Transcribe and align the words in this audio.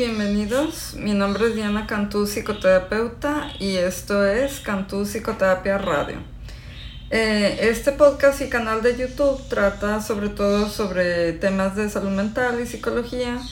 Bienvenidos. 0.00 0.94
Mi 0.94 1.12
nombre 1.12 1.48
es 1.48 1.54
Diana 1.54 1.86
Cantú, 1.86 2.26
psicoterapeuta, 2.26 3.52
y 3.58 3.76
esto 3.76 4.26
es 4.26 4.60
Cantú 4.60 5.04
Psicoterapia 5.04 5.76
Radio. 5.76 6.16
Eh, 7.10 7.58
este 7.60 7.92
podcast 7.92 8.40
y 8.40 8.48
canal 8.48 8.80
de 8.80 8.96
YouTube 8.96 9.46
trata 9.50 10.00
sobre 10.00 10.30
todo 10.30 10.70
sobre 10.70 11.34
temas 11.34 11.76
de 11.76 11.90
salud 11.90 12.12
mental 12.12 12.58
y 12.62 12.66
psicología, 12.66 13.42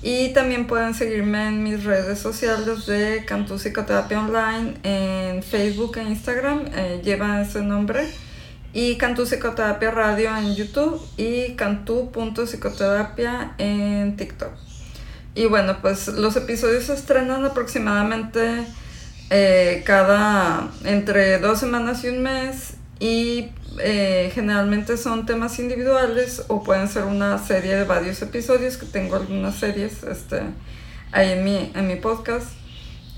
y 0.00 0.32
también 0.32 0.68
pueden 0.68 0.94
seguirme 0.94 1.48
en 1.48 1.64
mis 1.64 1.82
redes 1.82 2.20
sociales 2.20 2.86
de 2.86 3.24
Cantú 3.26 3.58
Psicoterapia 3.58 4.20
Online 4.20 4.74
en 4.84 5.42
Facebook 5.42 5.98
e 5.98 6.04
Instagram, 6.04 6.66
eh, 6.72 7.00
lleva 7.02 7.42
ese 7.42 7.62
nombre 7.62 8.06
y 8.72 8.96
Cantú 8.96 9.24
Psicoterapia 9.24 9.90
Radio 9.90 10.36
en 10.36 10.54
YouTube 10.54 11.04
y 11.16 11.56
Cantú.psicoterapia 11.56 13.56
en 13.58 14.16
TikTok. 14.16 14.75
Y 15.36 15.44
bueno, 15.44 15.76
pues 15.82 16.08
los 16.08 16.34
episodios 16.36 16.84
se 16.84 16.94
estrenan 16.94 17.44
aproximadamente 17.44 18.64
eh, 19.28 19.82
cada 19.84 20.70
entre 20.82 21.38
dos 21.38 21.60
semanas 21.60 22.02
y 22.04 22.08
un 22.08 22.22
mes 22.22 22.76
y 23.00 23.50
eh, 23.78 24.32
generalmente 24.34 24.96
son 24.96 25.26
temas 25.26 25.58
individuales 25.58 26.44
o 26.48 26.64
pueden 26.64 26.88
ser 26.88 27.04
una 27.04 27.36
serie 27.36 27.76
de 27.76 27.84
varios 27.84 28.22
episodios 28.22 28.78
que 28.78 28.86
tengo 28.86 29.16
algunas 29.16 29.56
series 29.56 30.04
este, 30.04 30.40
ahí 31.12 31.32
en 31.32 31.44
mi, 31.44 31.70
en 31.74 31.86
mi 31.86 31.96
podcast. 31.96 32.48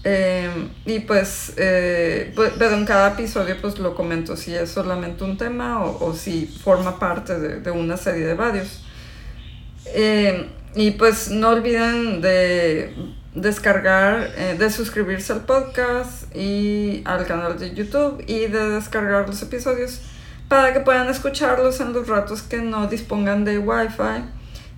Em, 0.02 0.70
y 0.86 0.98
pues, 1.00 1.52
eh, 1.56 2.34
pero 2.58 2.74
en 2.74 2.84
cada 2.84 3.12
episodio 3.12 3.56
pues 3.60 3.78
lo 3.78 3.94
comento 3.94 4.36
si 4.36 4.54
es 4.56 4.70
solamente 4.70 5.22
un 5.22 5.36
tema 5.36 5.84
o, 5.84 6.14
si 6.14 6.46
forma 6.46 6.98
parte 6.98 7.38
de, 7.38 7.70
una 7.70 7.96
serie 7.96 8.26
de 8.26 8.34
varios. 8.34 8.82
Y 10.74 10.92
pues 10.92 11.30
no 11.30 11.50
olviden 11.50 12.20
de 12.20 12.94
descargar, 13.34 14.30
eh, 14.36 14.56
de 14.58 14.70
suscribirse 14.70 15.32
al 15.32 15.44
podcast 15.44 16.34
y 16.34 17.02
al 17.04 17.26
canal 17.26 17.58
de 17.58 17.74
YouTube 17.74 18.22
y 18.26 18.46
de 18.46 18.70
descargar 18.70 19.26
los 19.26 19.40
episodios 19.42 20.00
para 20.48 20.72
que 20.72 20.80
puedan 20.80 21.08
escucharlos 21.08 21.80
en 21.80 21.92
los 21.92 22.08
ratos 22.08 22.42
que 22.42 22.58
no 22.58 22.86
dispongan 22.86 23.44
de 23.44 23.58
Wi-Fi 23.58 24.24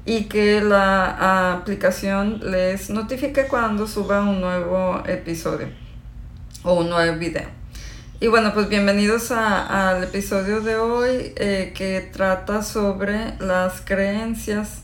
y 0.05 0.24
que 0.24 0.61
la 0.61 1.52
aplicación 1.52 2.41
les 2.50 2.91
notifique 2.91 3.46
cuando 3.46 3.86
suba 3.86 4.22
un 4.22 4.41
nuevo 4.41 5.02
episodio 5.06 5.68
o 6.62 6.74
un 6.74 6.91
nuevo 6.91 7.16
video. 7.18 7.48
Y 8.18 8.27
bueno, 8.27 8.52
pues 8.52 8.68
bienvenidos 8.68 9.30
al 9.30 10.05
episodio 10.05 10.61
de 10.61 10.77
hoy 10.77 11.33
eh, 11.36 11.72
que 11.74 12.11
trata 12.12 12.62
sobre 12.62 13.34
las 13.38 13.80
creencias. 13.80 14.83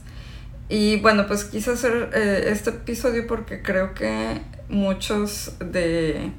Y 0.68 1.00
bueno, 1.00 1.26
pues 1.26 1.44
quise 1.44 1.72
hacer 1.72 2.10
eh, 2.14 2.48
este 2.48 2.70
episodio 2.70 3.26
porque 3.26 3.62
creo 3.62 3.94
que 3.94 4.40
muchos 4.68 5.52
de, 5.60 6.32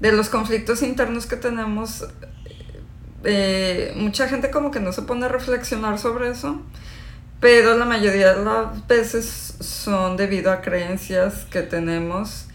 de 0.00 0.12
los 0.12 0.28
conflictos 0.28 0.82
internos 0.82 1.26
que 1.26 1.36
tenemos, 1.36 2.06
eh, 3.22 3.92
mucha 3.96 4.28
gente 4.28 4.50
como 4.50 4.70
que 4.70 4.80
no 4.80 4.92
se 4.92 5.02
pone 5.02 5.26
a 5.26 5.28
reflexionar 5.28 5.98
sobre 5.98 6.30
eso 6.30 6.60
pero 7.44 7.76
la 7.76 7.84
mayoría 7.84 8.32
de 8.32 8.42
las 8.42 8.86
veces 8.86 9.56
son 9.60 10.16
debido 10.16 10.50
a 10.50 10.62
creencias 10.62 11.44
que 11.50 11.60
tenemos 11.60 12.46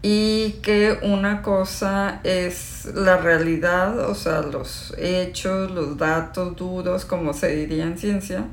y 0.00 0.52
que 0.62 0.98
una 1.02 1.42
cosa 1.42 2.22
es 2.24 2.86
la 2.94 3.18
realidad, 3.18 4.08
o 4.08 4.14
sea, 4.14 4.40
los 4.40 4.94
hechos, 4.96 5.70
los 5.70 5.98
datos 5.98 6.56
duros, 6.56 7.04
como 7.04 7.34
se 7.34 7.54
diría 7.54 7.84
en 7.84 7.98
ciencia, 7.98 8.46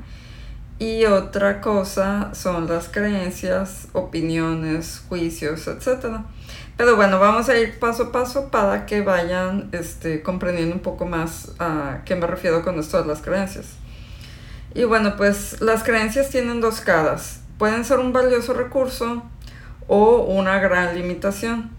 y 0.78 1.04
otra 1.06 1.60
cosa 1.60 2.30
son 2.34 2.68
las 2.68 2.88
creencias, 2.88 3.88
opiniones, 3.92 5.02
juicios, 5.08 5.66
etc. 5.66 6.18
Pero 6.76 6.94
bueno, 6.94 7.18
vamos 7.18 7.48
a 7.48 7.58
ir 7.58 7.78
paso 7.80 8.04
a 8.04 8.12
paso 8.12 8.50
para 8.50 8.86
que 8.86 9.00
vayan 9.00 9.68
este, 9.72 10.22
comprendiendo 10.22 10.76
un 10.76 10.80
poco 10.80 11.04
más 11.04 11.52
a 11.58 12.02
qué 12.04 12.14
me 12.14 12.26
refiero 12.28 12.62
con 12.62 12.78
esto 12.78 13.02
de 13.02 13.08
las 13.08 13.22
creencias. 13.22 13.66
Y 14.74 14.84
bueno, 14.84 15.16
pues 15.16 15.60
las 15.60 15.82
creencias 15.82 16.30
tienen 16.30 16.60
dos 16.60 16.80
caras. 16.80 17.40
Pueden 17.58 17.84
ser 17.84 17.98
un 17.98 18.12
valioso 18.12 18.52
recurso 18.52 19.24
o 19.88 20.18
una 20.18 20.60
gran 20.60 20.94
limitación. 20.94 21.70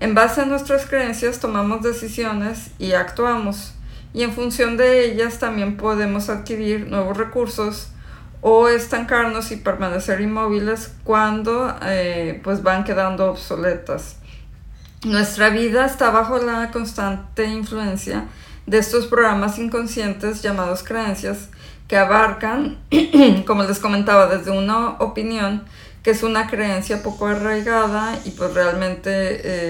En 0.00 0.14
base 0.14 0.42
a 0.42 0.44
nuestras 0.44 0.84
creencias 0.84 1.38
tomamos 1.38 1.82
decisiones 1.82 2.72
y 2.78 2.92
actuamos. 2.92 3.74
Y 4.12 4.24
en 4.24 4.32
función 4.32 4.76
de 4.76 5.06
ellas 5.06 5.38
también 5.38 5.78
podemos 5.78 6.28
adquirir 6.28 6.88
nuevos 6.88 7.16
recursos 7.16 7.91
o 8.42 8.68
estancarnos 8.68 9.52
y 9.52 9.56
permanecer 9.56 10.20
inmóviles 10.20 10.92
cuando 11.04 11.74
eh, 11.82 12.40
pues 12.44 12.62
van 12.62 12.84
quedando 12.84 13.30
obsoletas. 13.30 14.16
Nuestra 15.04 15.48
vida 15.48 15.86
está 15.86 16.10
bajo 16.10 16.38
la 16.38 16.70
constante 16.72 17.46
influencia 17.46 18.26
de 18.66 18.78
estos 18.78 19.06
programas 19.06 19.58
inconscientes 19.58 20.42
llamados 20.42 20.82
creencias 20.82 21.48
que 21.86 21.96
abarcan, 21.96 22.78
como 23.46 23.62
les 23.62 23.78
comentaba, 23.78 24.26
desde 24.26 24.50
una 24.50 24.90
opinión 24.98 25.64
que 26.02 26.10
es 26.10 26.24
una 26.24 26.48
creencia 26.48 27.02
poco 27.02 27.26
arraigada 27.26 28.18
y 28.24 28.30
pues 28.30 28.54
realmente 28.54 29.10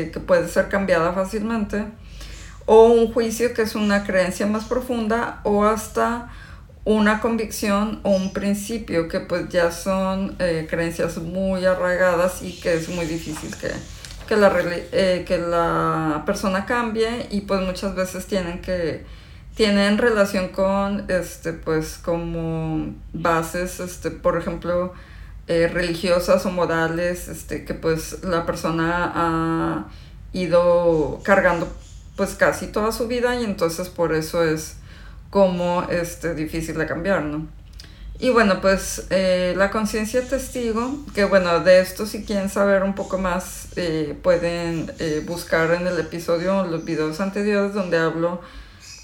eh, 0.03 0.11
que 0.11 0.21
puede 0.21 0.49
ser 0.49 0.69
cambiada 0.69 1.12
fácilmente, 1.12 1.84
o 2.65 2.87
un 2.87 3.12
juicio 3.12 3.53
que 3.53 3.62
es 3.62 3.75
una 3.75 4.05
creencia 4.05 4.47
más 4.47 4.65
profunda 4.65 5.41
o 5.44 5.65
hasta 5.65 6.31
una 6.84 7.20
convicción 7.20 8.00
o 8.03 8.10
un 8.10 8.32
principio 8.32 9.09
que 9.09 9.20
pues 9.20 9.48
ya 9.48 9.70
son 9.70 10.37
eh, 10.38 10.66
creencias 10.69 11.19
muy 11.19 11.65
arraigadas 11.65 12.43
y 12.43 12.59
que 12.59 12.75
es 12.75 12.88
muy 12.88 13.06
difícil 13.06 13.54
que, 13.56 13.70
que, 14.26 14.37
la, 14.37 14.53
eh, 14.93 15.25
que 15.26 15.38
la 15.38 16.22
persona 16.26 16.66
cambie 16.66 17.28
y 17.31 17.43
pues 17.43 17.60
muchas 17.60 17.94
veces 17.94 18.26
tienen 18.26 18.60
que 18.60 19.04
tienen 19.54 19.98
relación 19.98 20.48
con, 20.48 21.10
este, 21.10 21.53
pues, 21.53 21.98
como 21.98 22.94
bases, 23.12 23.81
este, 23.81 24.10
por 24.10 24.38
ejemplo, 24.38 24.94
eh, 25.47 25.69
religiosas 25.69 26.47
o 26.47 26.50
morales, 26.50 27.28
este, 27.28 27.64
que 27.64 27.75
pues 27.75 28.22
la 28.22 28.47
persona 28.47 29.12
ha 29.14 29.87
ido 30.32 31.20
cargando 31.25 31.69
pues 32.16 32.34
casi 32.34 32.69
toda 32.69 32.93
su 32.93 33.09
vida 33.09 33.41
y 33.41 33.44
entonces 33.44 33.88
por 33.88 34.14
eso 34.14 34.44
es 34.44 34.76
como 35.32 35.84
este, 35.84 36.34
difícil 36.34 36.76
de 36.76 36.84
cambiar, 36.84 37.22
¿no? 37.22 37.48
Y 38.19 38.28
bueno, 38.28 38.60
pues 38.60 39.06
eh, 39.09 39.54
la 39.56 39.70
conciencia 39.70 40.20
testigo, 40.28 40.98
que 41.15 41.25
bueno, 41.25 41.60
de 41.60 41.81
esto 41.81 42.06
si 42.06 42.22
quieren 42.22 42.50
saber 42.50 42.82
un 42.82 42.94
poco 42.94 43.16
más, 43.16 43.69
eh, 43.76 44.15
pueden 44.22 44.93
buscar 45.26 45.70
en 45.72 45.87
el 45.87 45.98
episodio, 45.98 46.65
los 46.65 46.84
videos 46.84 47.19
anteriores 47.20 47.72
donde 47.72 47.97
hablo 47.97 48.43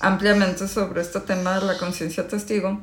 ampliamente 0.01 0.69
sobre 0.69 1.01
este 1.01 1.21
tema 1.21 1.59
de 1.59 1.67
la 1.67 1.79
conciencia 1.79 2.29
testigo, 2.29 2.79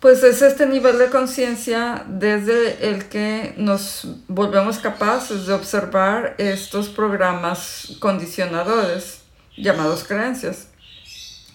pues 0.00 0.24
es 0.24 0.42
este 0.42 0.66
nivel 0.66 0.98
de 0.98 1.10
conciencia 1.10 2.04
desde 2.08 2.88
el 2.88 3.04
que 3.04 3.54
nos 3.56 4.08
volvemos 4.26 4.78
capaces 4.78 5.46
de 5.46 5.52
observar 5.52 6.34
estos 6.38 6.88
programas 6.88 7.96
condicionadores 8.00 9.20
llamados 9.56 10.02
creencias. 10.02 10.71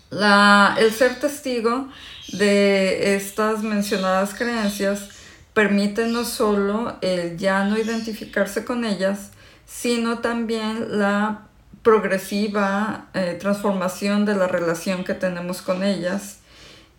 La, 0.09 0.75
el 0.79 0.91
ser 0.93 1.19
testigo 1.19 1.89
de 2.33 3.15
estas 3.15 3.63
mencionadas 3.63 4.33
creencias 4.33 5.09
permite 5.53 6.07
no 6.07 6.23
solo 6.23 6.97
el 7.01 7.37
ya 7.37 7.63
no 7.65 7.77
identificarse 7.77 8.63
con 8.63 8.85
ellas, 8.85 9.31
sino 9.65 10.19
también 10.19 10.99
la 10.99 11.47
progresiva 11.83 13.07
eh, 13.13 13.37
transformación 13.39 14.25
de 14.25 14.35
la 14.35 14.47
relación 14.47 15.03
que 15.03 15.13
tenemos 15.13 15.61
con 15.61 15.83
ellas 15.83 16.39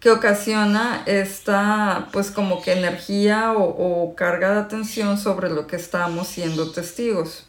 que 0.00 0.10
ocasiona 0.10 1.02
esta 1.06 2.08
pues 2.12 2.30
como 2.30 2.62
que 2.62 2.72
energía 2.72 3.52
o, 3.52 4.14
carga 4.14 4.52
de 4.52 4.60
atención 4.60 5.18
sobre 5.18 5.50
lo 5.50 5.66
que 5.66 5.76
estamos 5.76 6.28
siendo 6.28 6.70
testigos. 6.70 7.47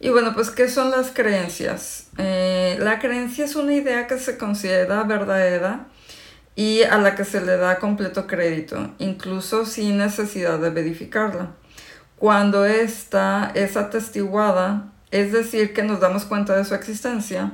Y 0.00 0.08
bueno, 0.08 0.34
pues 0.34 0.50
¿qué 0.50 0.68
son 0.68 0.90
las 0.90 1.10
creencias? 1.10 2.08
Eh, 2.18 2.78
la 2.80 2.98
creencia 2.98 3.44
es 3.44 3.54
una 3.54 3.74
idea 3.74 4.06
que 4.06 4.18
se 4.18 4.38
considera 4.38 5.02
verdadera 5.04 5.86
y 6.56 6.82
a 6.82 6.98
la 6.98 7.14
que 7.14 7.24
se 7.24 7.40
le 7.40 7.56
da 7.56 7.78
completo 7.78 8.26
crédito, 8.26 8.92
incluso 8.98 9.66
sin 9.66 9.98
necesidad 9.98 10.58
de 10.58 10.70
verificarla. 10.70 11.50
Cuando 12.16 12.64
esta 12.64 13.52
es 13.54 13.76
atestiguada 13.76 14.90
es 15.10 15.32
decir, 15.32 15.72
que 15.72 15.82
nos 15.82 16.00
damos 16.00 16.24
cuenta 16.24 16.56
de 16.56 16.64
su 16.64 16.74
existencia, 16.74 17.52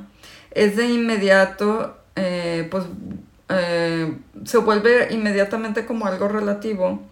es 0.51 0.77
de 0.77 0.87
inmediato, 0.89 1.97
eh, 2.15 2.69
pues 2.71 2.85
eh, 3.49 4.15
se 4.45 4.59
vuelve 4.59 5.09
inmediatamente 5.11 5.87
como 5.87 6.07
algo 6.07 6.29
relativo 6.29 7.03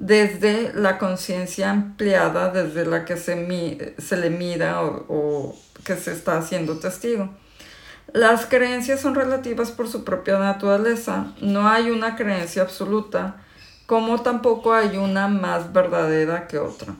desde 0.00 0.72
la 0.72 0.96
conciencia 0.96 1.70
ampliada, 1.70 2.48
desde 2.48 2.86
la 2.86 3.04
que 3.04 3.18
se, 3.18 3.94
se 3.98 4.16
le 4.16 4.30
mira 4.30 4.80
o, 4.80 5.04
o 5.08 5.58
que 5.84 5.94
se 5.96 6.12
está 6.12 6.38
haciendo 6.38 6.78
testigo. 6.78 7.28
Las 8.14 8.46
creencias 8.46 9.00
son 9.00 9.14
relativas 9.14 9.70
por 9.70 9.88
su 9.88 10.02
propia 10.02 10.38
naturaleza, 10.38 11.34
no 11.42 11.68
hay 11.68 11.90
una 11.90 12.16
creencia 12.16 12.62
absoluta 12.62 13.36
como 13.84 14.22
tampoco 14.22 14.72
hay 14.72 14.96
una 14.96 15.28
más 15.28 15.74
verdadera 15.74 16.48
que 16.48 16.58
otra. 16.58 16.94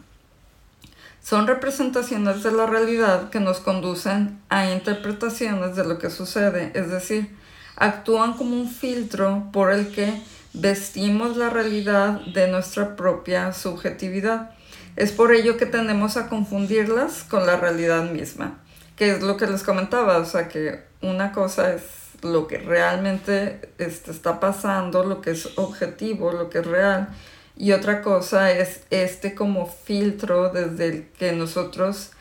Son 1.23 1.47
representaciones 1.47 2.43
de 2.43 2.53
la 2.53 2.67
realidad 2.67 3.31
que 3.31 3.41
nos 3.41 3.61
conducen 3.61 4.39
a 4.51 4.71
interpretaciones 4.71 5.75
de 5.75 5.85
lo 5.87 5.99
que 5.99 6.11
sucede, 6.11 6.71
es 6.75 6.91
decir, 6.91 7.35
actúan 7.77 8.35
como 8.35 8.57
un 8.57 8.69
filtro 8.69 9.45
por 9.53 9.73
el 9.73 9.91
que 9.91 10.23
vestimos 10.53 11.37
la 11.37 11.51
realidad 11.51 12.21
de 12.33 12.49
nuestra 12.49 12.97
propia 12.97 13.53
subjetividad. 13.53 14.51
Es 14.97 15.13
por 15.13 15.33
ello 15.33 15.57
que 15.57 15.67
tendemos 15.67 16.17
a 16.17 16.29
confundirlas 16.29 17.25
con 17.25 17.47
la 17.47 17.57
realidad 17.57 18.11
misma, 18.11 18.59
que 18.97 19.13
es 19.13 19.23
lo 19.23 19.37
que 19.37 19.47
les 19.47 19.63
comentaba, 19.63 20.19
o 20.19 20.25
sea 20.25 20.49
que 20.49 20.85
una 21.01 21.33
cosa 21.33 21.73
es 21.73 21.83
lo 22.23 22.47
que 22.47 22.59
realmente 22.59 23.73
este, 23.79 24.11
está 24.11 24.41
pasando, 24.41 25.05
lo 25.05 25.21
que 25.23 25.31
es 25.31 25.49
objetivo, 25.57 26.33
lo 26.33 26.51
que 26.51 26.59
es 26.59 26.67
real, 26.67 27.09
y 27.57 27.73
otra 27.73 28.03
cosa 28.03 28.51
es 28.51 28.83
este 28.91 29.35
como 29.35 29.67
filtro 29.67 30.51
desde 30.51 30.87
el 30.89 31.09
que 31.19 31.33
nosotros 31.33 32.13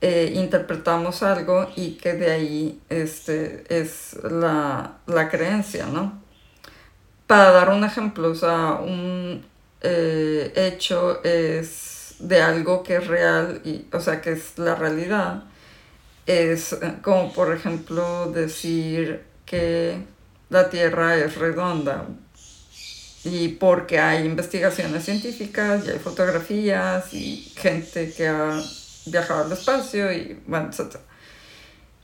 eh, 0.00 0.32
interpretamos 0.34 1.22
algo 1.22 1.68
y 1.76 1.92
que 1.92 2.14
de 2.14 2.30
ahí 2.30 2.80
este, 2.88 3.64
es 3.68 4.16
la, 4.22 4.98
la 5.06 5.28
creencia, 5.28 5.86
¿no? 5.86 6.19
Para 7.30 7.52
dar 7.52 7.68
un 7.68 7.84
ejemplo, 7.84 8.30
o 8.30 8.34
sea, 8.34 8.80
un 8.82 9.46
eh, 9.82 10.52
hecho 10.56 11.22
es 11.22 12.16
de 12.18 12.42
algo 12.42 12.82
que 12.82 12.96
es 12.96 13.06
real, 13.06 13.60
y, 13.64 13.86
o 13.92 14.00
sea, 14.00 14.20
que 14.20 14.32
es 14.32 14.58
la 14.58 14.74
realidad. 14.74 15.44
Es 16.26 16.72
eh, 16.72 16.94
como, 17.02 17.32
por 17.32 17.54
ejemplo, 17.54 18.32
decir 18.32 19.22
que 19.46 20.02
la 20.48 20.70
Tierra 20.70 21.18
es 21.18 21.36
redonda. 21.36 22.04
Y 23.22 23.46
porque 23.50 24.00
hay 24.00 24.26
investigaciones 24.26 25.04
científicas 25.04 25.86
y 25.86 25.90
hay 25.90 26.00
fotografías 26.00 27.14
y 27.14 27.52
gente 27.56 28.12
que 28.12 28.26
ha 28.26 28.60
viajado 29.06 29.44
al 29.44 29.52
espacio 29.52 30.12
y 30.12 30.36
bueno, 30.48 30.70
etc. 30.70 30.96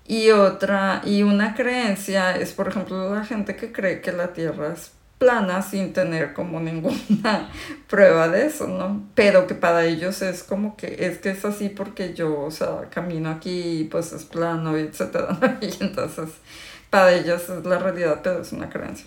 Y 0.06 0.30
otra, 0.30 1.02
y 1.04 1.24
una 1.24 1.56
creencia 1.56 2.36
es, 2.36 2.52
por 2.52 2.68
ejemplo, 2.68 3.12
la 3.12 3.24
gente 3.24 3.56
que 3.56 3.72
cree 3.72 4.00
que 4.00 4.12
la 4.12 4.32
Tierra 4.32 4.72
es 4.72 4.92
plana 5.18 5.62
sin 5.62 5.92
tener 5.92 6.34
como 6.34 6.60
ninguna 6.60 7.50
prueba 7.88 8.28
de 8.28 8.46
eso, 8.46 8.68
¿no? 8.68 9.02
Pero 9.14 9.46
que 9.46 9.54
para 9.54 9.84
ellos 9.84 10.22
es 10.22 10.42
como 10.42 10.76
que 10.76 11.06
es 11.06 11.18
que 11.18 11.30
es 11.30 11.44
así 11.44 11.68
porque 11.68 12.14
yo, 12.14 12.40
o 12.40 12.50
sea, 12.50 12.88
camino 12.90 13.30
aquí 13.30 13.88
pues 13.90 14.12
es 14.12 14.24
plano, 14.24 14.76
etcétera, 14.76 15.38
Y 15.60 15.82
entonces 15.82 16.30
para 16.90 17.12
ellos 17.12 17.48
es 17.48 17.64
la 17.64 17.78
realidad, 17.78 18.20
pero 18.22 18.42
es 18.42 18.52
una 18.52 18.68
creencia. 18.68 19.06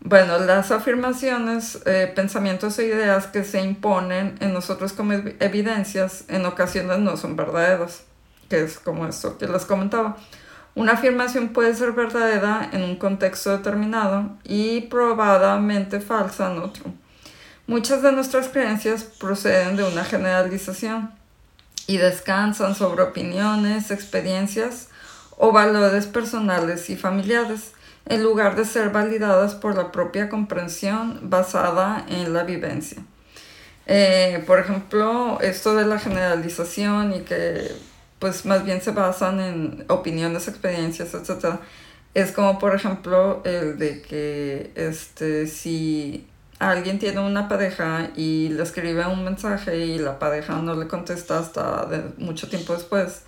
Bueno, 0.00 0.38
las 0.38 0.70
afirmaciones, 0.70 1.80
eh, 1.86 2.12
pensamientos 2.14 2.78
e 2.78 2.86
ideas 2.86 3.26
que 3.26 3.42
se 3.42 3.62
imponen 3.62 4.36
en 4.40 4.52
nosotros 4.52 4.92
como 4.92 5.14
evidencias 5.14 6.24
en 6.28 6.44
ocasiones 6.44 6.98
no 6.98 7.16
son 7.16 7.36
verdaderas, 7.36 8.04
que 8.50 8.62
es 8.62 8.78
como 8.78 9.06
esto 9.06 9.38
que 9.38 9.48
les 9.48 9.64
comentaba. 9.64 10.18
Una 10.74 10.92
afirmación 10.92 11.50
puede 11.50 11.74
ser 11.74 11.92
verdadera 11.92 12.68
en 12.72 12.82
un 12.82 12.96
contexto 12.96 13.50
determinado 13.56 14.30
y 14.42 14.82
probadamente 14.82 16.00
falsa 16.00 16.50
en 16.50 16.58
otro. 16.58 16.84
Muchas 17.66 18.02
de 18.02 18.10
nuestras 18.10 18.48
creencias 18.48 19.04
proceden 19.04 19.76
de 19.76 19.84
una 19.84 20.04
generalización 20.04 21.12
y 21.86 21.98
descansan 21.98 22.74
sobre 22.74 23.02
opiniones, 23.02 23.90
experiencias 23.90 24.88
o 25.36 25.52
valores 25.52 26.06
personales 26.06 26.90
y 26.90 26.96
familiares, 26.96 27.72
en 28.06 28.22
lugar 28.22 28.56
de 28.56 28.64
ser 28.64 28.90
validadas 28.90 29.54
por 29.54 29.76
la 29.76 29.92
propia 29.92 30.28
comprensión 30.28 31.20
basada 31.22 32.04
en 32.08 32.34
la 32.34 32.42
vivencia. 32.42 32.98
Eh, 33.86 34.42
por 34.46 34.58
ejemplo, 34.58 35.38
esto 35.40 35.74
de 35.74 35.86
la 35.86 35.98
generalización 35.98 37.14
y 37.14 37.20
que 37.20 37.70
pues 38.24 38.46
más 38.46 38.64
bien 38.64 38.80
se 38.80 38.92
basan 38.92 39.38
en 39.38 39.84
opiniones, 39.88 40.48
experiencias, 40.48 41.12
etc. 41.12 41.56
Es 42.14 42.32
como 42.32 42.58
por 42.58 42.74
ejemplo 42.74 43.42
el 43.44 43.76
de 43.76 44.00
que 44.00 44.72
este, 44.76 45.46
si 45.46 46.26
alguien 46.58 46.98
tiene 46.98 47.20
una 47.20 47.50
pareja 47.50 48.12
y 48.16 48.48
le 48.48 48.62
escribe 48.62 49.06
un 49.06 49.24
mensaje 49.24 49.76
y 49.76 49.98
la 49.98 50.18
pareja 50.18 50.54
no 50.62 50.74
le 50.74 50.88
contesta 50.88 51.38
hasta 51.38 51.86
mucho 52.16 52.48
tiempo 52.48 52.72
después, 52.72 53.24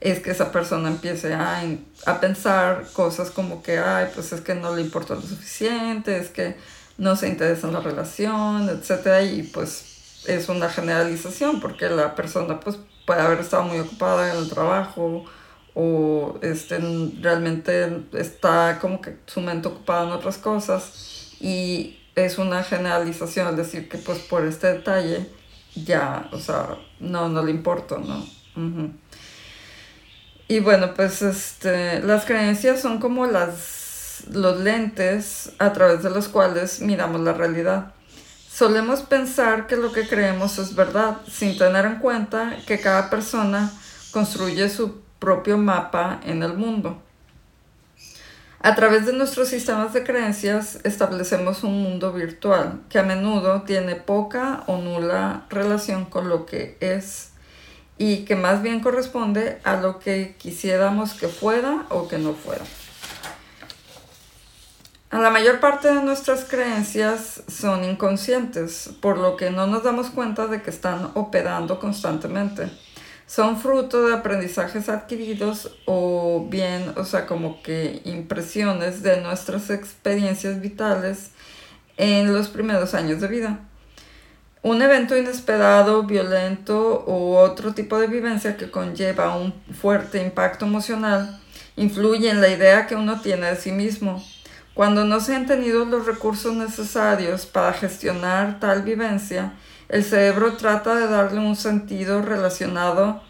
es 0.00 0.18
que 0.18 0.32
esa 0.32 0.50
persona 0.50 0.88
empiece 0.88 1.32
a, 1.34 1.62
a 2.06 2.18
pensar 2.18 2.88
cosas 2.94 3.30
como 3.30 3.62
que, 3.62 3.78
ay, 3.78 4.08
pues 4.12 4.32
es 4.32 4.40
que 4.40 4.56
no 4.56 4.74
le 4.74 4.82
importa 4.82 5.14
lo 5.14 5.22
suficiente, 5.22 6.16
es 6.18 6.30
que 6.30 6.56
no 6.98 7.14
se 7.14 7.28
interesa 7.28 7.68
en 7.68 7.74
la 7.74 7.80
relación, 7.80 8.68
etc. 8.70 9.22
Y 9.22 9.44
pues 9.44 10.24
es 10.26 10.48
una 10.48 10.68
generalización 10.68 11.60
porque 11.60 11.88
la 11.88 12.16
persona 12.16 12.58
pues 12.58 12.76
puede 13.06 13.20
haber 13.20 13.40
estado 13.40 13.64
muy 13.64 13.78
ocupada 13.78 14.32
en 14.32 14.38
el 14.38 14.48
trabajo 14.48 15.24
o 15.74 16.38
este, 16.42 16.78
realmente 17.20 18.04
está 18.12 18.78
como 18.80 19.00
que 19.00 19.16
su 19.26 19.40
mente 19.40 19.68
ocupada 19.68 20.04
en 20.04 20.12
otras 20.12 20.38
cosas 20.38 21.34
y 21.40 21.98
es 22.14 22.38
una 22.38 22.62
generalización, 22.62 23.48
es 23.48 23.56
decir, 23.56 23.88
que 23.88 23.98
pues 23.98 24.18
por 24.18 24.44
este 24.44 24.66
detalle 24.68 25.26
ya, 25.74 26.28
o 26.32 26.38
sea, 26.38 26.76
no, 27.00 27.28
no 27.28 27.42
le 27.42 27.50
importa, 27.50 27.96
¿no? 27.98 28.24
Y 30.48 30.60
bueno, 30.60 30.92
pues 30.94 31.22
este, 31.22 32.00
las 32.02 32.26
creencias 32.26 32.80
son 32.82 32.98
como 32.98 33.26
las, 33.26 34.24
los 34.30 34.60
lentes 34.60 35.52
a 35.58 35.72
través 35.72 36.02
de 36.02 36.10
los 36.10 36.28
cuales 36.28 36.80
miramos 36.80 37.22
la 37.22 37.32
realidad. 37.32 37.94
Solemos 38.52 39.00
pensar 39.00 39.66
que 39.66 39.76
lo 39.76 39.92
que 39.92 40.06
creemos 40.06 40.58
es 40.58 40.74
verdad, 40.74 41.16
sin 41.26 41.56
tener 41.56 41.86
en 41.86 41.96
cuenta 42.00 42.58
que 42.66 42.80
cada 42.80 43.08
persona 43.08 43.72
construye 44.10 44.68
su 44.68 45.00
propio 45.18 45.56
mapa 45.56 46.20
en 46.22 46.42
el 46.42 46.52
mundo. 46.52 47.00
A 48.60 48.74
través 48.74 49.06
de 49.06 49.14
nuestros 49.14 49.48
sistemas 49.48 49.94
de 49.94 50.04
creencias 50.04 50.80
establecemos 50.84 51.64
un 51.64 51.82
mundo 51.82 52.12
virtual 52.12 52.82
que 52.90 52.98
a 52.98 53.02
menudo 53.02 53.62
tiene 53.62 53.96
poca 53.96 54.64
o 54.66 54.76
nula 54.76 55.46
relación 55.48 56.04
con 56.04 56.28
lo 56.28 56.44
que 56.44 56.76
es 56.80 57.30
y 57.96 58.26
que 58.26 58.36
más 58.36 58.60
bien 58.60 58.80
corresponde 58.80 59.60
a 59.64 59.76
lo 59.76 59.98
que 59.98 60.36
quisiéramos 60.38 61.14
que 61.14 61.28
fuera 61.28 61.86
o 61.88 62.06
que 62.06 62.18
no 62.18 62.34
fuera. 62.34 62.64
La 65.12 65.30
mayor 65.30 65.60
parte 65.60 65.88
de 65.88 66.02
nuestras 66.02 66.44
creencias 66.44 67.42
son 67.46 67.84
inconscientes, 67.84 68.88
por 69.02 69.18
lo 69.18 69.36
que 69.36 69.50
no 69.50 69.66
nos 69.66 69.82
damos 69.82 70.08
cuenta 70.08 70.46
de 70.46 70.62
que 70.62 70.70
están 70.70 71.10
operando 71.12 71.78
constantemente. 71.78 72.70
Son 73.26 73.60
fruto 73.60 74.06
de 74.06 74.14
aprendizajes 74.14 74.88
adquiridos 74.88 75.76
o 75.84 76.46
bien, 76.48 76.94
o 76.96 77.04
sea, 77.04 77.26
como 77.26 77.62
que 77.62 78.00
impresiones 78.06 79.02
de 79.02 79.20
nuestras 79.20 79.68
experiencias 79.68 80.62
vitales 80.62 81.32
en 81.98 82.32
los 82.32 82.48
primeros 82.48 82.94
años 82.94 83.20
de 83.20 83.28
vida. 83.28 83.60
Un 84.62 84.80
evento 84.80 85.14
inesperado, 85.14 86.04
violento 86.04 87.04
u 87.06 87.34
otro 87.34 87.74
tipo 87.74 87.98
de 87.98 88.06
vivencia 88.06 88.56
que 88.56 88.70
conlleva 88.70 89.36
un 89.36 89.52
fuerte 89.78 90.22
impacto 90.22 90.64
emocional 90.64 91.38
influye 91.76 92.30
en 92.30 92.40
la 92.40 92.48
idea 92.48 92.86
que 92.86 92.96
uno 92.96 93.20
tiene 93.20 93.48
de 93.48 93.56
sí 93.56 93.72
mismo 93.72 94.22
cuando 94.74 95.04
no 95.04 95.20
se 95.20 95.34
han 95.34 95.46
tenido 95.46 95.84
los 95.84 96.06
recursos 96.06 96.54
necesarios 96.54 97.46
para 97.46 97.72
gestionar 97.72 98.58
tal 98.58 98.82
vivencia, 98.82 99.52
el 99.88 100.02
cerebro 100.04 100.56
trata 100.56 100.94
de 100.94 101.06
darle 101.06 101.40
un 101.40 101.56
sentido 101.56 102.22
relacionado, 102.22 103.22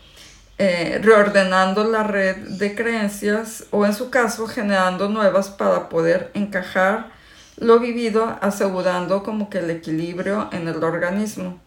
eh, 0.58 1.00
reordenando 1.02 1.82
la 1.84 2.04
red 2.04 2.36
de 2.36 2.74
creencias 2.76 3.64
o 3.70 3.84
en 3.84 3.94
su 3.94 4.10
caso 4.10 4.46
generando 4.46 5.08
nuevas 5.08 5.48
para 5.48 5.88
poder 5.88 6.30
encajar 6.34 7.10
lo 7.56 7.80
vivido, 7.80 8.38
asegurando 8.40 9.22
como 9.22 9.50
que 9.50 9.58
el 9.58 9.70
equilibrio 9.70 10.48
en 10.52 10.68
el 10.68 10.82
organismo. 10.84 11.60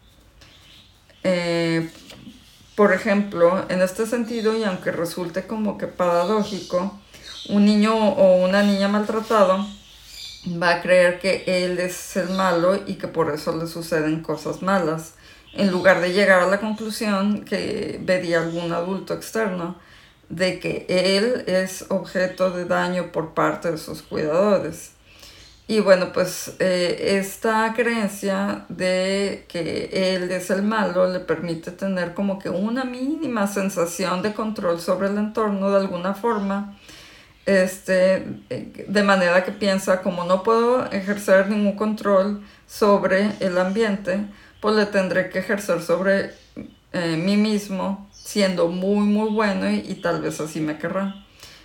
Eh, 1.24 1.90
por 2.74 2.92
ejemplo, 2.92 3.64
en 3.68 3.82
este 3.82 4.06
sentido, 4.06 4.56
y 4.56 4.64
aunque 4.64 4.92
resulte 4.92 5.46
como 5.46 5.78
que 5.78 5.86
paradójico, 5.86 6.98
un 7.48 7.64
niño 7.64 7.94
o 7.96 8.44
una 8.44 8.62
niña 8.62 8.88
maltratado 8.88 9.66
va 10.62 10.76
a 10.76 10.82
creer 10.82 11.18
que 11.18 11.44
él 11.46 11.78
es 11.78 12.16
el 12.16 12.30
malo 12.30 12.80
y 12.86 12.94
que 12.94 13.08
por 13.08 13.32
eso 13.32 13.56
le 13.56 13.66
suceden 13.66 14.22
cosas 14.22 14.62
malas, 14.62 15.14
en 15.52 15.70
lugar 15.70 16.00
de 16.00 16.12
llegar 16.12 16.42
a 16.42 16.46
la 16.46 16.60
conclusión 16.60 17.44
que 17.44 17.98
vería 18.02 18.40
algún 18.40 18.72
adulto 18.72 19.14
externo 19.14 19.76
de 20.28 20.58
que 20.58 20.86
él 20.88 21.44
es 21.46 21.86
objeto 21.88 22.50
de 22.50 22.64
daño 22.64 23.12
por 23.12 23.34
parte 23.34 23.70
de 23.70 23.78
sus 23.78 24.02
cuidadores. 24.02 24.92
Y 25.68 25.80
bueno, 25.80 26.12
pues 26.12 26.54
eh, 26.60 27.18
esta 27.18 27.72
creencia 27.74 28.66
de 28.68 29.46
que 29.48 30.14
él 30.14 30.30
es 30.30 30.50
el 30.50 30.62
malo 30.62 31.10
le 31.12 31.18
permite 31.18 31.72
tener 31.72 32.14
como 32.14 32.38
que 32.38 32.50
una 32.50 32.84
mínima 32.84 33.48
sensación 33.48 34.22
de 34.22 34.32
control 34.32 34.80
sobre 34.80 35.08
el 35.08 35.18
entorno 35.18 35.70
de 35.70 35.78
alguna 35.78 36.14
forma 36.14 36.76
este, 37.46 38.26
de 38.88 39.02
manera 39.02 39.44
que 39.44 39.52
piensa, 39.52 40.02
como 40.02 40.24
no 40.24 40.42
puedo 40.42 40.90
ejercer 40.90 41.48
ningún 41.48 41.76
control 41.76 42.42
sobre 42.66 43.32
el 43.40 43.56
ambiente, 43.58 44.26
pues 44.60 44.74
le 44.74 44.86
tendré 44.86 45.30
que 45.30 45.38
ejercer 45.38 45.80
sobre 45.80 46.32
eh, 46.92 47.16
mí 47.16 47.36
mismo, 47.36 48.08
siendo 48.12 48.68
muy, 48.68 49.06
muy 49.06 49.30
bueno 49.30 49.70
y, 49.70 49.94
tal 50.02 50.20
vez 50.20 50.40
así 50.40 50.60
me 50.60 50.76
querrán. 50.76 51.24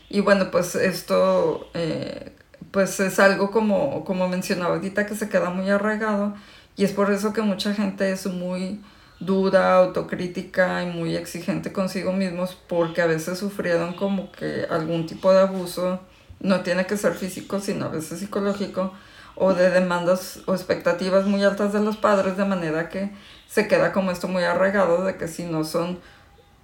Y 0.09 0.19
bueno, 0.19 0.51
pues 0.51 0.75
esto 0.75 1.69
eh, 1.73 2.33
pues 2.71 2.99
es 2.99 3.19
algo 3.19 3.51
como, 3.51 4.05
como 4.05 4.27
mencionaba 4.27 4.75
ahorita 4.75 5.05
que 5.05 5.15
se 5.15 5.29
queda 5.29 5.49
muy 5.49 5.69
arraigado 5.69 6.35
y 6.75 6.83
es 6.83 6.91
por 6.91 7.11
eso 7.11 7.33
que 7.33 7.41
mucha 7.41 7.73
gente 7.73 8.11
es 8.11 8.25
muy 8.27 8.81
dura, 9.21 9.77
autocrítica 9.77 10.83
y 10.83 10.87
muy 10.87 11.15
exigente 11.15 11.71
consigo 11.71 12.11
mismos 12.11 12.57
porque 12.67 13.01
a 13.01 13.05
veces 13.05 13.39
sufrieron 13.39 13.93
como 13.93 14.31
que 14.31 14.65
algún 14.69 15.05
tipo 15.05 15.31
de 15.31 15.39
abuso, 15.39 16.01
no 16.39 16.61
tiene 16.61 16.85
que 16.87 16.97
ser 16.97 17.13
físico, 17.13 17.59
sino 17.59 17.85
a 17.85 17.89
veces 17.89 18.19
psicológico, 18.19 18.93
o 19.35 19.53
de 19.53 19.69
demandas 19.69 20.41
o 20.47 20.53
expectativas 20.53 21.25
muy 21.25 21.43
altas 21.43 21.71
de 21.71 21.79
los 21.79 21.97
padres, 21.97 22.35
de 22.35 22.45
manera 22.45 22.89
que 22.89 23.11
se 23.47 23.67
queda 23.67 23.91
como 23.91 24.11
esto 24.11 24.27
muy 24.27 24.43
arraigado 24.43 25.05
de 25.05 25.15
que 25.17 25.27
si 25.27 25.43
no 25.43 25.63
son 25.63 25.99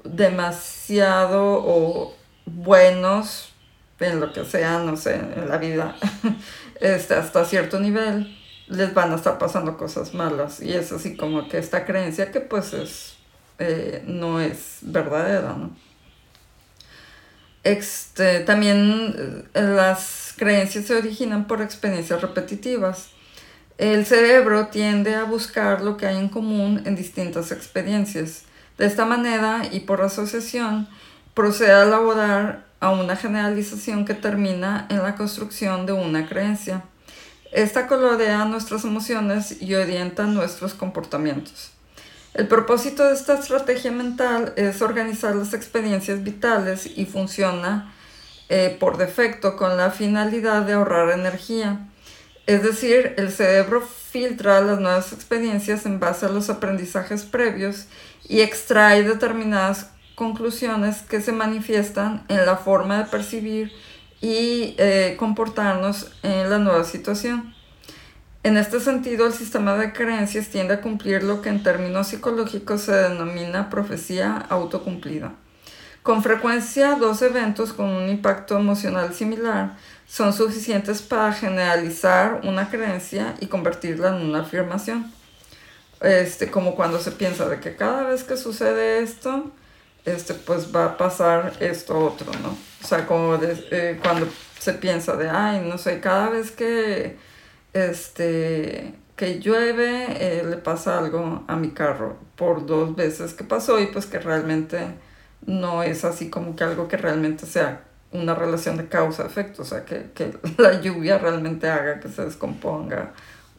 demasiado 0.03 1.61
o 1.63 2.15
buenos 2.45 3.53
en 3.99 4.19
lo 4.19 4.31
que 4.33 4.45
sea, 4.45 4.79
no 4.79 4.97
sé, 4.97 5.15
en 5.15 5.49
la 5.49 5.57
vida, 5.57 5.95
este, 6.81 7.15
hasta 7.15 7.45
cierto 7.45 7.79
nivel, 7.79 8.36
les 8.67 8.93
van 8.93 9.11
a 9.11 9.15
estar 9.15 9.37
pasando 9.37 9.77
cosas 9.77 10.13
malas. 10.13 10.61
Y 10.61 10.73
es 10.73 10.91
así 10.91 11.15
como 11.15 11.47
que 11.47 11.57
esta 11.57 11.85
creencia 11.85 12.31
que 12.31 12.41
pues 12.41 12.73
es, 12.73 13.15
eh, 13.59 14.03
no 14.05 14.39
es 14.39 14.79
verdadera, 14.81 15.53
¿no? 15.53 15.71
Este, 17.63 18.39
también 18.41 19.43
eh, 19.53 19.61
las 19.61 20.33
creencias 20.37 20.85
se 20.85 20.95
originan 20.95 21.47
por 21.47 21.61
experiencias 21.61 22.21
repetitivas. 22.21 23.09
El 23.77 24.05
cerebro 24.05 24.67
tiende 24.67 25.15
a 25.15 25.25
buscar 25.25 25.81
lo 25.81 25.97
que 25.97 26.07
hay 26.07 26.17
en 26.17 26.29
común 26.29 26.81
en 26.85 26.95
distintas 26.95 27.51
experiencias. 27.51 28.43
De 28.77 28.85
esta 28.85 29.05
manera 29.05 29.63
y 29.71 29.81
por 29.81 30.01
asociación, 30.01 30.87
procede 31.33 31.73
a 31.73 31.83
elaborar 31.83 32.65
a 32.79 32.91
una 32.91 33.15
generalización 33.15 34.05
que 34.05 34.13
termina 34.13 34.87
en 34.89 35.03
la 35.03 35.15
construcción 35.15 35.85
de 35.85 35.93
una 35.93 36.27
creencia. 36.27 36.83
Esta 37.57 37.87
colorea 37.87 38.45
nuestras 38.45 38.83
emociones 38.83 39.63
y 39.63 39.73
orienta 39.73 40.25
nuestros 40.25 40.75
comportamientos. 40.75 41.71
El 42.35 42.47
propósito 42.47 43.03
de 43.03 43.15
esta 43.15 43.33
estrategia 43.33 43.91
mental 43.91 44.53
es 44.57 44.83
organizar 44.83 45.35
las 45.35 45.55
experiencias 45.55 46.23
vitales 46.23 46.85
y 46.85 47.07
funciona 47.07 47.91
eh, 48.49 48.77
por 48.79 48.97
defecto 48.97 49.57
con 49.57 49.75
la 49.75 49.89
finalidad 49.89 50.67
de 50.67 50.73
ahorrar 50.73 51.09
energía. 51.09 51.79
Es 52.45 52.61
decir, 52.61 53.15
el 53.17 53.31
cerebro 53.31 53.81
filtra 53.81 54.61
las 54.61 54.79
nuevas 54.79 55.11
experiencias 55.11 55.87
en 55.87 55.99
base 55.99 56.27
a 56.27 56.29
los 56.29 56.51
aprendizajes 56.51 57.23
previos 57.23 57.87
y 58.29 58.41
extrae 58.41 59.01
determinadas 59.01 59.89
conclusiones 60.13 60.97
que 61.01 61.21
se 61.21 61.31
manifiestan 61.31 62.23
en 62.27 62.45
la 62.45 62.57
forma 62.57 62.99
de 62.99 63.05
percibir 63.05 63.71
y 64.21 64.75
eh, 64.77 65.15
comportarnos 65.17 66.11
en 66.23 66.49
la 66.49 66.57
nueva 66.59 66.83
situación. 66.83 67.53
En 68.43 68.55
este 68.55 68.79
sentido, 68.79 69.27
el 69.27 69.33
sistema 69.33 69.75
de 69.75 69.91
creencias 69.91 70.47
tiende 70.47 70.75
a 70.75 70.81
cumplir 70.81 71.23
lo 71.23 71.41
que 71.41 71.49
en 71.49 71.63
términos 71.63 72.07
psicológicos 72.07 72.81
se 72.81 72.93
denomina 72.93 73.69
profecía 73.69 74.37
autocumplida. 74.49 75.33
Con 76.01 76.23
frecuencia, 76.23 76.95
dos 76.95 77.21
eventos 77.21 77.73
con 77.73 77.87
un 77.89 78.07
impacto 78.07 78.57
emocional 78.57 79.13
similar 79.13 79.75
son 80.07 80.31
suficientes 80.31 81.01
para 81.01 81.33
generalizar 81.33 82.39
una 82.45 82.69
creencia 82.69 83.35
y 83.41 83.47
convertirla 83.47 84.15
en 84.15 84.29
una 84.29 84.39
afirmación. 84.39 85.11
Este, 85.99 86.49
como 86.49 86.75
cuando 86.75 86.99
se 86.99 87.11
piensa 87.11 87.49
de 87.49 87.59
que 87.59 87.75
cada 87.75 88.03
vez 88.03 88.23
que 88.23 88.37
sucede 88.37 89.03
esto, 89.03 89.51
este, 90.07 90.33
pues 90.33 90.73
va 90.73 90.85
a 90.85 90.97
pasar 90.97 91.53
esto 91.59 91.99
otro, 91.99 92.31
¿no? 92.41 92.57
O 92.81 92.87
sea, 92.87 93.05
como 93.05 93.35
eh, 93.35 93.99
cuando 94.01 94.27
se 94.57 94.73
piensa 94.73 95.17
de, 95.17 95.29
ay, 95.29 95.67
no 95.67 95.77
sé, 95.77 95.99
cada 95.99 96.29
vez 96.29 96.51
que, 96.51 97.17
este, 97.73 98.93
que 99.17 99.39
llueve 99.39 100.05
eh, 100.19 100.43
le 100.49 100.57
pasa 100.57 100.97
algo 100.97 101.43
a 101.47 101.55
mi 101.57 101.71
carro 101.71 102.15
por 102.37 102.65
dos 102.65 102.95
veces 102.95 103.33
que 103.33 103.43
pasó 103.43 103.79
y 103.81 103.87
pues 103.87 104.05
que 104.05 104.19
realmente 104.19 104.79
no 105.45 105.83
es 105.83 106.05
así 106.05 106.29
como 106.29 106.55
que 106.55 106.63
algo 106.63 106.87
que 106.87 106.95
realmente 106.95 107.45
sea 107.45 107.81
una 108.13 108.33
relación 108.33 108.77
de 108.77 108.87
causa-efecto, 108.87 109.63
o 109.63 109.65
sea, 109.65 109.83
que, 109.83 110.11
que 110.15 110.37
la 110.57 110.79
lluvia 110.79 111.17
realmente 111.17 111.69
haga 111.69 111.99
que 111.99 112.07
se 112.07 112.23
descomponga 112.23 113.11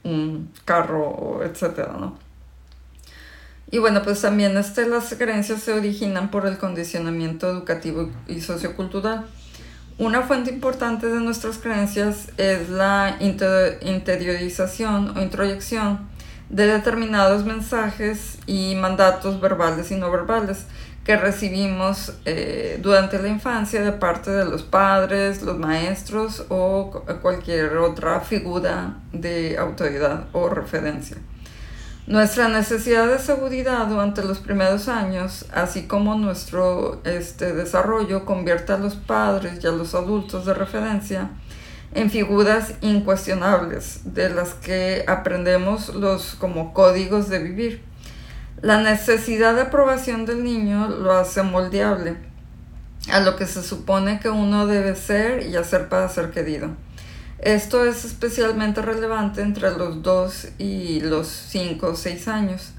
un 0.03 0.51
carro, 0.65 1.43
etcétera, 1.45 1.95
¿no? 2.01 2.28
Y 3.71 3.79
bueno, 3.79 4.03
pues 4.03 4.23
también 4.23 4.57
este, 4.57 4.87
las 4.87 5.15
creencias 5.15 5.63
se 5.63 5.73
originan 5.73 6.31
por 6.31 6.47
el 6.47 6.57
condicionamiento 6.57 7.51
educativo 7.51 8.11
y 8.27 8.41
sociocultural. 8.41 9.27
Una 9.99 10.23
fuente 10.23 10.51
importante 10.51 11.09
de 11.09 11.21
nuestras 11.21 11.59
creencias 11.59 12.31
es 12.39 12.71
la 12.71 13.17
interiorización 13.21 15.17
o 15.17 15.23
introyección 15.23 16.09
de 16.49 16.67
determinados 16.67 17.45
mensajes 17.45 18.39
y 18.47 18.75
mandatos 18.77 19.41
verbales 19.41 19.91
y 19.91 19.97
no 19.97 20.11
verbales 20.11 20.65
que 21.05 21.17
recibimos 21.17 22.13
eh, 22.27 22.79
durante 22.83 23.21
la 23.21 23.29
infancia 23.29 23.83
de 23.83 23.93
parte 23.93 24.31
de 24.31 24.45
los 24.45 24.63
padres, 24.63 25.43
los 25.43 25.59
maestros 25.59 26.45
o 26.49 27.03
cualquier 27.23 27.77
otra 27.79 28.21
figura 28.21 28.99
de 29.13 29.59
autoridad 29.59 30.27
o 30.33 30.49
referencia. 30.49 31.17
Nuestra 32.09 32.49
necesidad 32.49 33.07
de 33.07 33.19
seguridad 33.19 33.87
durante 33.87 34.25
los 34.25 34.39
primeros 34.39 34.89
años, 34.89 35.45
así 35.53 35.83
como 35.83 36.15
nuestro 36.15 37.03
este, 37.05 37.53
desarrollo, 37.53 38.25
convierte 38.25 38.73
a 38.73 38.79
los 38.79 38.97
padres 38.97 39.63
y 39.63 39.67
a 39.67 39.73
los 39.73 39.95
adultos 39.95 40.47
de 40.47 40.55
referencia 40.55 41.29
en 41.93 42.11
figuras 42.11 42.73
incuestionables 42.81 44.15
de 44.15 44.31
las 44.31 44.55
que 44.55 45.05
aprendemos 45.07 45.95
los 45.95 46.35
como 46.37 46.73
códigos 46.73 47.29
de 47.29 47.41
vivir. 47.41 47.83
La 48.63 48.81
necesidad 48.81 49.55
de 49.55 49.61
aprobación 49.61 50.25
del 50.25 50.43
niño 50.43 50.89
lo 50.89 51.13
hace 51.13 51.43
moldeable 51.43 52.17
a 53.13 53.21
lo 53.21 53.37
que 53.37 53.45
se 53.45 53.63
supone 53.63 54.19
que 54.19 54.31
uno 54.31 54.67
debe 54.67 54.97
ser 54.97 55.47
y 55.47 55.57
hacer 55.57 55.91
para 55.91 56.09
ser 56.09 56.31
querido. 56.31 56.71
Esto 57.41 57.85
es 57.85 58.05
especialmente 58.05 58.83
relevante 58.83 59.43
entre 59.43 59.71
los 59.71 60.03
2 60.03 60.49
y 60.59 61.01
los 61.01 61.29
5 61.29 61.87
o 61.87 61.95
6 61.95 62.27
años. 62.27 62.73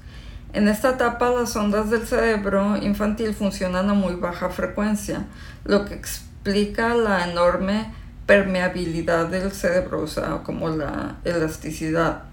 En 0.52 0.68
esta 0.68 0.90
etapa 0.90 1.30
las 1.30 1.56
ondas 1.56 1.88
del 1.88 2.06
cerebro 2.06 2.76
infantil 2.76 3.32
funcionan 3.32 3.88
a 3.88 3.94
muy 3.94 4.16
baja 4.16 4.50
frecuencia, 4.50 5.26
lo 5.64 5.86
que 5.86 5.94
explica 5.94 6.94
la 6.94 7.30
enorme 7.30 7.90
permeabilidad 8.26 9.28
del 9.28 9.50
cerebro, 9.52 10.04
o 10.04 10.42
como 10.42 10.68
la 10.68 11.16
elasticidad. 11.24 12.24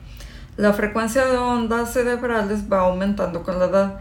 La 0.57 0.73
frecuencia 0.73 1.27
de 1.27 1.37
ondas 1.37 1.93
cerebrales 1.93 2.71
va 2.71 2.81
aumentando 2.81 3.43
con 3.43 3.57
la 3.59 3.65
edad 3.65 3.99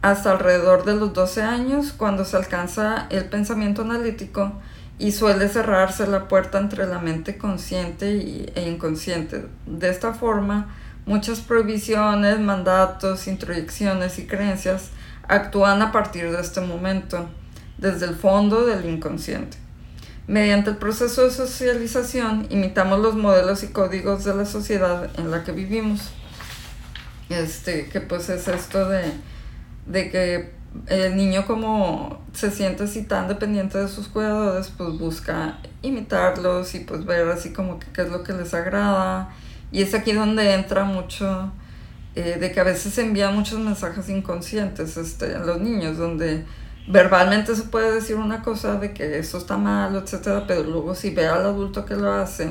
hasta 0.00 0.30
alrededor 0.30 0.84
de 0.84 0.94
los 0.94 1.12
12 1.12 1.42
años, 1.42 1.92
cuando 1.92 2.24
se 2.24 2.36
alcanza 2.36 3.08
el 3.10 3.26
pensamiento 3.26 3.82
analítico 3.82 4.52
y 4.98 5.12
suele 5.12 5.48
cerrarse 5.48 6.06
la 6.06 6.26
puerta 6.26 6.58
entre 6.58 6.86
la 6.86 6.98
mente 6.98 7.38
consciente 7.38 8.52
e 8.54 8.68
inconsciente. 8.68 9.46
De 9.66 9.88
esta 9.88 10.12
forma, 10.12 10.74
muchas 11.06 11.40
prohibiciones, 11.40 12.40
mandatos, 12.40 13.28
introyecciones 13.28 14.18
y 14.18 14.26
creencias 14.26 14.90
actúan 15.28 15.82
a 15.82 15.92
partir 15.92 16.30
de 16.32 16.40
este 16.40 16.60
momento, 16.60 17.28
desde 17.76 18.06
el 18.06 18.16
fondo 18.16 18.66
del 18.66 18.88
inconsciente. 18.88 19.56
Mediante 20.26 20.70
el 20.70 20.76
proceso 20.76 21.24
de 21.24 21.30
socialización, 21.30 22.46
imitamos 22.50 22.98
los 22.98 23.14
modelos 23.14 23.62
y 23.62 23.68
códigos 23.68 24.24
de 24.24 24.34
la 24.34 24.44
sociedad 24.44 25.08
en 25.18 25.30
la 25.30 25.44
que 25.44 25.52
vivimos. 25.52 26.10
Este, 27.30 27.86
que 27.88 28.00
pues 28.00 28.28
es 28.30 28.48
esto 28.48 28.88
de, 28.88 29.12
de 29.86 30.10
que 30.10 30.57
el 30.86 31.16
niño 31.16 31.46
como 31.46 32.20
se 32.32 32.50
siente 32.50 32.84
así 32.84 33.02
tan 33.02 33.28
dependiente 33.28 33.78
de 33.78 33.88
sus 33.88 34.08
cuidadores, 34.08 34.72
pues 34.76 34.98
busca 34.98 35.58
imitarlos 35.82 36.74
y 36.74 36.80
pues 36.80 37.04
ver 37.04 37.28
así 37.28 37.52
como 37.52 37.78
que 37.78 37.86
qué 37.92 38.02
es 38.02 38.10
lo 38.10 38.22
que 38.22 38.32
les 38.32 38.54
agrada. 38.54 39.30
Y 39.70 39.82
es 39.82 39.94
aquí 39.94 40.12
donde 40.12 40.54
entra 40.54 40.84
mucho 40.84 41.52
eh, 42.14 42.38
de 42.40 42.52
que 42.52 42.60
a 42.60 42.64
veces 42.64 42.94
se 42.94 43.02
envían 43.02 43.34
muchos 43.34 43.58
mensajes 43.58 44.08
inconscientes 44.08 44.96
este, 44.96 45.34
a 45.34 45.40
los 45.40 45.60
niños, 45.60 45.98
donde 45.98 46.44
verbalmente 46.88 47.54
se 47.54 47.64
puede 47.64 47.92
decir 47.92 48.16
una 48.16 48.42
cosa 48.42 48.78
de 48.78 48.92
que 48.92 49.18
eso 49.18 49.38
está 49.38 49.58
mal, 49.58 49.94
etcétera, 49.96 50.44
pero 50.46 50.62
luego 50.62 50.94
si 50.94 51.10
ve 51.10 51.26
al 51.26 51.44
adulto 51.44 51.84
que 51.84 51.96
lo 51.96 52.12
hace, 52.12 52.50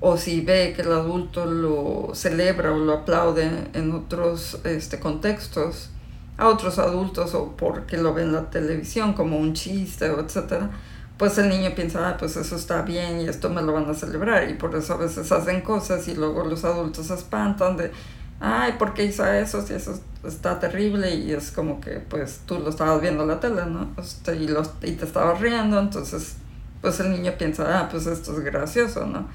o 0.00 0.16
si 0.16 0.40
ve 0.40 0.72
que 0.74 0.82
el 0.82 0.92
adulto 0.92 1.46
lo 1.46 2.10
celebra 2.14 2.72
o 2.72 2.78
lo 2.78 2.92
aplaude 2.92 3.68
en 3.72 3.92
otros 3.92 4.60
este, 4.64 4.98
contextos, 4.98 5.90
a 6.38 6.48
otros 6.48 6.78
adultos 6.78 7.34
o 7.34 7.56
porque 7.56 7.98
lo 7.98 8.14
ven 8.14 8.28
en 8.28 8.32
la 8.32 8.50
televisión 8.50 9.12
como 9.12 9.36
un 9.36 9.52
chiste 9.52 10.08
o 10.08 10.20
etcétera, 10.20 10.70
pues 11.18 11.36
el 11.36 11.48
niño 11.48 11.74
piensa, 11.74 12.08
ah, 12.08 12.16
pues 12.16 12.36
eso 12.36 12.54
está 12.54 12.82
bien 12.82 13.20
y 13.20 13.28
esto 13.28 13.50
me 13.50 13.60
lo 13.60 13.72
van 13.72 13.90
a 13.90 13.94
celebrar 13.94 14.48
y 14.48 14.54
por 14.54 14.74
eso 14.76 14.94
a 14.94 14.96
veces 14.98 15.30
hacen 15.32 15.60
cosas 15.62 16.06
y 16.06 16.14
luego 16.14 16.44
los 16.44 16.64
adultos 16.64 17.08
se 17.08 17.14
espantan 17.14 17.76
de, 17.76 17.90
ay, 18.38 18.74
¿por 18.78 18.94
qué 18.94 19.04
hizo 19.04 19.26
eso? 19.26 19.60
Si 19.66 19.74
eso 19.74 20.00
está 20.24 20.60
terrible 20.60 21.12
y 21.12 21.32
es 21.32 21.50
como 21.50 21.80
que 21.80 21.98
pues 21.98 22.42
tú 22.46 22.60
lo 22.60 22.70
estabas 22.70 23.00
viendo 23.00 23.24
en 23.24 23.28
la 23.28 23.40
tele, 23.40 23.66
¿no? 23.66 23.90
Este, 23.98 24.36
y, 24.36 24.48
y 24.82 24.92
te 24.92 25.04
estabas 25.04 25.40
riendo, 25.40 25.78
entonces 25.80 26.36
pues 26.80 27.00
el 27.00 27.10
niño 27.10 27.32
piensa, 27.36 27.80
ah, 27.80 27.88
pues 27.90 28.06
esto 28.06 28.32
es 28.32 28.40
gracioso, 28.40 29.04
¿no? 29.04 29.26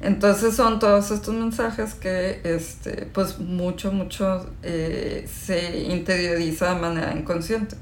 Entonces 0.00 0.56
son 0.56 0.78
todos 0.78 1.10
estos 1.10 1.34
mensajes 1.34 1.94
que, 1.94 2.40
este, 2.42 3.06
pues 3.12 3.38
mucho, 3.38 3.92
mucho 3.92 4.48
eh, 4.62 5.28
se 5.30 5.80
interioriza 5.80 6.74
de 6.74 6.80
manera 6.80 7.12
inconsciente. 7.14 7.76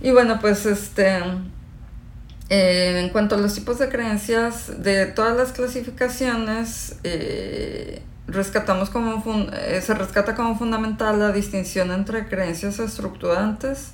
Y 0.00 0.12
bueno, 0.12 0.38
pues 0.40 0.66
este, 0.66 1.18
eh, 2.48 3.00
en 3.00 3.08
cuanto 3.10 3.34
a 3.34 3.38
los 3.38 3.54
tipos 3.54 3.80
de 3.80 3.88
creencias, 3.88 4.82
de 4.82 5.06
todas 5.06 5.36
las 5.36 5.50
clasificaciones, 5.52 6.96
eh, 7.02 8.02
rescatamos 8.28 8.90
como 8.90 9.24
se 9.80 9.94
rescata 9.94 10.36
como 10.36 10.56
fundamental 10.56 11.18
la 11.18 11.32
distinción 11.32 11.90
entre 11.90 12.28
creencias 12.28 12.78
estructurantes 12.78 13.90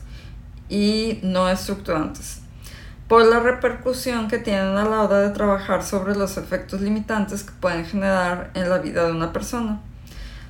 y 0.68 1.20
no 1.22 1.48
estructurantes 1.48 2.42
por 3.08 3.24
la 3.24 3.38
repercusión 3.40 4.28
que 4.28 4.38
tienen 4.38 4.76
a 4.76 4.84
la 4.84 5.02
hora 5.02 5.20
de 5.20 5.30
trabajar 5.30 5.84
sobre 5.84 6.16
los 6.16 6.36
efectos 6.36 6.80
limitantes 6.80 7.44
que 7.44 7.52
pueden 7.52 7.84
generar 7.84 8.50
en 8.54 8.68
la 8.68 8.78
vida 8.78 9.06
de 9.06 9.12
una 9.12 9.32
persona. 9.32 9.80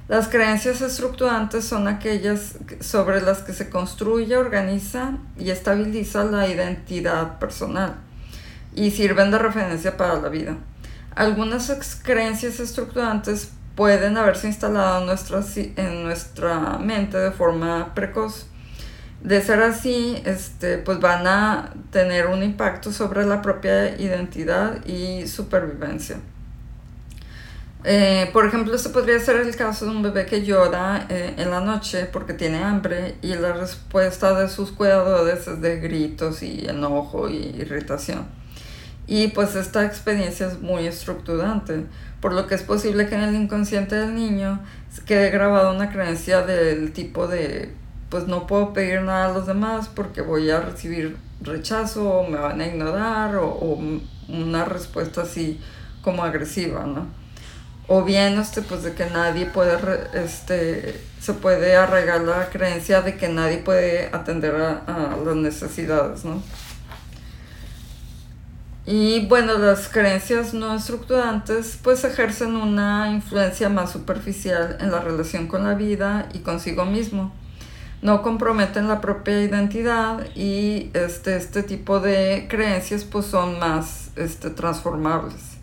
Las 0.09 0.29
creencias 0.29 0.81
estructurantes 0.81 1.65
son 1.65 1.89
aquellas 1.89 2.59
sobre 2.81 3.21
las 3.21 3.39
que 3.43 3.53
se 3.53 3.69
construye, 3.69 4.37
organiza 4.37 5.19
y 5.37 5.51
estabiliza 5.51 6.25
la 6.25 6.49
identidad 6.49 7.39
personal 7.39 7.97
y 8.75 8.91
sirven 8.93 9.31
de 9.31 9.39
referencia 9.39 9.97
para 9.97 10.21
la 10.21 10.29
vida. 10.29 10.57
Algunas 11.15 11.71
creencias 12.03 12.61
estructurantes 12.61 13.51
pueden 13.75 14.17
haberse 14.17 14.47
instalado 14.47 15.13
en 15.77 16.03
nuestra 16.05 16.79
mente 16.79 17.19
de 17.19 17.31
forma 17.33 17.93
precoz 17.95 18.47
de 19.23 19.43
ser 19.43 19.63
así, 19.63 20.23
este, 20.25 20.79
pues 20.79 21.01
van 21.01 21.27
a 21.27 21.73
tener 21.91 22.27
un 22.27 22.43
impacto 22.43 22.93
sobre 22.93 23.25
la 23.27 23.43
propia 23.43 24.01
identidad 24.01 24.85
y 24.87 25.27
supervivencia. 25.27 26.19
Eh, 27.89 28.31
por 28.33 28.45
ejemplo, 28.47 28.75
este 28.75 28.89
podría 28.89 29.21
ser 29.21 29.37
el 29.37 29.55
caso 29.55 29.85
de 29.85 29.93
un 29.93 30.03
bebé 30.03 30.27
que 30.27 30.45
llora 30.45 31.07
eh, 31.09 31.35
en 31.37 31.51
la 31.51 31.61
noche 31.61 32.07
porque 32.07 32.35
tiene 32.35 32.63
hambre 32.65 33.15
y 33.23 33.35
la 33.35 33.53
respuesta 33.53 34.39
de 34.41 34.49
sus 34.49 34.73
cuidadores 34.73 35.47
es 35.47 35.61
de 35.61 35.79
gritos 35.79 36.43
y 36.43 36.67
enojo 36.67 37.29
y 37.29 37.55
irritación. 37.59 38.27
Y 39.07 39.29
pues 39.29 39.55
esta 39.55 39.85
experiencia 39.85 40.49
es 40.49 40.61
muy 40.61 40.87
estructurante, 40.87 41.87
por 42.21 42.33
lo 42.33 42.49
que 42.49 42.57
es 42.57 42.63
posible 42.63 43.09
que 43.09 43.15
en 43.15 43.21
el 43.21 43.37
inconsciente 43.37 43.95
del 43.95 44.17
niño 44.17 44.61
quede 45.07 45.31
grabada 45.31 45.71
una 45.71 45.93
creencia 45.93 46.43
del 46.43 46.93
tipo 46.93 47.29
de 47.29 47.73
pues 48.11 48.27
no 48.27 48.47
puedo 48.47 48.73
pedir 48.73 49.03
nada 49.03 49.27
a 49.27 49.33
los 49.33 49.47
demás 49.47 49.89
porque 49.89 50.21
voy 50.21 50.51
a 50.51 50.61
recibir 50.61 51.17
rechazo 51.41 52.09
o 52.09 52.29
me 52.29 52.39
van 52.39 52.61
a 52.61 52.67
ignorar 52.67 53.37
o, 53.37 53.79
una 54.29 54.65
respuesta 54.65 55.23
así 55.23 55.61
como 56.03 56.25
agresiva, 56.25 56.85
¿no? 56.85 57.07
O 57.89 58.03
bien, 58.03 58.39
este, 58.41 58.63
pues 58.63 58.83
de 58.83 58.95
que 58.95 59.07
nadie 59.07 59.47
puede, 59.47 59.79
este, 60.15 61.01
se 61.21 61.33
puede 61.35 61.77
arraigar 61.77 62.23
la 62.23 62.49
creencia 62.51 63.03
de 63.03 63.17
que 63.17 63.29
nadie 63.29 63.59
puede 63.59 64.09
atender 64.13 64.57
a, 64.57 64.83
a 64.87 65.17
las 65.25 65.37
necesidades, 65.37 66.25
¿no? 66.25 66.43
Y 68.85 69.27
bueno, 69.27 69.59
las 69.59 69.89
creencias 69.89 70.55
no 70.55 70.75
estructurantes 70.75 71.79
pues 71.83 72.05
ejercen 72.05 72.57
una 72.57 73.11
influencia 73.13 73.69
más 73.69 73.93
superficial 73.93 74.79
en 74.81 74.91
la 74.91 75.01
relación 75.01 75.49
con 75.49 75.65
la 75.65 75.75
vida 75.75 76.29
y 76.33 76.41
consigo 76.41 76.85
mismo 76.85 77.33
no 78.07 78.23
comprometen 78.23 78.87
la 78.87 79.01
propia 79.01 79.43
identidad 79.43 80.29
y 80.37 80.93
este, 80.95 81.35
este 81.35 81.65
tipo 81.65 81.99
de 81.99 82.47
creencias 82.49 83.03
pues 83.03 83.27
son 83.27 83.59
más 83.59 84.13
este, 84.15 84.51
transformables. 84.51 85.57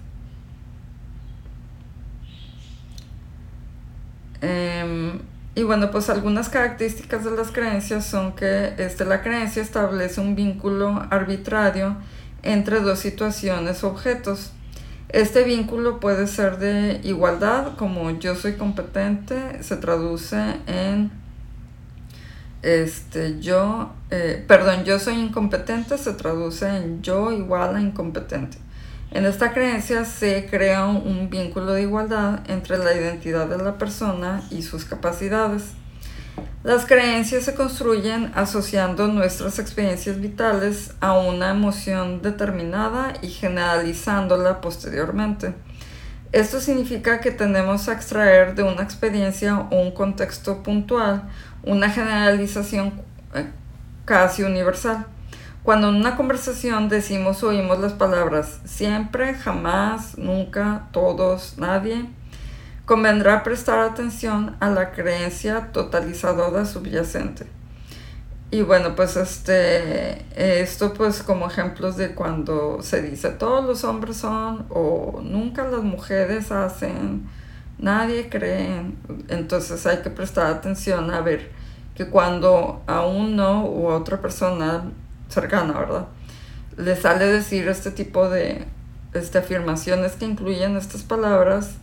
Em, 4.41 5.21
y 5.55 5.63
bueno, 5.63 5.89
pues 5.89 6.09
algunas 6.09 6.49
características 6.49 7.23
de 7.23 7.31
las 7.31 7.49
creencias 7.49 8.05
son 8.05 8.33
que 8.33 8.73
este, 8.77 9.05
la 9.05 9.21
creencia 9.21 9.61
establece 9.61 10.19
un 10.19 10.35
vínculo 10.35 11.07
arbitrario 11.11 11.95
entre 12.41 12.81
dos 12.81 12.99
situaciones 12.99 13.85
o 13.85 13.87
objetos. 13.87 14.51
Este 15.07 15.45
vínculo 15.45 16.01
puede 16.01 16.27
ser 16.27 16.57
de 16.57 16.99
igualdad, 17.05 17.77
como 17.77 18.11
yo 18.11 18.35
soy 18.35 18.55
competente, 18.55 19.63
se 19.63 19.77
traduce 19.77 20.57
en 20.67 21.22
este, 22.63 23.41
yo, 23.41 23.91
eh, 24.09 24.43
perdón, 24.47 24.85
yo 24.85 24.97
soy 24.97 25.15
incompetente 25.15 25.97
se 25.97 26.13
traduce 26.13 26.65
en 26.65 27.01
yo 27.01 27.31
igual 27.31 27.75
a 27.75 27.81
incompetente. 27.81 28.57
En 29.11 29.25
esta 29.25 29.53
creencia 29.53 30.05
se 30.05 30.47
crea 30.49 30.85
un, 30.85 31.29
vínculo 31.29 31.73
de 31.73 31.83
igualdad 31.83 32.39
entre 32.49 32.77
la 32.77 32.93
identidad 32.93 33.47
de 33.47 33.57
la 33.57 33.77
persona 33.77 34.41
y 34.49 34.63
sus 34.63 34.85
capacidades. 34.85 35.73
Las 36.63 36.85
creencias 36.85 37.43
se 37.43 37.53
construyen 37.53 38.31
asociando 38.33 39.07
nuestras 39.07 39.59
experiencias 39.59 40.19
vitales 40.21 40.95
a 41.01 41.17
una 41.17 41.51
emoción 41.51 42.21
determinada 42.21 43.13
y 43.21 43.27
generalizándola 43.27 44.61
posteriormente. 44.61 45.53
Esto 46.31 46.59
significa 46.59 47.19
que 47.19 47.29
tenemos 47.29 47.87
a 47.89 47.93
extraer 47.93 48.55
de 48.55 48.63
una 48.63 48.81
experiencia 48.81 49.67
un 49.69 49.91
contexto 49.91 50.63
puntual 50.63 51.29
una 51.63 51.89
generalización 51.89 52.93
eh, 53.33 53.49
casi 54.05 54.43
universal. 54.43 55.05
Cuando 55.63 55.89
en 55.89 55.95
una 55.95 56.17
conversación 56.17 56.89
decimos 56.89 57.41
o 57.41 57.49
oímos 57.49 57.79
las 57.79 57.93
palabras 57.93 58.59
siempre, 58.65 59.33
jamás, 59.33 60.17
nunca, 60.17 60.89
todos, 60.91 61.57
nadie, 61.57 62.05
convendrá 62.85 63.43
prestar 63.43 63.79
atención 63.79 64.57
a 64.59 64.69
la 64.69 64.91
creencia 64.91 65.71
totalizadora 65.71 66.65
subyacente. 66.65 67.47
Y 68.51 68.61
bueno, 68.61 68.95
pues 68.95 69.15
este, 69.15 70.25
esto 70.61 70.93
pues 70.93 71.23
como 71.23 71.47
ejemplos 71.47 71.97
de 71.97 72.13
cuando 72.13 72.83
se 72.83 73.01
dice 73.01 73.29
todos 73.29 73.65
los 73.65 73.83
hombres 73.83 74.17
son 74.17 74.67
o 74.69 75.21
nunca 75.23 75.67
las 75.67 75.81
mujeres 75.81 76.51
hacen, 76.51 77.27
nadie 77.83 78.29
cree, 78.29 78.81
entonces 79.27 79.85
hay 79.85 79.97
que 79.97 80.09
prestar 80.09 80.47
atención 80.47 81.11
a 81.11 81.19
ver 81.19 81.51
que 81.95 82.07
cuando 82.07 82.81
a 82.87 83.05
uno 83.05 83.65
u 83.65 83.91
a 83.91 83.97
otra 83.97 84.21
persona 84.21 84.85
cercana, 85.27 85.73
¿verdad? 85.73 86.07
Le 86.77 86.95
sale 86.95 87.25
decir 87.25 87.67
este 87.67 87.91
tipo 87.91 88.29
de 88.29 88.65
este, 89.13 89.37
afirmaciones 89.37 90.13
que 90.13 90.25
incluyen 90.25 90.77
estas 90.77 91.03
palabras, 91.03 91.75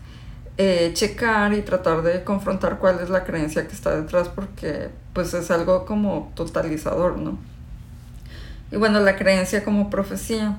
eh, 0.56 0.90
checar 0.94 1.52
y 1.52 1.62
tratar 1.62 2.02
de 2.02 2.24
confrontar 2.24 2.78
cuál 2.78 3.00
es 3.00 3.10
la 3.10 3.24
creencia 3.24 3.68
que 3.68 3.74
está 3.74 3.94
detrás 3.94 4.28
porque 4.28 4.88
pues 5.12 5.32
es 5.34 5.50
algo 5.50 5.84
como 5.84 6.32
totalizador, 6.34 7.18
¿no? 7.18 7.38
Y 8.72 8.76
bueno, 8.76 9.00
la 9.00 9.16
creencia 9.16 9.64
como 9.64 9.90
profecía. 9.90 10.58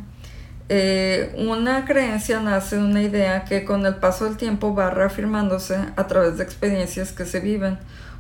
Eh, 0.74 1.34
una 1.36 1.84
creencia 1.84 2.40
nace 2.40 2.78
de 2.78 2.84
una 2.84 3.02
idea 3.02 3.44
que 3.44 3.66
con 3.66 3.86
el 3.86 3.96
paso 3.96 4.24
del 4.24 4.38
tiempo 4.38 4.74
va 4.74 4.90
reafirmándose 4.90 5.78
a 5.98 6.08
través 6.08 6.38
de 6.38 6.46
experiencias 6.46 7.12
que 7.12 7.26
se 7.26 7.42
viven. 7.42 7.78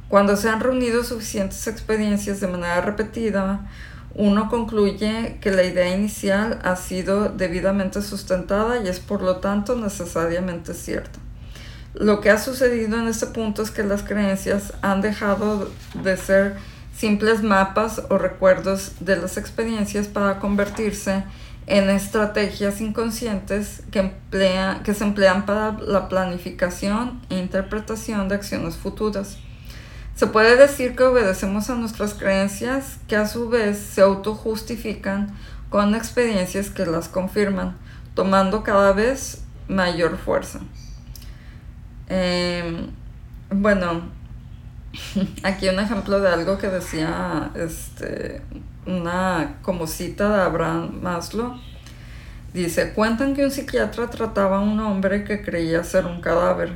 Cuando 0.10 0.36
se 0.36 0.50
han 0.50 0.60
reunido 0.60 1.06
suficientes 1.06 1.66
experiencias 1.68 2.42
de 2.42 2.48
manera 2.48 2.82
repetida, 2.82 3.70
uno 4.16 4.50
concluye 4.50 5.38
que 5.40 5.52
la 5.52 5.64
idea 5.64 5.96
inicial 5.96 6.60
ha 6.64 6.76
sido 6.76 7.30
debidamente 7.30 8.02
sustentada 8.02 8.82
y 8.84 8.90
es 8.90 9.00
por 9.00 9.22
lo 9.22 9.38
tanto 9.38 9.78
necesariamente 9.78 10.74
cierta. 10.74 11.20
Lo 11.94 12.20
que 12.20 12.32
ha 12.32 12.38
sucedido 12.38 13.00
en 13.00 13.08
este 13.08 13.28
punto 13.28 13.62
es 13.62 13.72
que 13.72 13.84
las 13.84 14.04
creencias 14.04 14.74
han 14.82 15.00
dejado 15.00 15.72
de 16.04 16.18
ser 16.18 16.58
simples 16.94 17.44
mapas 17.44 18.02
o 18.10 18.18
recuerdos 18.18 18.92
de 19.00 19.16
las 19.16 19.38
experiencias 19.38 20.08
para 20.08 20.40
convertirse 20.40 21.14
en 21.14 21.24
estrategias 21.90 22.82
inconscientes 22.82 23.84
que, 23.92 24.12
que 24.84 24.94
se 24.94 25.04
emplean 25.04 25.46
para 25.46 25.78
la 25.80 26.10
planificación 26.10 27.22
e 27.30 27.38
interpretación 27.38 28.28
de 28.28 28.36
acciones 28.36 28.76
futuras. 28.76 29.38
Se 30.16 30.28
puede 30.28 30.58
decir 30.58 30.96
que 30.96 31.04
obedecemos 31.04 31.70
a 31.70 31.76
nuestras 31.76 32.14
creencias 32.14 32.98
que 33.08 33.16
a 33.16 33.28
su 33.28 33.50
vez 33.50 33.78
se 33.78 34.02
autojustifican 34.02 35.34
con 35.70 35.96
experiencias 35.96 36.70
que 36.70 36.86
las 36.86 37.08
confirman, 37.08 37.78
tomando 38.14 38.64
cada 38.64 38.92
vez 38.92 39.44
mayor 39.68 40.18
fuerza. 40.18 40.60
Em, 42.10 42.92
bueno, 43.50 44.02
Aquí 45.44 45.70
un 45.70 45.80
ejemplo 45.80 46.20
de 46.20 46.30
algo 46.30 46.58
que 46.58 46.68
decía 46.68 47.52
este, 47.56 48.42
una 48.86 49.58
como 49.62 49.88
cita 49.88 50.30
de 50.30 50.41
Abraham 50.41 51.00
Maslow. 51.02 51.56
Dice, 52.54 52.94
cuentan 52.94 53.34
que 53.34 53.46
un 53.46 53.52
psiquiatra 53.52 54.10
trataba 54.10 54.58
a 54.58 54.62
un 54.62 54.80
hombre 54.80 55.24
que 55.24 55.41
creía 55.41 55.84
ser 55.84 56.06
un 56.06 56.22
cadáver. 56.22 56.74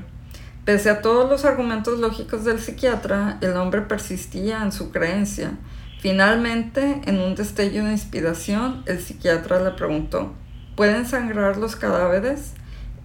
Pese 0.63 0.89
a 0.89 1.01
todos 1.01 1.29
los 1.29 1.45
argumentos 1.45 1.99
lógicos 1.99 2.45
del 2.45 2.59
psiquiatra, 2.59 3.37
el 3.41 3.55
hombre 3.57 3.81
persistía 3.81 4.63
en 4.63 4.71
su 4.71 4.91
creencia. 4.91 5.51
Finalmente, 5.99 7.01
en 7.05 7.19
un 7.19 7.35
destello 7.35 7.83
de 7.83 7.91
inspiración, 7.91 8.83
el 8.85 8.99
psiquiatra 8.99 9.61
le 9.63 9.71
preguntó, 9.71 10.33
¿pueden 10.75 11.05
sangrar 11.05 11.57
los 11.57 11.75
cadáveres? 11.75 12.53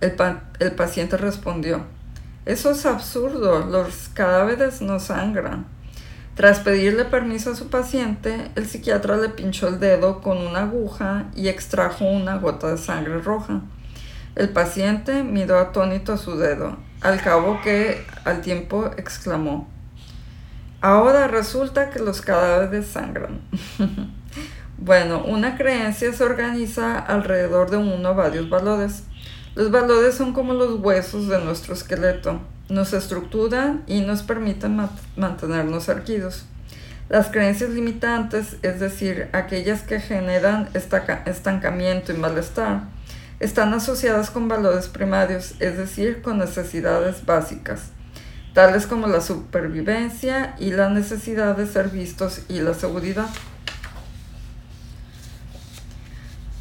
El, 0.00 0.14
el 0.60 0.72
paciente 0.72 1.16
respondió, 1.16 1.84
eso 2.46 2.70
es 2.70 2.86
absurdo, 2.86 3.66
los 3.66 4.08
cadáveres 4.14 4.80
no 4.80 4.98
sangran. 4.98 5.66
Tras 6.40 6.60
pedirle 6.60 7.04
permiso 7.04 7.50
a 7.50 7.54
su 7.54 7.68
paciente, 7.68 8.50
el 8.54 8.66
psiquiatra 8.66 9.18
le 9.18 9.28
pinchó 9.28 9.68
el 9.68 9.78
dedo 9.78 10.22
con 10.22 10.38
una 10.38 10.60
aguja 10.62 11.26
y 11.36 11.48
extrajo 11.48 12.06
una 12.06 12.38
gota 12.38 12.68
de 12.68 12.78
sangre 12.78 13.20
roja. 13.20 13.60
El 14.36 14.48
paciente 14.48 15.22
miró 15.22 15.58
atónito 15.58 16.14
a 16.14 16.16
su 16.16 16.38
dedo, 16.38 16.78
al 17.02 17.20
cabo 17.20 17.60
que 17.62 18.06
al 18.24 18.40
tiempo 18.40 18.90
exclamó, 18.96 19.68
Ahora 20.80 21.28
resulta 21.28 21.90
que 21.90 21.98
los 21.98 22.22
cadáveres 22.22 22.86
sangran. 22.86 23.42
bueno, 24.78 25.22
una 25.22 25.58
creencia 25.58 26.10
se 26.14 26.24
organiza 26.24 26.98
alrededor 26.98 27.68
de 27.68 27.76
uno 27.76 28.12
o 28.12 28.14
varios 28.14 28.48
valores. 28.48 29.02
Los 29.54 29.70
valores 29.70 30.14
son 30.14 30.32
como 30.32 30.54
los 30.54 30.80
huesos 30.80 31.28
de 31.28 31.38
nuestro 31.44 31.74
esqueleto 31.74 32.40
nos 32.70 32.92
estructuran 32.92 33.82
y 33.86 34.00
nos 34.00 34.22
permiten 34.22 34.80
mantenernos 35.16 35.88
erguidos. 35.88 36.44
Las 37.08 37.28
creencias 37.28 37.70
limitantes, 37.70 38.56
es 38.62 38.78
decir, 38.78 39.28
aquellas 39.32 39.82
que 39.82 40.00
generan 40.00 40.68
estancamiento 40.74 42.12
y 42.12 42.16
malestar, 42.16 42.84
están 43.40 43.74
asociadas 43.74 44.30
con 44.30 44.48
valores 44.48 44.88
primarios, 44.88 45.54
es 45.58 45.76
decir, 45.76 46.22
con 46.22 46.38
necesidades 46.38 47.26
básicas, 47.26 47.90
tales 48.54 48.86
como 48.86 49.08
la 49.08 49.20
supervivencia 49.20 50.54
y 50.60 50.70
la 50.70 50.88
necesidad 50.88 51.56
de 51.56 51.66
ser 51.66 51.88
vistos 51.88 52.42
y 52.48 52.60
la 52.60 52.74
seguridad. 52.74 53.26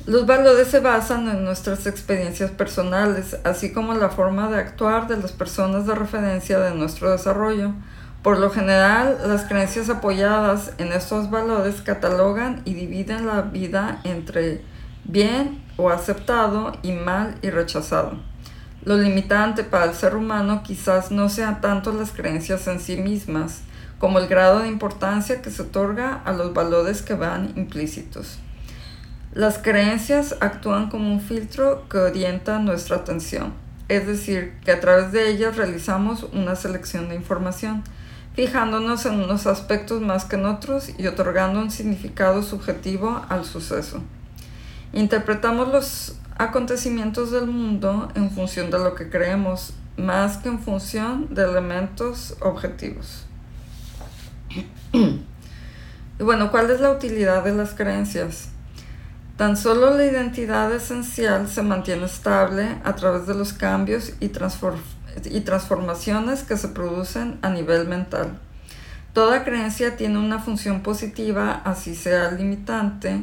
Los 0.09 0.25
valores 0.25 0.69
se 0.69 0.79
basan 0.79 1.27
en 1.29 1.45
nuestras 1.45 1.85
experiencias 1.85 2.49
personales, 2.49 3.37
así 3.43 3.71
como 3.71 3.93
la 3.93 4.09
forma 4.09 4.49
de 4.49 4.57
actuar 4.57 5.07
de 5.07 5.17
las 5.17 5.31
personas 5.31 5.85
de 5.85 5.93
referencia 5.93 6.57
de 6.57 6.73
nuestro 6.73 7.11
desarrollo. 7.11 7.73
Por 8.23 8.39
lo 8.39 8.49
general, 8.49 9.19
las 9.27 9.43
creencias 9.43 9.87
apoyadas 9.87 10.71
en 10.79 10.93
estos 10.93 11.29
valores 11.29 11.83
catalogan 11.83 12.63
y 12.65 12.73
dividen 12.73 13.27
la 13.27 13.43
vida 13.43 14.01
entre 14.03 14.63
bien 15.03 15.63
o 15.77 15.91
aceptado 15.91 16.71
y 16.81 16.93
mal 16.93 17.35
y 17.43 17.51
rechazado. 17.51 18.17
Lo 18.83 18.97
limitante 18.97 19.63
para 19.63 19.85
el 19.85 19.93
ser 19.93 20.15
humano 20.15 20.63
quizás 20.63 21.11
no 21.11 21.29
sean 21.29 21.61
tanto 21.61 21.93
las 21.93 22.09
creencias 22.13 22.67
en 22.67 22.79
sí 22.79 22.97
mismas, 22.97 23.61
como 23.99 24.17
el 24.17 24.27
grado 24.27 24.61
de 24.61 24.69
importancia 24.69 25.43
que 25.43 25.51
se 25.51 25.61
otorga 25.61 26.19
a 26.25 26.31
los 26.31 26.51
valores 26.51 27.03
que 27.03 27.13
van 27.13 27.53
implícitos. 27.55 28.39
Las 29.33 29.59
creencias 29.59 30.35
actúan 30.39 30.89
como 30.89 31.13
un 31.13 31.21
filtro 31.21 31.87
que 31.87 31.99
orienta 31.99 32.57
nuestra 32.57 32.95
atención, 32.95 33.53
es 33.87 34.07
decir, 34.07 34.55
que 34.65 34.71
a 34.71 34.79
través 34.79 35.11
de 35.11 35.29
ellas 35.29 35.55
realizamos 35.55 36.23
una 36.33 36.55
selección 36.55 37.09
de 37.09 37.15
información, 37.15 37.83
fijándonos 38.33 39.05
en 39.05 39.21
unos 39.21 39.45
aspectos 39.45 40.01
más 40.01 40.25
que 40.25 40.35
en 40.35 40.47
otros 40.47 40.89
y 40.97 41.05
otorgando 41.05 41.59
un 41.59 41.69
significado 41.69 42.41
subjetivo 42.41 43.23
al 43.29 43.45
suceso. 43.45 44.01
Interpretamos 44.93 45.67
los 45.67 46.15
acontecimientos 46.39 47.29
del 47.29 47.45
mundo 47.45 48.11
en 48.15 48.31
función 48.31 48.71
de 48.71 48.79
lo 48.79 48.95
que 48.95 49.11
creemos, 49.11 49.73
más 49.95 50.37
que 50.37 50.49
en 50.49 50.59
función 50.59 51.27
de 51.35 51.43
elementos 51.43 52.35
objetivos. 52.41 53.27
y 54.93 56.23
bueno, 56.23 56.49
¿cuál 56.49 56.71
es 56.71 56.79
la 56.79 56.89
utilidad 56.89 57.43
de 57.43 57.53
las 57.53 57.75
creencias? 57.75 58.49
Tan 59.39 59.55
solo 59.55 59.95
la 59.95 60.03
identidad 60.03 60.69
esencial 60.73 61.47
se 61.47 61.63
mantiene 61.63 62.07
estable 62.07 62.75
a 62.83 62.97
través 62.97 63.25
de 63.25 63.33
los 63.33 63.53
cambios 63.53 64.11
y, 64.19 64.27
transformaciones 64.27 66.43
que 66.43 66.57
se 66.57 66.67
producen 66.67 67.39
a 67.41 67.49
nivel 67.49 67.87
mental. 67.87 68.37
Toda 69.13 69.45
creencia 69.45 69.95
tiene 69.95 70.19
una 70.19 70.39
función 70.39 70.81
positiva, 70.81 71.61
así 71.63 71.95
sea 71.95 72.31
limitante, 72.31 73.21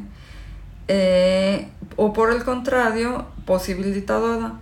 eh, 0.88 1.68
o 1.96 2.14
por 2.14 2.32
el 2.32 2.44
contrario, 2.44 3.26
posibilitadora. 3.44 4.54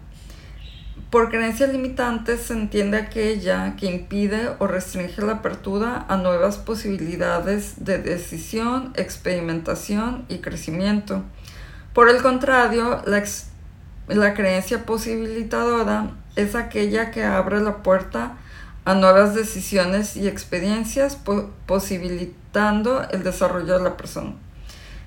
Por 1.09 1.31
creencia 1.31 1.69
limitante 1.69 2.37
se 2.37 2.55
entiende 2.55 2.97
aquella 2.97 3.77
que 3.77 3.87
impide 3.87 4.57
o 4.59 4.67
restringe 4.67 5.23
la 5.23 5.35
apertura 5.35 6.05
a 6.09 6.17
nuevas 6.17 6.59
posibilidades 6.59 7.85
de 7.85 7.99
decisión, 7.99 8.93
experimentación 8.97 10.25
y 10.29 10.38
crecimiento. 10.38 11.23
Por 11.95 12.09
el 12.09 12.23
contrario, 12.23 13.03
la, 13.07 14.35
creencia 14.35 14.85
posibilitadora 14.85 16.11
es 16.35 16.57
aquella 16.57 17.13
que 17.13 17.23
abre 17.23 17.61
la 17.61 17.85
puerta 17.85 18.37
a 18.85 18.95
nuevas 18.95 19.37
decisiones 19.37 20.17
y 20.17 20.27
experiencias, 20.27 21.17
posibilitando 21.67 23.09
el 23.13 23.23
desarrollo 23.23 23.79
de 23.79 23.85
la 23.85 23.97
persona. 23.97 24.33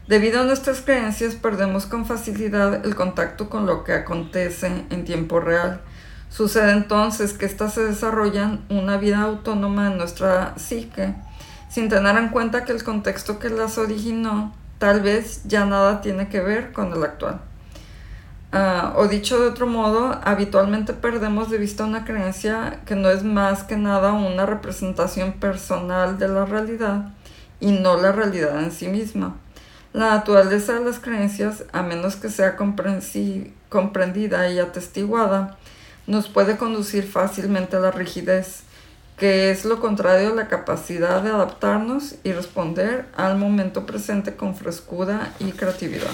Debido 0.08 0.40
a 0.40 0.46
nuestras 0.46 0.80
creencias, 0.80 1.36
perdemos 1.36 1.88
con 1.88 2.06
facilidad 2.06 2.86
el 2.86 2.96
contacto 2.96 3.50
con 3.50 3.66
lo 3.66 3.84
que 3.84 3.92
acontece 3.92 4.86
en 4.90 5.04
tiempo 5.04 5.42
real. 5.42 5.82
Sucede 6.30 6.72
entonces 6.72 7.34
que 7.34 7.46
éstas 7.46 7.74
se 7.74 7.84
desarrollan 7.84 8.66
una 8.70 8.96
vida 8.96 9.24
autónoma 9.24 9.88
en 9.88 9.98
nuestra 9.98 10.54
psique, 10.58 11.16
sin 11.70 11.90
tener 11.90 12.16
en 12.16 12.30
cuenta 12.30 12.64
que 12.64 12.72
el 12.72 12.86
contexto 12.86 13.40
que 13.40 13.50
las 13.50 13.78
originó 13.78 14.56
tal 14.80 15.02
vez 15.02 15.44
ya 15.46 15.66
nada 15.66 16.02
tiene 16.02 16.30
que 16.30 16.42
ver 16.42 16.72
con 16.72 16.94
el 16.94 17.04
actual. 17.04 17.42
Ah, 18.52 18.94
o 18.96 19.08
dicho 19.08 19.40
de 19.40 19.48
otro 19.48 19.68
modo, 19.68 20.20
habitualmente 20.24 20.94
perdemos 20.94 21.50
de 21.50 21.58
vista 21.58 21.84
una 21.84 22.06
creencia 22.06 22.80
que 22.86 22.96
no 22.96 23.10
es 23.10 23.24
más 23.24 23.64
que 23.64 23.76
nada 23.76 24.14
una 24.14 24.46
representación 24.46 25.34
personal 25.34 26.18
de 26.18 26.30
la 26.30 26.46
realidad 26.46 27.10
y 27.60 27.72
no 27.74 27.98
la 27.98 28.14
realidad 28.14 28.64
en 28.64 28.72
sí 28.72 28.88
misma. 28.88 29.36
La 29.94 30.12
naturaleza 30.12 30.74
de 30.74 30.86
las 30.86 31.00
creencias, 31.00 31.66
a 31.74 31.82
menos 31.82 32.16
que 32.16 32.30
sea 32.30 32.56
comprendida 32.56 34.50
y 34.50 34.60
atestiguada, 34.60 35.58
nos 36.06 36.30
puede 36.30 36.56
conducir 36.58 37.04
fácilmente 37.06 37.76
a 37.76 37.80
la 37.80 37.92
rigidez 37.92 38.64
que 39.18 39.50
es 39.50 39.66
lo 39.66 39.80
contrario 39.80 40.32
a 40.32 40.36
la 40.36 40.48
capacidad 40.48 41.24
de 41.24 41.32
adaptarnos 41.32 42.16
y 42.24 42.32
responder 42.32 43.08
al 43.18 43.38
momento 43.38 43.86
presente 43.86 44.36
con 44.36 44.56
frescura 44.56 45.34
y 45.40 45.52
creatividad. 45.52 46.12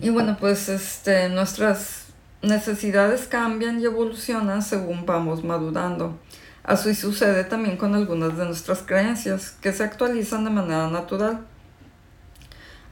Y 0.00 0.10
bueno, 0.10 0.36
pues 0.40 0.68
este, 0.68 1.28
nuestras 1.28 2.06
necesidades 2.42 3.28
cambian 3.28 3.80
y 3.80 3.84
evolucionan 3.84 4.62
según 4.62 5.06
vamos 5.06 5.44
madurando. 5.44 6.18
Así 6.64 6.96
sucede 6.96 7.44
también 7.44 7.76
con 7.76 7.94
algunas 7.94 8.36
de 8.36 8.46
nuestras 8.46 8.82
creencias, 8.82 9.52
que 9.60 9.72
se 9.72 9.84
actualizan 9.84 10.44
de 10.44 10.50
manera 10.50 10.88
natural. 10.88 11.46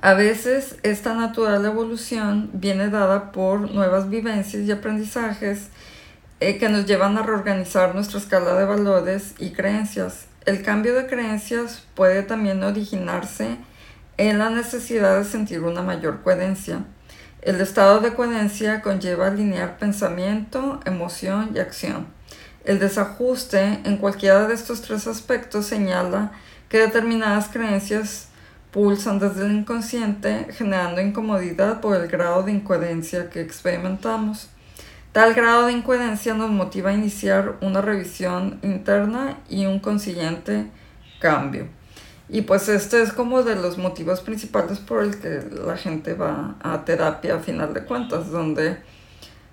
A 0.03 0.15
veces 0.15 0.77
esta 0.83 1.13
natural 1.13 1.63
evolución 1.67 2.49
viene 2.55 2.89
dada 2.89 3.33
por 3.33 3.71
nuevas 3.71 4.09
vivencias 4.09 4.63
y 4.63 4.73
aprendizajes 4.73 5.69
eh, 6.41 6.57
que 6.57 6.71
nos 6.71 6.87
llevan 6.87 7.19
a 7.19 7.23
reorganizar 7.23 7.95
nuestra 7.95 8.19
escala 8.19 8.55
de 8.55 8.65
valores 8.65 9.35
y 9.39 9.51
creencias. 9.51 10.25
El 10.47 10.63
cambio 10.63 10.95
de 10.95 11.07
creencias 11.07 11.85
puede 11.95 12.23
también 12.23 12.63
originarse 12.63 13.59
en 14.17 14.39
la 14.39 14.49
necesidad 14.49 15.19
de 15.19 15.25
sentir 15.25 15.61
una 15.61 15.83
mayor 15.83 16.23
coherencia. 16.23 16.83
El 17.43 17.61
estado 17.61 18.01
de 18.01 18.15
coherencia 18.15 18.81
conlleva 18.81 19.27
alinear 19.27 19.77
pensamiento, 19.77 20.81
emoción 20.87 21.51
y 21.55 21.59
acción. 21.59 22.07
El 22.65 22.79
desajuste 22.79 23.81
en 23.85 23.99
cualquiera 23.99 24.47
de 24.47 24.55
estos 24.55 24.81
tres 24.81 25.07
aspectos 25.07 25.67
señala 25.67 26.33
que 26.71 26.79
determinadas 26.79 27.49
creencias 27.49 28.30
pulsan 28.71 29.19
desde 29.19 29.47
el 29.47 29.53
inconsciente, 29.53 30.47
generando 30.53 31.01
incomodidad 31.01 31.81
por 31.81 31.97
el 31.97 32.09
grado 32.09 32.43
de 32.43 32.53
incoherencia 32.53 33.31
que 33.31 33.41
experimentamos. 33.41 34.49
Tal 35.13 35.35
grado 35.35 35.67
de 35.67 35.73
incoherencia 35.73 36.35
nos 36.35 36.51
motiva 36.51 36.91
a 36.91 36.95
iniciar 36.95 37.57
una 37.61 37.81
revisión 37.81 38.61
interna 38.63 39.39
y 39.49 39.67
un 39.67 39.81
consiguiente 39.81 40.67
cambio. 41.19 41.67
Y 42.29 42.43
pues 42.43 42.69
este 42.69 43.03
es 43.03 43.13
como 43.13 43.43
de 43.43 43.57
los 43.57 43.77
motivos 43.77 44.21
principales 44.21 44.79
por 44.79 45.03
el 45.03 45.19
que 45.19 45.43
la 45.67 45.77
gente 45.77 46.15
va 46.15 46.55
a 46.63 46.85
terapia 46.85 47.35
a 47.35 47.39
final 47.41 47.75
de 47.75 47.83
cuentas, 47.83 48.31
donde 48.31 48.79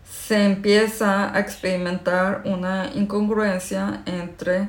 se 0.08 0.46
empieza 0.46 1.34
a 1.34 1.40
experimentar 1.40 2.44
una 2.46 2.92
incongruencia 2.94 4.04
entre 4.06 4.68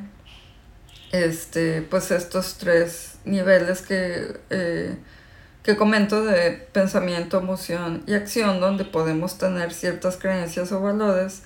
este, 1.13 1.83
pues 1.83 2.11
estos 2.11 2.57
tres 2.59 3.19
niveles 3.25 3.83
que, 3.83 4.39
eh, 4.51 4.97
que 5.63 5.77
comento 5.77 6.25
de 6.25 6.53
pensamiento, 6.73 7.39
emoción 7.39 8.03
y 8.07 8.15
acción, 8.15 8.61
donde 8.61 8.85
podemos 8.85 9.39
tener 9.39 9.73
ciertas 9.73 10.17
creencias 10.17 10.73
o 10.73 10.81
valores, 10.81 11.43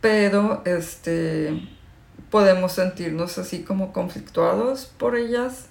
pero 0.00 0.62
este, 0.64 1.68
podemos 2.30 2.72
sentirnos 2.72 3.38
así 3.38 3.62
como 3.62 3.92
conflictuados 3.92 4.86
por 4.86 5.16
ellas 5.16 5.66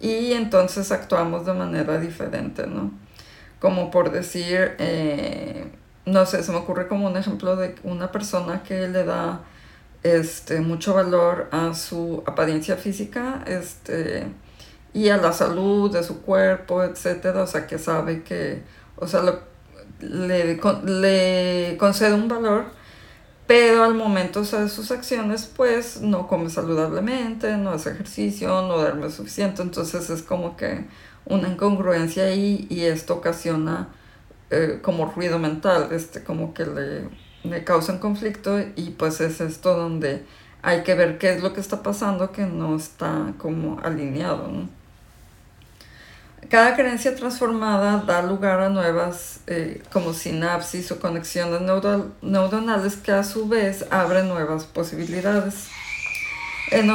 y 0.00 0.32
entonces 0.32 0.92
actuamos 0.92 1.46
de 1.46 1.54
manera 1.54 1.98
diferente, 1.98 2.66
¿no? 2.66 2.92
Como 3.60 3.90
por 3.90 4.12
decir, 4.12 4.76
eh, 4.78 5.70
no 6.06 6.24
sé, 6.26 6.42
se 6.42 6.52
me 6.52 6.58
ocurre 6.58 6.88
como 6.88 7.06
un 7.06 7.16
ejemplo 7.16 7.56
de 7.56 7.74
una 7.82 8.12
persona 8.12 8.62
que 8.62 8.88
le 8.88 9.04
da 9.04 9.42
este, 10.02 10.60
mucho 10.60 10.94
valor 10.94 11.48
a 11.50 11.74
su 11.74 12.22
apariencia 12.26 12.76
física 12.76 13.42
este, 13.46 14.26
y 14.92 15.08
a 15.08 15.16
la 15.16 15.32
salud 15.32 15.92
de 15.92 16.02
su 16.02 16.22
cuerpo, 16.22 16.82
etcétera, 16.82 17.42
o 17.42 17.46
sea, 17.46 17.66
que 17.66 17.78
sabe 17.78 18.22
que, 18.22 18.62
o 18.96 19.06
sea, 19.06 19.22
le, 20.00 20.60
le 20.84 21.76
concede 21.78 22.14
un 22.14 22.28
valor 22.28 22.78
pero 23.48 23.82
al 23.82 23.94
momento 23.94 24.42
de 24.42 24.68
sus 24.68 24.90
acciones 24.90 25.50
pues 25.56 26.02
no 26.02 26.28
come 26.28 26.50
saludablemente, 26.50 27.56
no 27.56 27.70
hace 27.70 27.92
ejercicio, 27.92 28.48
no 28.60 28.76
duerme 28.76 29.10
suficiente, 29.10 29.62
entonces 29.62 30.10
es 30.10 30.22
como 30.22 30.54
que 30.54 30.84
una 31.24 31.48
incongruencia 31.48 32.24
ahí 32.24 32.66
y 32.68 32.82
esto 32.82 33.14
ocasiona 33.14 33.88
eh, 34.50 34.80
como 34.82 35.06
ruido 35.06 35.38
mental, 35.38 35.88
este, 35.92 36.22
como 36.22 36.52
que 36.52 36.66
le, 36.66 37.08
le 37.48 37.64
causan 37.64 37.98
conflicto 37.98 38.58
y 38.76 38.90
pues 38.90 39.20
es 39.20 39.40
esto 39.40 39.76
donde 39.76 40.24
hay 40.62 40.82
que 40.82 40.94
ver 40.94 41.18
qué 41.18 41.32
es 41.32 41.42
lo 41.42 41.52
que 41.52 41.60
está 41.60 41.82
pasando 41.82 42.32
que 42.32 42.46
no 42.46 42.76
está 42.76 43.32
como 43.38 43.80
alineado. 43.80 44.68
Cada 46.48 46.74
creencia 46.74 47.14
transformada 47.14 48.04
da 48.06 48.22
lugar 48.22 48.60
a 48.60 48.68
nuevas 48.68 49.40
eh, 49.46 49.82
como 49.92 50.14
sinapsis 50.14 50.90
o 50.92 50.98
conexiones 50.98 51.60
neuronales 52.22 52.96
que 52.96 53.12
a 53.12 53.22
su 53.22 53.48
vez 53.48 53.84
abren 53.90 54.28
nuevas 54.28 54.64
posibilidades. 54.64 55.68
En 56.70 56.90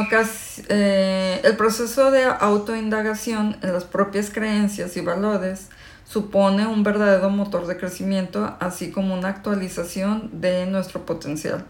eh, 0.70 1.42
el 1.44 1.56
proceso 1.56 2.12
de 2.12 2.24
autoindagación 2.24 3.58
en 3.62 3.74
las 3.74 3.84
propias 3.84 4.30
creencias 4.30 4.98
y 4.98 5.02
valores 5.02 5.70
supone 6.14 6.68
un 6.68 6.84
verdadero 6.84 7.32
motor 7.32 7.66
de 7.66 7.76
crecimiento, 7.76 8.56
así 8.60 8.92
como 8.92 9.16
una 9.16 9.30
actualización 9.30 10.30
de 10.32 10.68
nuestro 10.68 11.08
potencial. 11.08 11.66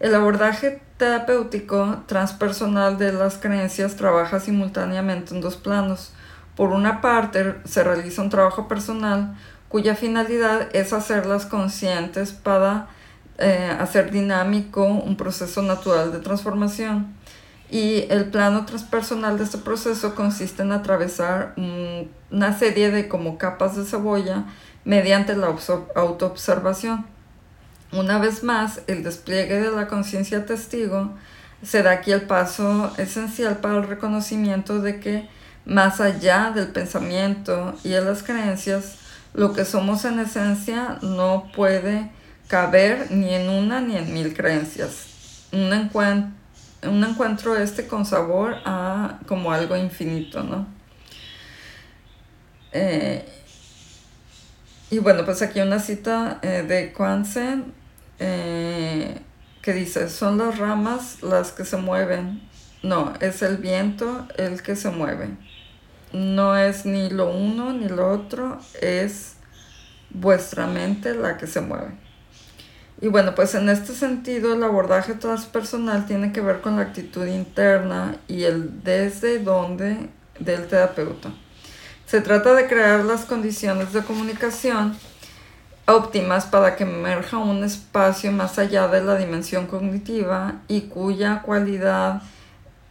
El 0.00 0.16
abordaje 0.16 0.82
terapéutico 0.96 2.02
transpersonal 2.06 2.98
de 2.98 3.12
las 3.12 3.38
creencias 3.38 3.94
trabaja 3.94 4.40
simultáneamente 4.40 5.32
en 5.32 5.40
dos 5.40 5.56
planos 5.56 6.12
por 6.56 6.70
una 6.70 7.00
parte, 7.00 7.54
se 7.64 7.84
realiza 7.84 8.20
un 8.20 8.30
trabajo 8.30 8.66
personal 8.66 9.36
cuya 9.68 9.94
finalidad 9.94 10.68
es 10.74 10.92
hacerlas 10.92 11.46
conscientes 11.46 12.32
para 12.32 12.88
eh, 13.38 13.74
hacer 13.78 14.10
dinámico 14.10 14.84
un 14.84 15.16
proceso 15.16 15.62
natural 15.62 16.10
de 16.10 16.18
transformación. 16.18 17.14
Y 17.72 18.04
el 18.10 18.26
plano 18.26 18.66
transpersonal 18.66 19.38
de 19.38 19.44
este 19.44 19.56
proceso 19.56 20.14
consiste 20.14 20.60
en 20.60 20.72
atravesar 20.72 21.54
una 21.56 22.58
serie 22.58 22.90
de 22.90 23.08
como 23.08 23.38
capas 23.38 23.74
de 23.74 23.86
cebolla 23.86 24.44
mediante 24.84 25.34
la 25.34 25.56
autoobservación. 25.94 27.06
Una 27.90 28.18
vez 28.18 28.42
más, 28.42 28.82
el 28.88 29.02
despliegue 29.02 29.58
de 29.58 29.70
la 29.70 29.88
conciencia 29.88 30.44
testigo 30.44 31.12
se 31.62 31.82
da 31.82 31.92
aquí 31.92 32.12
el 32.12 32.20
paso 32.20 32.92
esencial 32.98 33.56
para 33.56 33.78
el 33.78 33.88
reconocimiento 33.88 34.82
de 34.82 35.00
que 35.00 35.30
más 35.64 35.98
allá 36.02 36.52
del 36.54 36.68
pensamiento 36.68 37.74
y 37.84 37.88
de 37.88 38.02
las 38.02 38.22
creencias, 38.22 38.96
lo 39.32 39.54
que 39.54 39.64
somos 39.64 40.04
en 40.04 40.18
esencia 40.18 40.98
no 41.00 41.50
puede 41.56 42.10
caber 42.48 43.10
ni 43.10 43.32
en 43.32 43.48
una 43.48 43.80
ni 43.80 43.96
en 43.96 44.12
mil 44.12 44.34
creencias. 44.34 45.06
Un, 45.52 45.70
un 46.84 47.04
encuentro 47.04 47.56
este 47.56 47.86
con 47.86 48.04
sabor 48.06 48.56
a 48.64 49.20
como 49.26 49.52
algo 49.52 49.76
infinito, 49.76 50.42
¿no? 50.42 50.66
Eh, 52.72 53.24
y 54.90 54.98
bueno, 54.98 55.24
pues 55.24 55.42
aquí 55.42 55.60
una 55.60 55.78
cita 55.78 56.38
eh, 56.42 56.64
de 56.66 56.92
Kwanzaa 56.92 57.62
eh, 58.18 59.20
que 59.60 59.72
dice, 59.72 60.08
son 60.08 60.38
las 60.38 60.58
ramas 60.58 61.22
las 61.22 61.52
que 61.52 61.64
se 61.64 61.76
mueven, 61.76 62.42
no, 62.82 63.12
es 63.20 63.42
el 63.42 63.58
viento 63.58 64.26
el 64.36 64.62
que 64.62 64.76
se 64.76 64.90
mueve 64.90 65.30
no 66.12 66.56
es 66.56 66.84
ni 66.84 67.10
lo 67.10 67.30
uno 67.30 67.72
ni 67.72 67.88
lo 67.88 68.10
otro, 68.10 68.58
es 68.80 69.34
vuestra 70.10 70.66
mente 70.66 71.14
la 71.14 71.36
que 71.36 71.46
se 71.46 71.60
mueve. 71.60 72.01
Y 73.02 73.08
bueno, 73.08 73.34
pues 73.34 73.56
en 73.56 73.68
este 73.68 73.94
sentido 73.94 74.54
el 74.54 74.62
abordaje 74.62 75.14
transpersonal 75.14 76.06
tiene 76.06 76.32
que 76.32 76.40
ver 76.40 76.60
con 76.60 76.76
la 76.76 76.82
actitud 76.82 77.26
interna 77.26 78.14
y 78.28 78.44
el 78.44 78.84
desde 78.84 79.40
dónde 79.40 80.08
del 80.38 80.68
terapeuta. 80.68 81.32
Se 82.06 82.20
trata 82.20 82.54
de 82.54 82.68
crear 82.68 83.04
las 83.04 83.24
condiciones 83.24 83.92
de 83.92 84.02
comunicación 84.02 84.96
óptimas 85.86 86.46
para 86.46 86.76
que 86.76 86.84
emerja 86.84 87.38
un 87.38 87.64
espacio 87.64 88.30
más 88.30 88.60
allá 88.60 88.86
de 88.86 89.02
la 89.02 89.16
dimensión 89.16 89.66
cognitiva 89.66 90.60
y 90.68 90.82
cuya 90.82 91.42
cualidad, 91.42 92.22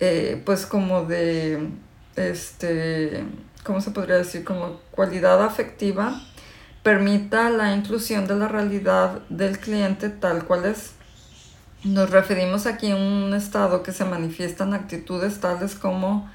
eh, 0.01 0.41
pues 0.45 0.65
como 0.65 1.05
de 1.05 1.69
este, 2.17 3.23
¿cómo 3.63 3.79
se 3.79 3.91
podría 3.91 4.17
decir? 4.17 4.43
Como 4.43 4.81
cualidad 4.91 5.41
afectiva, 5.41 6.21
permita 6.83 7.49
la 7.49 7.75
inclusión 7.75 8.27
de 8.27 8.35
la 8.35 8.47
realidad 8.47 9.19
del 9.29 9.59
cliente 9.59 10.09
tal 10.09 10.45
cual 10.45 10.65
es. 10.65 10.93
Nos 11.83 12.09
referimos 12.09 12.65
aquí 12.65 12.91
a 12.91 12.95
un 12.95 13.33
estado 13.33 13.83
que 13.83 13.91
se 13.91 14.05
manifiesta 14.05 14.63
en 14.63 14.73
actitudes 14.73 15.39
tales 15.39 15.75
como 15.75 16.29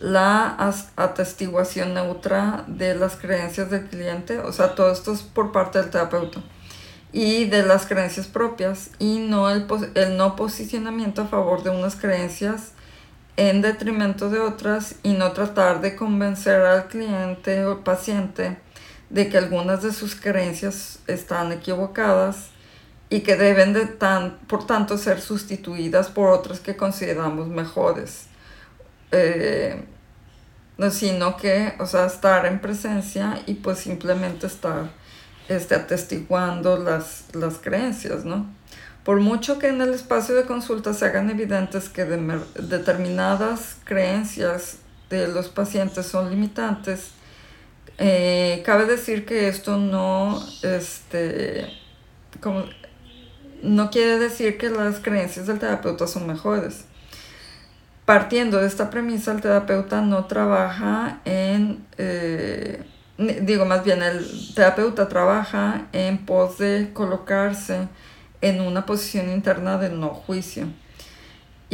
la 0.00 0.56
atestiguación 0.96 1.94
neutra 1.94 2.64
de 2.66 2.94
las 2.94 3.16
creencias 3.16 3.70
del 3.70 3.86
cliente, 3.86 4.38
o 4.38 4.52
sea, 4.52 4.74
todo 4.74 4.92
esto 4.92 5.12
es 5.12 5.22
por 5.22 5.52
parte 5.52 5.80
del 5.80 5.90
terapeuta, 5.90 6.40
y 7.12 7.44
de 7.46 7.62
las 7.62 7.86
creencias 7.86 8.26
propias, 8.26 8.90
y 8.98 9.18
no 9.18 9.50
el, 9.50 9.66
el 9.94 10.16
no 10.16 10.36
posicionamiento 10.36 11.22
a 11.22 11.26
favor 11.26 11.62
de 11.62 11.70
unas 11.70 11.94
creencias 11.94 12.72
en 13.36 13.62
detrimento 13.62 14.30
de 14.30 14.40
otras 14.40 14.96
y 15.02 15.12
no 15.12 15.32
tratar 15.32 15.80
de 15.80 15.96
convencer 15.96 16.62
al 16.62 16.86
cliente 16.88 17.64
o 17.64 17.82
paciente 17.82 18.63
de 19.10 19.28
que 19.28 19.38
algunas 19.38 19.82
de 19.82 19.92
sus 19.92 20.14
creencias 20.14 20.98
están 21.06 21.52
equivocadas 21.52 22.48
y 23.10 23.20
que 23.20 23.36
deben 23.36 23.72
de 23.72 23.86
tan, 23.86 24.38
por 24.46 24.66
tanto 24.66 24.98
ser 24.98 25.20
sustituidas 25.20 26.08
por 26.08 26.30
otras 26.30 26.60
que 26.60 26.76
consideramos 26.76 27.48
mejores. 27.48 28.26
Eh, 29.12 29.84
no, 30.76 30.90
sino 30.90 31.36
que, 31.36 31.74
o 31.78 31.86
sea, 31.86 32.06
estar 32.06 32.46
en 32.46 32.60
presencia 32.60 33.40
y 33.46 33.54
pues 33.54 33.78
simplemente 33.78 34.46
estar 34.46 34.90
este, 35.48 35.74
atestiguando 35.76 36.78
las, 36.78 37.26
las 37.34 37.58
creencias, 37.58 38.24
¿no? 38.24 38.46
Por 39.04 39.20
mucho 39.20 39.58
que 39.58 39.68
en 39.68 39.82
el 39.82 39.92
espacio 39.92 40.34
de 40.34 40.46
consulta 40.46 40.94
se 40.94 41.04
hagan 41.04 41.30
evidentes 41.30 41.90
que 41.90 42.06
determinadas 42.06 43.76
creencias 43.84 44.78
de 45.10 45.28
los 45.28 45.48
pacientes 45.48 46.06
son 46.06 46.30
limitantes, 46.30 47.10
eh, 47.98 48.62
cabe 48.64 48.86
decir 48.86 49.24
que 49.24 49.48
esto 49.48 49.76
no, 49.76 50.42
este, 50.62 51.66
como, 52.40 52.64
no 53.62 53.90
quiere 53.90 54.18
decir 54.18 54.58
que 54.58 54.68
las 54.70 54.98
creencias 54.98 55.46
del 55.46 55.58
terapeuta 55.58 56.06
son 56.06 56.26
mejores. 56.26 56.84
Partiendo 58.04 58.58
de 58.58 58.66
esta 58.66 58.90
premisa, 58.90 59.32
el 59.32 59.40
terapeuta 59.40 60.02
no 60.02 60.26
trabaja 60.26 61.20
en, 61.24 61.86
eh, 61.96 62.82
digo 63.16 63.64
más 63.64 63.84
bien, 63.84 64.02
el 64.02 64.26
terapeuta 64.54 65.08
trabaja 65.08 65.86
en 65.92 66.18
pos 66.18 66.58
de 66.58 66.90
colocarse 66.92 67.88
en 68.42 68.60
una 68.60 68.84
posición 68.84 69.30
interna 69.30 69.78
de 69.78 69.88
no 69.88 70.08
juicio. 70.10 70.66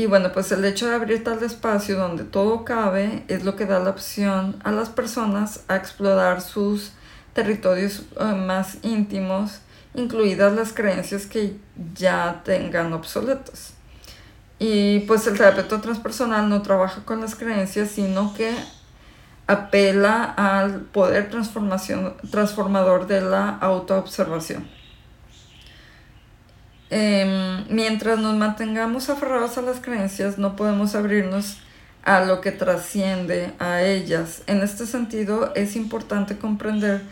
Y 0.00 0.06
bueno, 0.06 0.32
pues 0.32 0.50
el 0.50 0.64
hecho 0.64 0.88
de 0.88 0.94
abrir 0.94 1.22
tal 1.22 1.42
espacio 1.42 1.98
donde 1.98 2.24
todo 2.24 2.64
cabe 2.64 3.22
es 3.28 3.44
lo 3.44 3.54
que 3.54 3.66
da 3.66 3.80
la 3.80 3.90
opción 3.90 4.56
a 4.64 4.70
las 4.70 4.88
personas 4.88 5.60
a 5.68 5.76
explorar 5.76 6.40
sus 6.40 6.92
territorios 7.34 8.04
eh, 8.18 8.24
más 8.24 8.78
íntimos, 8.80 9.60
incluidas 9.92 10.54
las 10.54 10.72
creencias 10.72 11.26
que 11.26 11.54
ya 11.94 12.40
tengan 12.46 12.94
obsoletas. 12.94 13.74
Y 14.58 15.00
pues 15.00 15.26
el 15.26 15.36
terapeuta 15.36 15.82
transpersonal 15.82 16.48
no 16.48 16.62
trabaja 16.62 17.04
con 17.04 17.20
las 17.20 17.34
creencias, 17.34 17.90
sino 17.90 18.32
que 18.32 18.54
apela 19.48 20.24
al 20.24 20.80
poder 20.80 21.28
transformación, 21.28 22.14
transformador 22.30 23.06
de 23.06 23.20
la 23.20 23.50
autoobservación. 23.50 24.79
Em, 26.90 27.64
mientras 27.68 28.18
nos 28.18 28.34
mantengamos 28.34 29.10
aferrados 29.10 29.56
a 29.56 29.62
las 29.62 29.78
creencias, 29.78 30.38
no 30.38 30.56
podemos 30.56 30.96
abrirnos 30.96 31.58
a 32.02 32.24
lo 32.24 32.40
que 32.40 32.50
trasciende 32.50 33.52
a 33.60 33.82
ellas. 33.82 34.42
En 34.48 34.62
este 34.62 34.86
sentido, 34.86 35.52
es 35.54 35.76
importante 35.76 36.36
comprender 36.36 37.02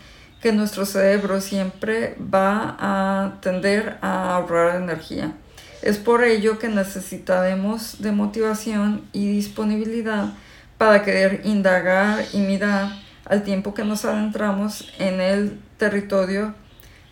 que 0.41 0.51
nuestro 0.51 0.85
cerebro 0.85 1.39
siempre 1.39 2.15
va 2.21 2.75
a 2.79 3.39
tender 3.41 3.97
a 4.01 4.35
ahorrar 4.35 4.81
energía. 4.81 5.33
Es 5.81 5.97
por 5.97 6.23
ello 6.23 6.59
que 6.59 6.67
necesitaremos 6.67 8.01
de 8.01 8.11
motivación 8.11 9.05
y 9.13 9.31
disponibilidad 9.31 10.33
para 10.77 11.03
querer 11.03 11.41
indagar 11.45 12.25
y 12.33 12.39
mirar 12.39 12.89
al 13.25 13.43
tiempo 13.43 13.73
que 13.73 13.85
nos 13.85 14.03
adentramos 14.03 14.91
en 14.97 15.21
el 15.21 15.59
territorio 15.77 16.53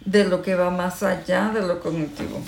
de 0.08 0.24
lo 0.24 0.42
que 0.42 0.56
va 0.56 0.70
más 0.70 1.04
allá 1.04 1.52
de 1.54 1.62
lo 1.62 1.82
cognitivo. 1.82 2.42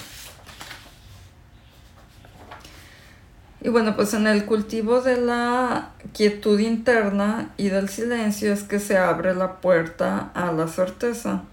Y 3.61 3.67
bueno, 3.67 3.97
pues 3.97 4.13
en 4.13 4.25
el 4.27 4.45
cultivo 4.45 5.01
de 5.01 5.17
la 5.17 5.89
quietud 6.13 6.57
interna 6.59 7.49
y 7.57 7.67
del 7.67 7.89
silencio 7.89 8.53
es 8.53 8.63
que 8.63 8.79
se 8.79 8.97
abre 8.97 9.35
la 9.35 9.59
puerta 9.59 10.31
a 10.33 10.53
la 10.53 10.69
certeza. 10.69 11.43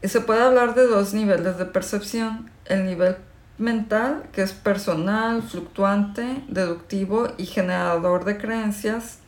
Y 0.00 0.06
se 0.08 0.20
puede 0.20 0.42
hablar 0.42 0.76
de 0.76 0.86
dos 0.86 1.12
niveles 1.12 1.58
de 1.58 1.64
percepción. 1.64 2.48
El 2.64 2.86
nivel 2.86 3.16
mental, 3.58 4.22
que 4.30 4.42
es 4.42 4.52
personal, 4.52 5.42
fluctuante, 5.42 6.44
deductivo 6.46 7.32
y 7.36 7.46
generador 7.46 8.24
de 8.24 8.38
creencias. 8.38 9.18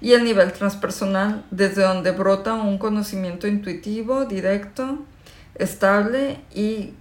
Y 0.00 0.12
el 0.12 0.22
nivel 0.22 0.52
transpersonal, 0.52 1.44
desde 1.50 1.82
donde 1.82 2.12
brota 2.12 2.54
un 2.54 2.78
conocimiento 2.78 3.48
intuitivo, 3.48 4.26
directo, 4.26 5.04
estable 5.54 6.38
y 6.54 6.94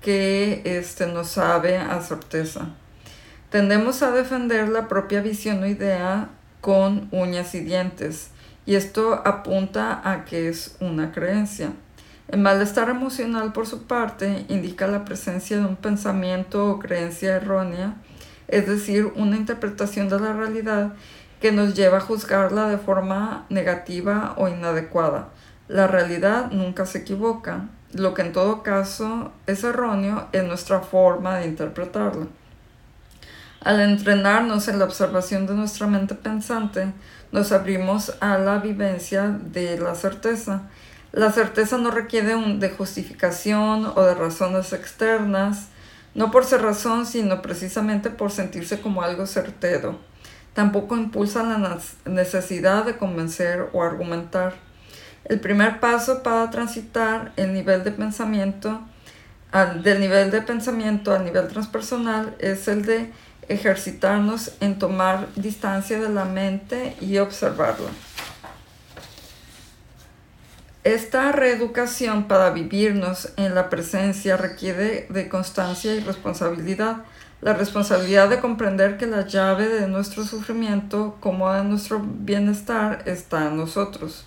que 0.00 0.62
este, 0.64 1.06
nos 1.06 1.28
sabe 1.28 1.76
a 1.76 2.00
certeza. 2.00 2.70
Tendemos 3.50 4.02
a 4.02 4.12
defender 4.12 4.68
la 4.68 4.88
propia 4.88 5.20
visión 5.20 5.62
o 5.62 5.66
idea 5.66 6.28
con 6.60 7.08
uñas 7.10 7.54
y 7.54 7.60
dientes, 7.60 8.30
y 8.66 8.74
esto 8.74 9.22
apunta 9.24 10.00
a 10.04 10.24
que 10.24 10.48
es 10.48 10.76
una 10.80 11.12
creencia. 11.12 11.72
El 12.28 12.40
malestar 12.40 12.88
emocional, 12.90 13.52
por 13.52 13.66
su 13.66 13.88
parte, 13.88 14.44
indica 14.48 14.86
la 14.86 15.04
presencia 15.04 15.56
de 15.56 15.64
un 15.64 15.76
pensamiento 15.76 16.70
o 16.70 16.78
creencia 16.78 17.34
errónea, 17.34 17.96
es 18.46 18.68
decir, 18.68 19.12
una 19.16 19.36
interpretación 19.36 20.08
de 20.08 20.20
la 20.20 20.32
realidad 20.32 20.92
que 21.40 21.50
nos 21.50 21.74
lleva 21.74 21.98
a 21.98 22.02
juzgarla 22.02 22.68
de 22.68 22.78
forma 22.78 23.46
negativa 23.48 24.34
o 24.36 24.48
inadecuada. 24.48 25.30
La 25.70 25.86
realidad 25.86 26.50
nunca 26.50 26.84
se 26.84 26.98
equivoca, 26.98 27.68
lo 27.92 28.12
que 28.12 28.22
en 28.22 28.32
todo 28.32 28.64
caso 28.64 29.30
es 29.46 29.62
erróneo 29.62 30.26
es 30.32 30.42
nuestra 30.42 30.80
forma 30.80 31.36
de 31.36 31.46
interpretarla. 31.46 32.26
Al 33.60 33.78
entrenarnos 33.78 34.66
en 34.66 34.80
la 34.80 34.84
observación 34.84 35.46
de 35.46 35.54
nuestra 35.54 35.86
mente 35.86 36.16
pensante, 36.16 36.92
nos 37.30 37.52
abrimos 37.52 38.16
a 38.18 38.36
la 38.38 38.58
vivencia 38.58 39.28
de 39.28 39.78
la 39.78 39.94
certeza. 39.94 40.62
La 41.12 41.30
certeza 41.30 41.78
no 41.78 41.92
requiere 41.92 42.34
de 42.34 42.70
justificación 42.70 43.92
o 43.94 44.02
de 44.02 44.16
razones 44.16 44.72
externas, 44.72 45.68
no 46.16 46.32
por 46.32 46.44
ser 46.44 46.62
razón, 46.62 47.06
sino 47.06 47.42
precisamente 47.42 48.10
por 48.10 48.32
sentirse 48.32 48.80
como 48.80 49.02
algo 49.02 49.24
certero. 49.24 50.00
Tampoco 50.52 50.96
impulsa 50.96 51.44
la 51.44 51.78
necesidad 52.06 52.84
de 52.84 52.96
convencer 52.96 53.68
o 53.72 53.84
argumentar. 53.84 54.68
El 55.30 55.38
primer 55.38 55.78
paso 55.78 56.24
para 56.24 56.50
transitar 56.50 57.30
el 57.36 57.54
nivel 57.54 57.84
de 57.84 57.92
pensamiento, 57.92 58.80
del 59.84 60.00
nivel 60.00 60.32
de 60.32 60.42
pensamiento 60.42 61.14
al 61.14 61.24
nivel 61.24 61.46
transpersonal 61.46 62.34
es 62.40 62.66
el 62.66 62.84
de 62.84 63.12
ejercitarnos 63.46 64.50
en 64.58 64.80
tomar 64.80 65.28
distancia 65.36 66.00
de 66.00 66.08
la 66.08 66.24
mente 66.24 66.96
y 67.00 67.18
observarla. 67.18 67.90
Esta 70.82 71.30
reeducación 71.30 72.26
para 72.26 72.50
vivirnos 72.50 73.28
en 73.36 73.54
la 73.54 73.70
presencia 73.70 74.36
requiere 74.36 75.06
de 75.10 75.28
constancia 75.28 75.94
y 75.94 76.00
responsabilidad. 76.00 77.04
La 77.40 77.52
responsabilidad 77.52 78.28
de 78.28 78.40
comprender 78.40 78.98
que 78.98 79.06
la 79.06 79.24
llave 79.28 79.68
de 79.68 79.86
nuestro 79.86 80.24
sufrimiento 80.24 81.18
como 81.20 81.52
de 81.52 81.62
nuestro 81.62 82.00
bienestar 82.04 83.04
está 83.06 83.46
en 83.46 83.58
nosotros. 83.58 84.26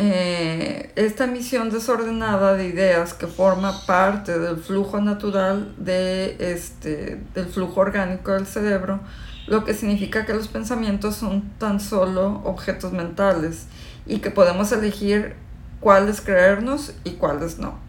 Eh, 0.00 0.92
esta 0.94 1.24
emisión 1.24 1.70
desordenada 1.70 2.54
de 2.54 2.68
ideas 2.68 3.14
que 3.14 3.26
forma 3.26 3.84
parte 3.84 4.38
del 4.38 4.58
flujo 4.58 5.00
natural 5.00 5.74
de 5.76 6.36
este, 6.38 7.20
del 7.34 7.46
flujo 7.46 7.80
orgánico 7.80 8.32
del 8.32 8.46
cerebro, 8.46 9.00
lo 9.48 9.64
que 9.64 9.74
significa 9.74 10.24
que 10.24 10.34
los 10.34 10.46
pensamientos 10.46 11.16
son 11.16 11.50
tan 11.58 11.80
solo 11.80 12.42
objetos 12.44 12.92
mentales 12.92 13.66
y 14.06 14.20
que 14.20 14.30
podemos 14.30 14.70
elegir 14.70 15.34
cuáles 15.80 16.20
creernos 16.20 16.92
y 17.02 17.12
cuáles 17.12 17.58
no. 17.58 17.80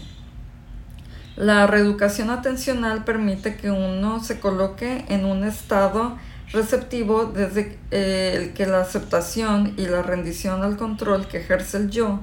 La 1.36 1.66
reeducación 1.66 2.30
atencional 2.30 3.04
permite 3.04 3.56
que 3.56 3.72
uno 3.72 4.24
se 4.24 4.40
coloque 4.40 5.06
en 5.08 5.26
un 5.26 5.44
estado 5.44 6.18
receptivo 6.52 7.26
desde 7.26 7.78
eh, 7.92 8.34
el 8.36 8.54
que 8.54 8.66
la 8.66 8.82
aceptación 8.82 9.74
y 9.78 9.88
la 9.88 10.02
rendición 10.02 10.64
al 10.64 10.78
control 10.78 11.28
que 11.28 11.38
ejerce 11.38 11.78
el 11.78 11.90
yo 11.90 12.20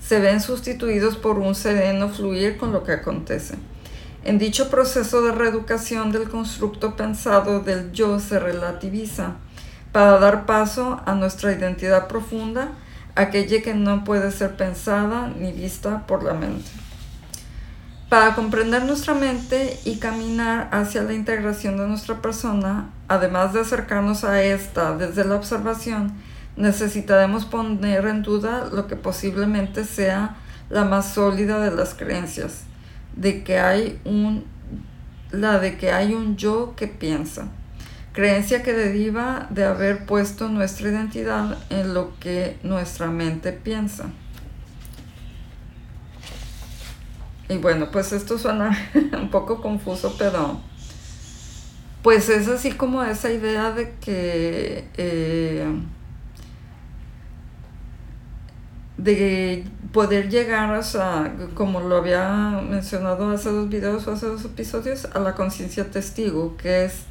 se 0.00 0.20
ven 0.20 0.40
sustituidos 0.40 1.16
por 1.16 1.38
un 1.38 1.54
sereno 1.54 2.08
fluir 2.08 2.56
con 2.56 2.72
lo 2.72 2.84
que 2.84 2.92
acontece. 2.92 3.56
En 4.24 4.38
dicho 4.38 4.68
proceso 4.68 5.22
de 5.22 5.32
reeducación 5.32 6.12
del 6.12 6.28
constructo 6.28 6.96
pensado 6.96 7.60
del 7.60 7.92
yo 7.92 8.20
se 8.20 8.38
relativiza 8.38 9.36
para 9.92 10.18
dar 10.18 10.46
paso 10.46 11.00
a 11.06 11.14
nuestra 11.14 11.52
identidad 11.52 12.08
profunda, 12.08 12.68
aquella 13.14 13.62
que 13.62 13.74
no 13.74 14.04
puede 14.04 14.30
ser 14.30 14.56
pensada 14.56 15.28
ni 15.28 15.52
vista 15.52 16.06
por 16.06 16.22
la 16.22 16.34
mente. 16.34 16.70
Para 18.08 18.34
comprender 18.34 18.84
nuestra 18.84 19.12
mente 19.14 19.78
y 19.84 19.96
caminar 19.96 20.68
hacia 20.72 21.02
la 21.02 21.12
integración 21.12 21.76
de 21.76 21.86
nuestra 21.86 22.22
persona, 22.22 22.90
además 23.06 23.52
de 23.52 23.60
acercarnos 23.60 24.24
a 24.24 24.42
esta 24.42 24.96
desde 24.96 25.24
la 25.24 25.36
observación, 25.36 26.14
necesitaremos 26.58 27.44
poner 27.44 28.04
en 28.06 28.22
duda 28.22 28.68
lo 28.72 28.86
que 28.88 28.96
posiblemente 28.96 29.84
sea 29.84 30.36
la 30.68 30.84
más 30.84 31.14
sólida 31.14 31.60
de 31.60 31.74
las 31.74 31.94
creencias, 31.94 32.64
de 33.16 33.44
que 33.44 33.58
hay 33.58 34.00
un, 34.04 34.44
la 35.30 35.60
de 35.60 35.78
que 35.78 35.92
hay 35.92 36.14
un 36.14 36.36
yo 36.36 36.74
que 36.76 36.88
piensa, 36.88 37.48
creencia 38.12 38.62
que 38.62 38.72
deriva 38.72 39.46
de 39.50 39.64
haber 39.64 40.04
puesto 40.04 40.48
nuestra 40.48 40.90
identidad 40.90 41.56
en 41.70 41.94
lo 41.94 42.18
que 42.18 42.58
nuestra 42.64 43.06
mente 43.06 43.52
piensa. 43.52 44.06
Y 47.48 47.56
bueno, 47.56 47.90
pues 47.90 48.12
esto 48.12 48.36
suena 48.36 48.76
un 49.12 49.30
poco 49.30 49.62
confuso, 49.62 50.16
pero 50.18 50.60
pues 52.02 52.28
es 52.28 52.48
así 52.48 52.72
como 52.72 53.02
esa 53.02 53.30
idea 53.30 53.70
de 53.70 53.94
que 54.00 54.88
eh, 54.96 55.64
de 58.98 59.64
poder 59.92 60.28
llegar 60.28 60.74
a, 60.74 61.32
como 61.54 61.80
lo 61.80 61.96
había 61.96 62.60
mencionado 62.68 63.30
hace 63.30 63.50
dos 63.50 63.68
videos 63.68 64.06
o 64.06 64.12
hace 64.12 64.26
dos 64.26 64.44
episodios, 64.44 65.06
a 65.14 65.20
la 65.20 65.34
conciencia 65.34 65.90
testigo, 65.90 66.56
que 66.56 66.84
es 66.84 67.04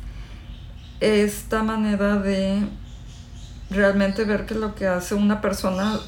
esta 0.99 1.63
manera 1.63 2.17
de 2.17 2.67
realmente 3.69 4.23
ver 4.25 4.45
que 4.45 4.55
lo 4.55 4.75
que 4.75 4.87
hace 4.87 5.15
una 5.15 5.41
persona 5.41 5.99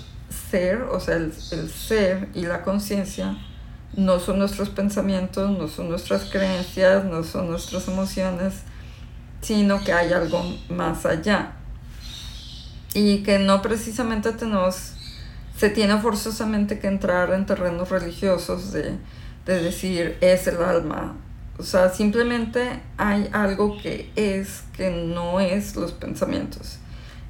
ser, 0.52 0.84
o 0.84 1.00
sea, 1.00 1.16
el 1.16 1.34
ser 1.34 2.30
y 2.36 2.46
la 2.46 2.62
conciencia, 2.62 3.36
no 3.96 4.20
son 4.20 4.40
nuestros 4.40 4.70
pensamientos, 4.70 5.50
no 5.58 5.68
son 5.68 5.90
nuestras 5.90 6.26
creencias, 6.26 7.06
no 7.06 7.24
son 7.24 7.50
nuestras 7.50 7.88
emociones, 7.88 8.62
sino 9.42 9.84
que 9.84 9.94
hay 9.94 10.14
algo 10.14 10.44
más 10.70 11.06
allá. 11.06 11.54
y 12.94 13.22
que 13.22 13.38
no 13.38 13.62
precisamente 13.62 14.32
tenemos, 14.32 14.94
se 15.60 15.70
tiene 15.70 15.97
forzosamente 15.99 16.80
que 16.80 16.88
entrar 16.88 17.34
en 17.34 17.45
terrenos 17.45 17.89
religiosos 17.89 18.72
de, 18.72 18.95
de 19.45 19.62
decir 19.62 20.18
es 20.22 20.47
el 20.47 20.64
alma. 20.64 21.18
O 21.57 21.64
sea, 21.64 21.89
simplemente 21.89 22.80
hay 22.95 23.30
algo 23.34 23.78
que 23.78 24.10
es, 24.16 24.64
que 24.72 24.89
no 24.89 25.41
es 25.41 25.76
los 25.76 25.91
pensamientos. 25.91 26.80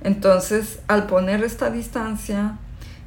Entonces, 0.03 0.77
al 0.87 1.07
poner 1.07 1.43
esta 1.43 1.71
distancia 1.71 2.59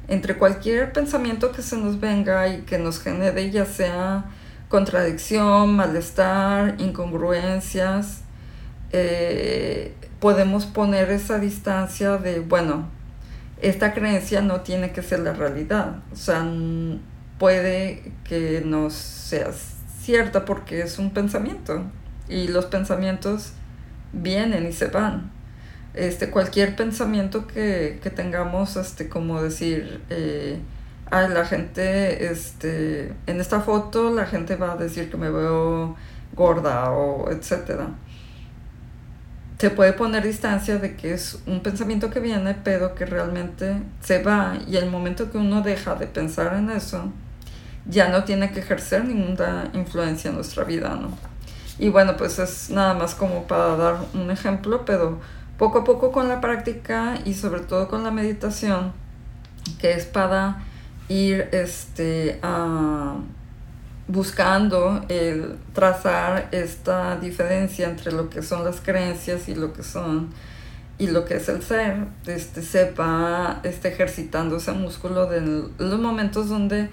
entre 0.09 0.37
cualquier 0.37 0.91
pensamiento 0.91 1.53
que 1.53 1.61
se 1.61 1.77
nos 1.77 2.01
venga 2.01 2.49
y 2.49 2.63
que 2.63 2.77
nos 2.77 2.99
genere 2.99 3.49
ya 3.49 3.65
sea 3.65 4.25
contradicción, 4.67 5.73
malestar, 5.73 6.75
incongruencias, 6.79 8.23
eh, 8.91 9.95
podemos 10.19 10.65
poner 10.65 11.11
esa 11.11 11.39
distancia 11.39 12.17
de, 12.17 12.41
bueno, 12.41 12.89
esta 13.63 13.93
creencia 13.93 14.41
no 14.41 14.61
tiene 14.61 14.91
que 14.91 15.01
ser 15.01 15.19
la 15.19 15.33
realidad. 15.33 15.97
O 16.11 16.15
sea, 16.15 16.45
puede 17.39 18.11
que 18.23 18.61
no 18.65 18.89
sea 18.89 19.51
cierta 20.01 20.45
porque 20.45 20.81
es 20.81 20.99
un 20.99 21.11
pensamiento 21.11 21.83
y 22.27 22.49
los 22.49 22.65
pensamientos 22.65 23.53
vienen 24.11 24.67
y 24.67 24.73
se 24.73 24.87
van 24.87 25.31
este, 25.93 26.29
cualquier 26.29 26.75
pensamiento 26.75 27.47
que, 27.47 27.99
que 28.01 28.09
tengamos, 28.09 28.75
este, 28.75 29.09
como 29.09 29.41
decir, 29.41 30.01
eh, 30.09 30.59
la 31.11 31.45
gente, 31.45 32.31
este, 32.31 33.13
en 33.27 33.39
esta 33.39 33.61
foto 33.61 34.09
la 34.11 34.25
gente 34.25 34.55
va 34.55 34.73
a 34.73 34.77
decir 34.77 35.11
que 35.11 35.17
me 35.17 35.29
veo 35.29 35.95
gorda 36.35 36.91
o 36.91 37.29
etcétera. 37.29 37.89
Se 39.59 39.69
puede 39.69 39.93
poner 39.93 40.23
distancia 40.23 40.77
de 40.77 40.95
que 40.95 41.13
es 41.13 41.39
un 41.45 41.61
pensamiento 41.61 42.09
que 42.09 42.19
viene, 42.19 42.55
pero 42.63 42.95
que 42.95 43.05
realmente 43.05 43.77
se 44.01 44.21
va 44.21 44.57
y 44.67 44.75
el 44.75 44.89
momento 44.89 45.31
que 45.31 45.37
uno 45.37 45.61
deja 45.61 45.95
de 45.95 46.07
pensar 46.07 46.53
en 46.55 46.69
eso, 46.69 47.11
ya 47.85 48.09
no 48.09 48.23
tiene 48.23 48.51
que 48.51 48.59
ejercer 48.59 49.05
ninguna 49.05 49.69
influencia 49.73 50.29
en 50.29 50.35
nuestra 50.35 50.63
vida, 50.63 50.95
¿no? 50.95 51.17
Y 51.79 51.89
bueno, 51.89 52.17
pues 52.17 52.39
es 52.39 52.69
nada 52.69 52.93
más 52.93 53.15
como 53.15 53.47
para 53.47 53.75
dar 53.75 53.95
un 54.13 54.29
ejemplo, 54.31 54.85
pero 54.85 55.19
poco 55.57 55.79
a 55.79 55.83
poco 55.83 56.11
con 56.11 56.27
la 56.27 56.39
práctica 56.41 57.15
y 57.25 57.33
sobre 57.33 57.61
todo 57.61 57.87
con 57.87 58.03
la 58.03 58.11
meditación, 58.11 58.93
que 59.79 59.93
es 59.93 60.05
para 60.05 60.63
ir 61.09 61.49
este, 61.51 62.39
buscando 64.07 65.05
trazar 65.73 66.49
esta 66.51 67.17
diferencia 67.17 67.87
entre 67.89 68.11
lo 68.11 68.29
que 68.29 68.41
son 68.41 68.63
las 68.63 68.81
creencias 68.81 69.47
y 69.47 69.55
lo 69.55 69.73
que 69.73 69.83
son 69.83 70.29
y 70.99 71.07
lo 71.07 71.25
que 71.25 71.37
es 71.37 71.49
el 71.49 71.63
ser, 71.63 72.05
este, 72.27 72.61
sepa 72.61 73.59
este, 73.63 73.89
ejercitando 73.89 74.57
ese 74.57 74.73
músculo 74.73 75.25
de 75.25 75.41
los 75.41 75.99
momentos 75.99 76.49
donde 76.49 76.89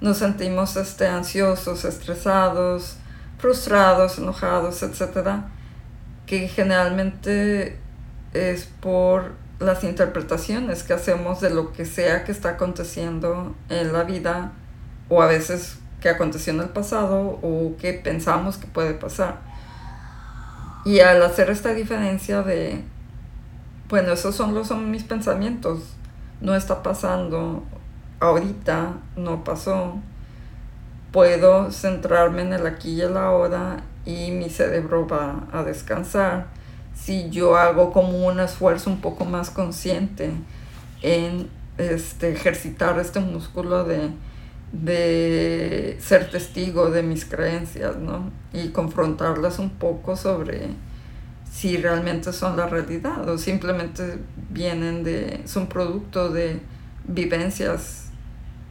nos 0.00 0.18
sentimos 0.18 0.76
este, 0.76 1.06
ansiosos, 1.06 1.84
estresados, 1.84 2.96
frustrados, 3.38 4.18
enojados, 4.18 4.82
etcétera, 4.82 5.48
que 6.26 6.48
generalmente 6.48 7.78
es 8.32 8.64
por 8.64 9.32
las 9.60 9.84
interpretaciones 9.84 10.82
que 10.82 10.92
hacemos 10.92 11.40
de 11.40 11.50
lo 11.50 11.72
que 11.72 11.86
sea 11.86 12.24
que 12.24 12.32
está 12.32 12.50
aconteciendo 12.50 13.54
en 13.68 13.92
la 13.92 14.02
vida 14.02 14.52
o 15.08 15.22
a 15.22 15.26
veces 15.26 15.78
que 16.04 16.10
aconteció 16.10 16.52
en 16.52 16.60
el 16.60 16.68
pasado 16.68 17.38
o 17.40 17.72
que 17.80 17.94
pensamos 17.94 18.58
que 18.58 18.66
puede 18.66 18.92
pasar. 18.92 19.38
Y 20.84 21.00
al 21.00 21.22
hacer 21.22 21.48
esta 21.48 21.72
diferencia 21.72 22.42
de, 22.42 22.84
bueno, 23.88 24.12
esos 24.12 24.34
son, 24.34 24.52
los, 24.52 24.68
son 24.68 24.90
mis 24.90 25.02
pensamientos, 25.02 25.80
no 26.42 26.54
está 26.54 26.82
pasando 26.82 27.62
ahorita, 28.20 28.98
no 29.16 29.44
pasó, 29.44 29.94
puedo 31.10 31.70
centrarme 31.72 32.42
en 32.42 32.52
el 32.52 32.66
aquí 32.66 32.96
y 32.96 33.00
el 33.00 33.16
ahora 33.16 33.82
y 34.04 34.30
mi 34.30 34.50
cerebro 34.50 35.08
va 35.08 35.46
a 35.52 35.62
descansar 35.62 36.48
si 36.94 37.30
yo 37.30 37.56
hago 37.56 37.94
como 37.94 38.26
un 38.26 38.40
esfuerzo 38.40 38.90
un 38.90 39.00
poco 39.00 39.24
más 39.24 39.48
consciente 39.48 40.32
en 41.00 41.48
este, 41.78 42.30
ejercitar 42.30 42.98
este 42.98 43.20
músculo 43.20 43.84
de, 43.84 44.10
de 44.82 45.96
ser 46.00 46.30
testigo 46.30 46.90
de 46.90 47.02
mis 47.02 47.24
creencias, 47.24 47.96
¿no? 47.96 48.30
Y 48.52 48.68
confrontarlas 48.68 49.58
un 49.58 49.70
poco 49.70 50.16
sobre 50.16 50.68
si 51.50 51.76
realmente 51.76 52.32
son 52.32 52.56
la 52.56 52.66
realidad 52.66 53.28
o 53.28 53.38
simplemente 53.38 54.18
vienen 54.50 55.04
de, 55.04 55.42
son 55.46 55.68
producto 55.68 56.30
de 56.30 56.60
vivencias 57.06 58.06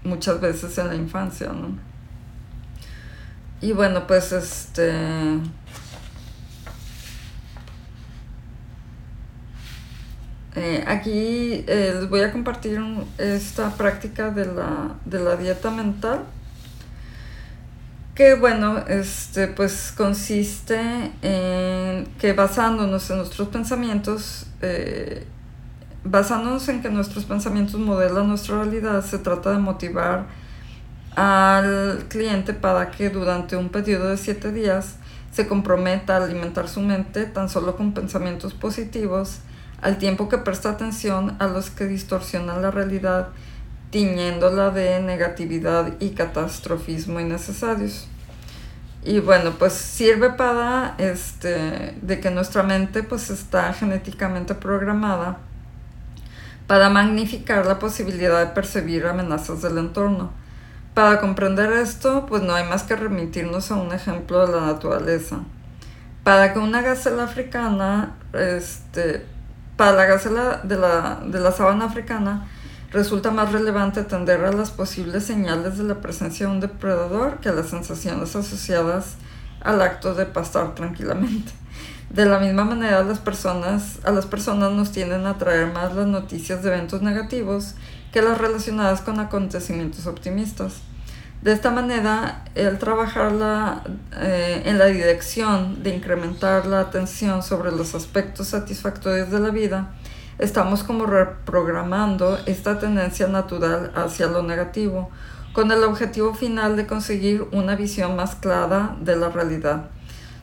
muchas 0.04 0.42
veces 0.42 0.78
en 0.78 0.88
la 0.90 0.96
infancia, 0.96 1.54
¿no? 1.54 1.78
Y 3.62 3.72
bueno, 3.72 4.06
pues 4.06 4.34
este 4.34 4.92
Eh, 10.56 10.84
aquí 10.88 11.64
eh, 11.68 11.96
les 11.96 12.10
voy 12.10 12.22
a 12.22 12.32
compartir 12.32 12.80
esta 13.18 13.72
práctica 13.72 14.30
de 14.30 14.46
la, 14.46 14.96
de 15.04 15.20
la, 15.20 15.36
dieta 15.36 15.72
mental 15.72 16.26
que 18.14 18.36
bueno, 18.36 18.78
este, 18.88 19.48
pues 19.48 19.92
consiste 19.98 20.80
en 21.24 22.06
que 22.20 22.34
basándonos 22.34 23.10
en 23.10 23.18
nuestros 23.18 23.48
pensamientos, 23.48 24.46
eh, 24.62 25.26
basándonos 26.04 26.70
en 26.70 26.84
que 26.84 26.92
nuestros 26.92 27.26
pensamientos 27.26 27.80
modelan 27.80 28.28
nuestra 28.28 28.62
realidad, 28.62 29.04
se 29.04 29.18
trata 29.18 29.52
de 29.54 29.58
motivar 29.58 30.28
al 31.16 32.06
cliente 32.10 32.54
para 32.54 32.92
que 32.92 33.10
durante 33.10 33.56
un 33.56 33.70
periodo 33.70 34.10
de 34.10 34.18
siete 34.18 34.52
días 34.52 34.98
se 35.32 35.48
comprometa 35.48 36.18
a 36.18 36.24
alimentar 36.24 36.70
su 36.70 36.82
mente 36.82 37.26
tan 37.26 37.50
solo 37.50 37.76
con 37.76 37.94
pensamientos 37.94 38.54
positivos 38.54 39.40
al 39.84 39.98
tiempo 39.98 40.30
que 40.30 40.38
presta 40.38 40.70
atención 40.70 41.36
a 41.40 41.48
los 41.48 41.70
que 41.70 41.86
distorsionan 41.86 42.62
la 42.62 42.72
realidad, 42.72 43.30
tiñéndola 43.92 44.72
de 44.72 45.02
negatividad 45.02 45.94
y 46.00 46.12
catastrofismo 46.12 47.20
innecesarios. 47.20 48.08
Y 49.04 49.20
bueno, 49.20 49.52
pues 49.60 49.74
sirve 49.74 50.30
para 50.30 50.96
este, 50.98 51.96
de 52.02 52.20
que 52.22 52.32
nuestra 52.32 52.64
mente 52.64 53.04
pues 53.04 53.30
está 53.30 53.74
genéticamente 53.74 54.56
programada 54.56 55.38
para 56.68 56.90
magnificar 56.90 57.66
la 57.66 57.80
posibilidad 57.80 58.40
de 58.40 58.54
percibir 58.54 59.06
amenazas 59.06 59.62
del 59.62 59.78
entorno. 59.78 60.32
Para 60.94 61.20
comprender 61.20 61.74
esto, 61.74 62.26
pues 62.26 62.42
no 62.42 62.56
hay 62.56 62.66
más 62.66 62.84
que 62.84 62.96
remitirnos 62.96 63.72
a 63.72 63.76
un 63.76 63.92
ejemplo 63.94 64.48
de 64.48 64.54
la 64.54 64.68
naturaleza. 64.68 65.40
Para 66.24 66.54
que 66.54 66.60
una 66.60 66.82
gacela 66.82 67.26
africana 67.26 68.16
este, 68.32 69.26
para 69.78 69.94
la 69.94 70.06
gacela 70.06 70.62
de 70.64 70.78
la, 70.78 71.22
de 71.26 71.40
la 71.40 71.52
sabana 71.52 71.86
africana 71.86 72.48
resulta 72.92 73.32
más 73.32 73.52
relevante 73.52 74.02
atender 74.02 74.46
a 74.46 74.52
las 74.52 74.72
posibles 74.72 75.24
señales 75.24 75.78
de 75.78 75.84
la 75.84 75.96
presencia 75.96 76.46
de 76.46 76.52
un 76.52 76.60
depredador 76.60 77.40
que 77.40 77.50
a 77.50 77.54
las 77.54 77.70
sensaciones 77.70 78.36
asociadas 78.36 79.16
al 79.62 79.82
acto 79.82 80.14
de 80.14 80.26
pastar 80.26 80.76
tranquilamente. 80.76 81.52
De 82.10 82.28
la 82.28 82.38
misma 82.38 82.64
manera, 82.64 83.04
las 83.04 83.18
personas, 83.18 83.98
a 84.04 84.12
las 84.12 84.28
personas 84.28 84.72
nos 84.72 84.92
tienden 84.92 85.26
a 85.26 85.32
atraer 85.32 85.74
más 85.74 85.96
las 85.96 86.06
noticias 86.06 86.62
de 86.62 86.70
eventos 86.70 87.02
negativos 87.02 87.74
que 88.12 88.22
las 88.22 88.38
relacionadas 88.38 89.02
con 89.02 89.20
acontecimientos 89.20 90.06
optimistas. 90.06 90.76
De 91.44 91.52
esta 91.52 91.72
manera, 91.72 92.46
el 92.56 92.80
trabajar 92.80 93.34
eh, 94.18 94.62
en 94.64 94.78
la 94.78 94.86
dirección 94.86 95.84
de 95.84 95.94
incrementar 95.94 96.66
la 96.66 96.80
atención 96.80 97.44
sobre 97.44 97.70
los 97.70 97.96
aspectos 97.96 98.48
satisfactorios 98.48 99.30
de 99.30 99.42
la 99.42 99.50
vida, 99.50 99.92
estamos 100.40 100.86
como 100.86 101.06
reprogramando 101.06 102.40
esta 102.46 102.80
tendencia 102.80 103.28
natural 103.28 103.92
hacia 103.94 104.28
lo 104.28 104.42
negativo, 104.42 105.12
con 105.52 105.70
el 105.74 105.84
objetivo 105.84 106.34
final 106.34 106.78
de 106.78 106.88
conseguir 106.88 107.46
una 107.52 107.76
visión 107.76 108.16
más 108.16 108.36
clara 108.36 108.96
de 109.02 109.18
la 109.18 109.28
realidad. 109.28 109.90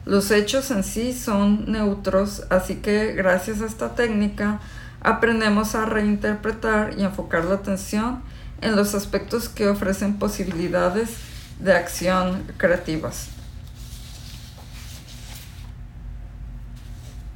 Los 0.05 0.31
hechos 0.31 0.71
en 0.71 0.85
sí 0.85 1.15
son 1.15 1.73
neutros, 1.73 2.45
así 2.51 2.75
que 2.77 3.15
gracias 3.15 3.63
a 3.63 3.67
esta 3.67 3.95
técnica 3.95 4.61
aprendemos 5.01 5.75
a 5.75 5.87
reinterpretar 5.87 6.93
y 6.99 7.05
enfocar 7.05 7.47
la 7.47 7.55
atención 7.55 8.21
en 8.61 8.77
los 8.77 8.95
aspectos 8.95 9.49
que 9.49 9.69
ofrecen 9.69 10.19
posibilidades 10.19 11.11
de 11.59 11.75
acción 11.75 12.45
creativas. 12.57 13.29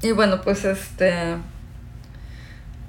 Y 0.03 0.13
bueno, 0.13 0.43
pues 0.43 0.65
este, 0.67 1.37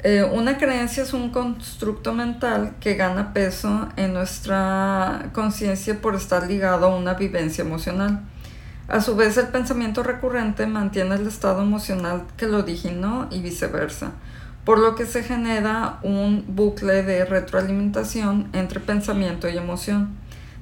eh, 0.04 0.24
una 0.24 0.58
creencia 0.58 1.04
es 1.04 1.14
un 1.14 1.30
constructo 1.30 2.14
mental 2.14 2.76
que 2.82 2.96
gana 2.96 3.34
peso 3.34 3.88
en 3.96 4.14
nuestra 4.14 5.30
conciencia 5.34 6.02
por 6.02 6.16
estar 6.16 6.46
ligado 6.46 6.88
a 6.88 6.96
una 6.96 7.14
vivencia 7.14 7.64
emocional. 7.64 8.22
A 8.88 9.02
su 9.02 9.16
vez, 9.16 9.38
el 9.38 9.48
pensamiento 9.48 10.04
recurrente 10.04 10.68
mantiene 10.68 11.16
el 11.16 11.26
estado 11.26 11.64
emocional 11.64 12.24
que 12.38 12.48
lo 12.48 12.60
originó 12.60 13.28
y 13.32 13.40
viceversa. 13.40 14.12
Por 14.66 14.80
lo 14.80 14.96
que 14.96 15.06
se 15.06 15.24
genera 15.24 16.00
un 16.02 16.44
bucle 16.48 17.04
de 17.04 17.24
retroalimentación 17.24 18.50
entre 18.54 18.80
pensamiento 18.80 19.48
y 19.48 19.58
emoción. 19.58 20.18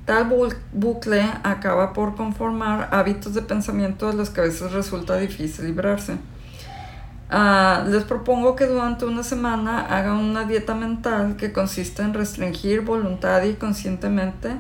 Tal 0.06 0.30
bucle 0.74 1.24
acaba 1.44 1.94
por 1.94 2.16
conformar 2.16 2.90
hábitos 2.92 3.34
de 3.34 3.42
pensamiento 3.42 4.12
de 4.12 4.18
los 4.18 4.30
que 4.30 4.42
a 4.42 4.44
veces 4.44 4.74
resulta 4.74 5.16
difícil 5.16 5.66
librarse. 5.66 6.18
Ah, 7.30 7.86
les 7.88 8.04
propongo 8.04 8.58
que 8.58 8.66
durante 8.66 9.06
una 9.06 9.24
semana 9.24 9.80
hagan 9.80 10.18
una 10.18 10.44
dieta 10.44 10.76
mental 10.76 11.38
que 11.38 11.54
consiste 11.54 12.02
en 12.02 12.14
restringir 12.14 12.82
voluntaria 12.82 13.50
y 13.50 13.56
conscientemente 13.56 14.58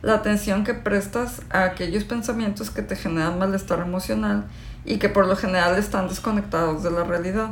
la 0.00 0.14
atención 0.14 0.64
que 0.64 0.74
prestas 0.74 1.42
a 1.50 1.64
aquellos 1.64 2.04
pensamientos 2.04 2.70
que 2.70 2.82
te 2.82 2.96
generan 2.96 3.38
malestar 3.38 3.80
emocional 3.80 4.44
y 4.84 4.96
que 4.96 5.08
por 5.10 5.26
lo 5.26 5.36
general 5.36 5.76
están 5.76 6.08
desconectados 6.08 6.82
de 6.82 6.90
la 6.90 7.04
realidad. 7.04 7.50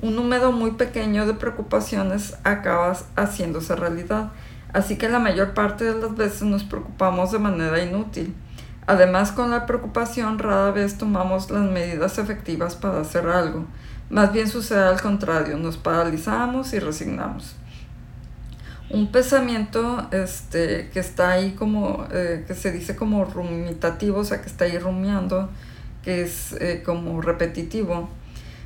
Un 0.00 0.16
número 0.16 0.52
muy 0.52 0.72
pequeño 0.72 1.26
de 1.26 1.34
preocupaciones 1.34 2.36
acaba 2.44 2.96
haciéndose 3.16 3.74
realidad 3.76 4.32
así 4.74 4.96
que 4.96 5.08
la 5.08 5.20
mayor 5.20 5.54
parte 5.54 5.84
de 5.84 5.98
las 5.98 6.14
veces 6.14 6.42
nos 6.42 6.64
preocupamos 6.64 7.32
de 7.32 7.38
manera 7.38 7.82
inútil. 7.82 8.34
Además, 8.86 9.32
con 9.32 9.50
la 9.50 9.64
preocupación 9.64 10.38
rara 10.38 10.72
vez 10.72 10.98
tomamos 10.98 11.50
las 11.50 11.64
medidas 11.64 12.18
efectivas 12.18 12.74
para 12.74 13.00
hacer 13.00 13.26
algo. 13.28 13.64
Más 14.10 14.32
bien 14.32 14.48
sucede 14.48 14.82
al 14.82 15.00
contrario, 15.00 15.56
nos 15.56 15.78
paralizamos 15.78 16.74
y 16.74 16.80
resignamos. 16.80 17.56
Un 18.90 19.10
pensamiento 19.10 20.06
este, 20.10 20.90
que 20.92 21.00
está 21.00 21.30
ahí 21.30 21.52
como, 21.52 22.06
eh, 22.10 22.44
que 22.46 22.54
se 22.54 22.70
dice 22.70 22.94
como 22.94 23.24
rumitativo, 23.24 24.18
o 24.18 24.24
sea, 24.24 24.42
que 24.42 24.48
está 24.48 24.66
ahí 24.66 24.78
rumiando, 24.78 25.48
que 26.02 26.22
es 26.22 26.52
eh, 26.60 26.82
como 26.84 27.22
repetitivo, 27.22 28.10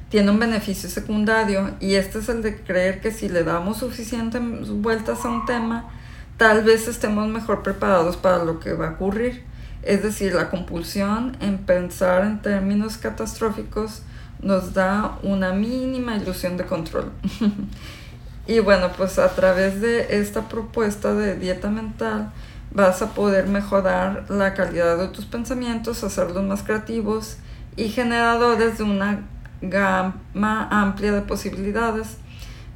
tiene 0.08 0.30
un 0.30 0.38
beneficio 0.38 0.88
secundario 0.88 1.74
y 1.80 1.94
este 1.94 2.20
es 2.20 2.28
el 2.28 2.42
de 2.42 2.56
creer 2.62 3.00
que 3.00 3.10
si 3.10 3.28
le 3.28 3.44
damos 3.44 3.78
suficientes 3.78 4.40
vueltas 4.68 5.24
a 5.24 5.28
un 5.28 5.44
tema, 5.44 5.90
tal 6.36 6.64
vez 6.64 6.88
estemos 6.88 7.28
mejor 7.28 7.62
preparados 7.62 8.16
para 8.16 8.44
lo 8.44 8.58
que 8.58 8.72
va 8.72 8.88
a 8.88 8.90
ocurrir. 8.92 9.44
Es 9.82 10.02
decir, 10.02 10.34
la 10.34 10.50
compulsión 10.50 11.36
en 11.40 11.58
pensar 11.58 12.24
en 12.24 12.40
términos 12.40 12.96
catastróficos 12.96 14.02
nos 14.40 14.72
da 14.72 15.18
una 15.22 15.52
mínima 15.52 16.16
ilusión 16.16 16.56
de 16.56 16.64
control. 16.64 17.12
y 18.46 18.60
bueno, 18.60 18.90
pues 18.96 19.18
a 19.18 19.28
través 19.34 19.80
de 19.80 20.20
esta 20.20 20.48
propuesta 20.48 21.14
de 21.14 21.36
dieta 21.36 21.70
mental 21.70 22.32
vas 22.70 23.02
a 23.02 23.12
poder 23.12 23.46
mejorar 23.46 24.26
la 24.28 24.54
calidad 24.54 24.96
de 24.98 25.08
tus 25.08 25.26
pensamientos, 25.26 26.02
hacerlos 26.02 26.44
más 26.44 26.62
creativos 26.62 27.36
y 27.76 27.88
generadores 27.88 28.78
de 28.78 28.84
una 28.84 29.22
gama 29.60 30.68
amplia 30.70 31.12
de 31.12 31.22
posibilidades, 31.22 32.18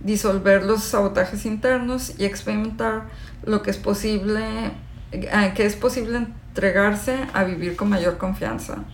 disolver 0.01 0.65
los 0.65 0.83
sabotajes 0.83 1.47
internos 1.47 2.19
y 2.19 2.25
experimentar 2.25 3.09
lo 3.45 3.63
que 3.63 3.71
es 3.71 3.77
posible, 3.77 4.73
eh, 5.13 5.53
que 5.55 5.67
es 5.67 5.77
posible 5.77 6.19
entregarse 6.19 7.27
a 7.33 7.45
vivir 7.45 7.77
con 7.77 7.89
mayor 7.89 8.19
confianza 8.19 8.85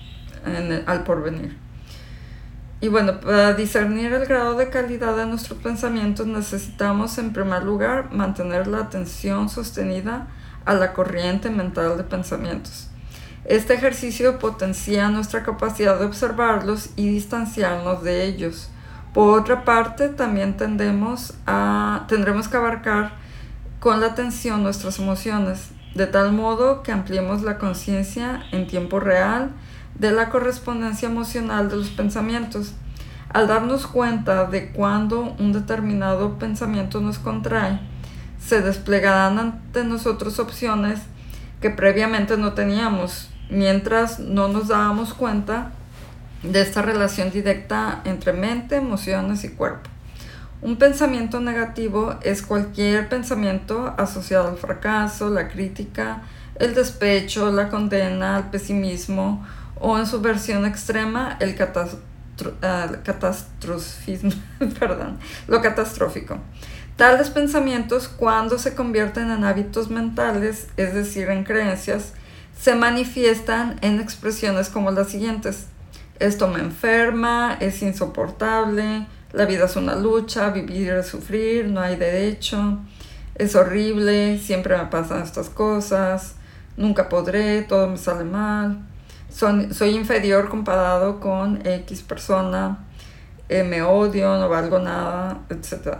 al 0.86 1.05
porvenir. 1.05 1.57
Y 2.80 2.89
bueno, 2.89 3.20
para 3.20 3.55
discernir 3.55 4.12
el 4.12 4.26
grado 4.26 4.57
de 4.57 4.70
calidad 4.70 5.16
de 5.16 5.26
nuestros 5.26 5.59
pensamientos 5.59 6.28
necesitamos 6.28 7.18
en 7.18 7.32
primer 7.32 7.64
lugar 7.64 8.12
mantener 8.12 8.68
la 8.68 8.78
atención 8.78 9.49
sostenida 9.49 10.28
a 10.64 10.74
la 10.74 10.93
corriente 10.93 11.51
mental 11.51 11.97
de 11.97 12.05
pensamientos. 12.05 12.88
Este 13.49 13.72
ejercicio 13.72 14.38
potencia 14.38 15.09
nuestra 15.09 15.42
capacidad 15.42 15.99
de 15.99 16.05
observarlos 16.05 16.90
y 16.96 17.09
distanciarnos 17.09 18.03
de 18.03 18.26
ellos. 18.26 18.68
Por 19.14 19.38
otra 19.40 19.64
parte, 19.64 20.11
también 20.11 20.59
tendemos 20.59 21.32
a, 21.46 22.05
tendremos 22.09 22.46
que 22.46 22.59
abarcar 22.59 23.12
con 23.80 24.03
la 24.03 24.09
atención 24.09 24.62
nuestras 24.62 24.99
emociones, 24.99 25.70
de 25.94 26.07
tal 26.07 26.32
modo 26.32 26.82
que 26.82 26.92
ampliemos 26.92 27.40
la 27.40 27.57
conciencia 27.57 28.42
en 28.53 28.66
tiempo 28.66 29.01
real 29.01 29.53
de 29.94 30.11
la 30.11 30.28
correspondencia 30.28 31.09
emocional 31.09 31.70
de 31.70 31.76
los 31.76 31.88
pensamientos. 31.88 32.74
Al 33.32 33.49
darnos 33.49 33.86
cuenta 33.86 34.44
de 34.44 34.72
cuando 34.72 35.34
un 35.38 35.55
determinado 35.55 36.38
pensamiento 36.38 37.01
nos 37.01 37.18
contrae, 37.18 37.80
se 38.38 38.61
desplegarán 38.61 39.38
ante 39.38 39.84
nosotros 39.84 40.38
opciones 40.38 41.01
que 41.62 41.70
previamente 41.70 42.36
no 42.36 42.53
teníamos, 42.53 43.30
mientras 43.51 44.18
no 44.18 44.49
nos 44.49 44.68
dábamos 44.68 45.14
cuenta 45.14 45.72
de 46.42 46.61
esta 46.61 46.82
relación 46.82 47.30
directa 47.30 48.03
entre 48.05 48.32
mente, 48.32 48.76
emociones 48.76 49.44
y 49.44 49.51
cuerpo. 49.51 49.90
Un 50.61 50.76
pensamiento 50.76 51.40
negativo 51.40 52.16
es 52.22 52.42
cualquier 52.42 53.09
pensamiento 53.09 53.94
asociado 53.96 54.49
al 54.49 54.57
fracaso, 54.57 55.30
la 55.30 55.49
crítica, 55.49 56.22
el 56.57 56.74
despecho, 56.74 57.53
la 57.53 57.68
condena, 57.68 58.38
el 58.38 58.44
pesimismo 58.44 59.46
o 59.76 59.96
en 59.99 60.07
su 60.07 60.20
versión 60.20 60.66
extrema 60.66 61.36
el 61.38 61.57
ah, 62.62 62.88
catastrofismo, 63.05 64.32
perdón, 64.80 65.18
lo 65.46 65.62
catastrófico. 65.62 66.38
Tales 66.96 67.30
pensamientos 67.30 68.09
cuando 68.09 68.59
se 68.59 68.74
convierten 68.74 69.30
en 69.30 69.44
hábitos 69.44 69.88
mentales, 69.88 70.66
es 70.76 70.94
decir, 70.94 71.28
en 71.28 71.44
creencias, 71.44 72.14
se 72.61 72.74
manifiestan 72.74 73.78
en 73.82 74.00
expresiones 74.00 74.68
como 74.68 74.90
las 74.90 75.09
siguientes. 75.09 75.66
Esto 76.18 76.48
me 76.48 76.59
enferma, 76.59 77.56
es 77.61 77.82
insoportable, 77.82 79.06
la 79.32 79.44
vida 79.44 79.66
es 79.66 79.76
una 79.76 79.94
lucha, 79.94 80.50
vivir 80.50 80.90
es 80.90 81.06
sufrir, 81.06 81.66
no 81.66 81.80
hay 81.80 81.96
derecho, 81.96 82.78
es 83.36 83.54
horrible, 83.54 84.38
siempre 84.38 84.76
me 84.76 84.86
pasan 84.86 85.22
estas 85.22 85.48
cosas, 85.48 86.34
nunca 86.76 87.09
podré, 87.09 87.62
todo 87.62 87.86
me 87.88 87.96
sale 87.96 88.24
mal, 88.24 88.80
soy 89.30 89.90
inferior 89.94 90.48
comparado 90.48 91.20
con 91.20 91.64
X 91.64 92.02
persona, 92.02 92.84
eh, 93.48 93.62
me 93.62 93.82
odio, 93.82 94.36
no 94.36 94.48
valgo 94.48 94.80
nada, 94.80 95.42
etc. 95.50 95.98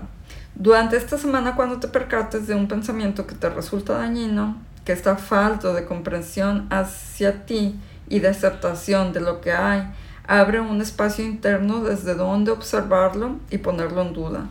Durante 0.57 0.97
esta 0.97 1.19
semana 1.19 1.55
cuando 1.55 1.79
te 1.79 1.87
percates 1.87 2.49
de 2.49 2.57
un 2.57 2.67
pensamiento 2.67 3.29
que 3.29 3.37
te 3.37 3.49
resulta 3.49 3.99
dañino, 3.99 4.57
que 4.89 4.95
está 4.95 5.17
falto 5.17 5.75
de 5.75 5.85
comprensión 5.85 6.67
hacia 6.71 7.45
ti 7.45 7.79
y 8.09 8.21
de 8.21 8.29
aceptación 8.29 9.13
de 9.13 9.21
lo 9.21 9.43
que 9.43 9.53
hay, 9.53 9.83
abre 10.27 10.61
un 10.61 10.81
espacio 10.81 11.27
interno 11.27 11.83
desde 11.83 12.15
donde 12.15 12.53
observarlo 12.53 13.37
y 13.51 13.59
ponerlo 13.59 14.01
en 14.01 14.15
duda. 14.15 14.47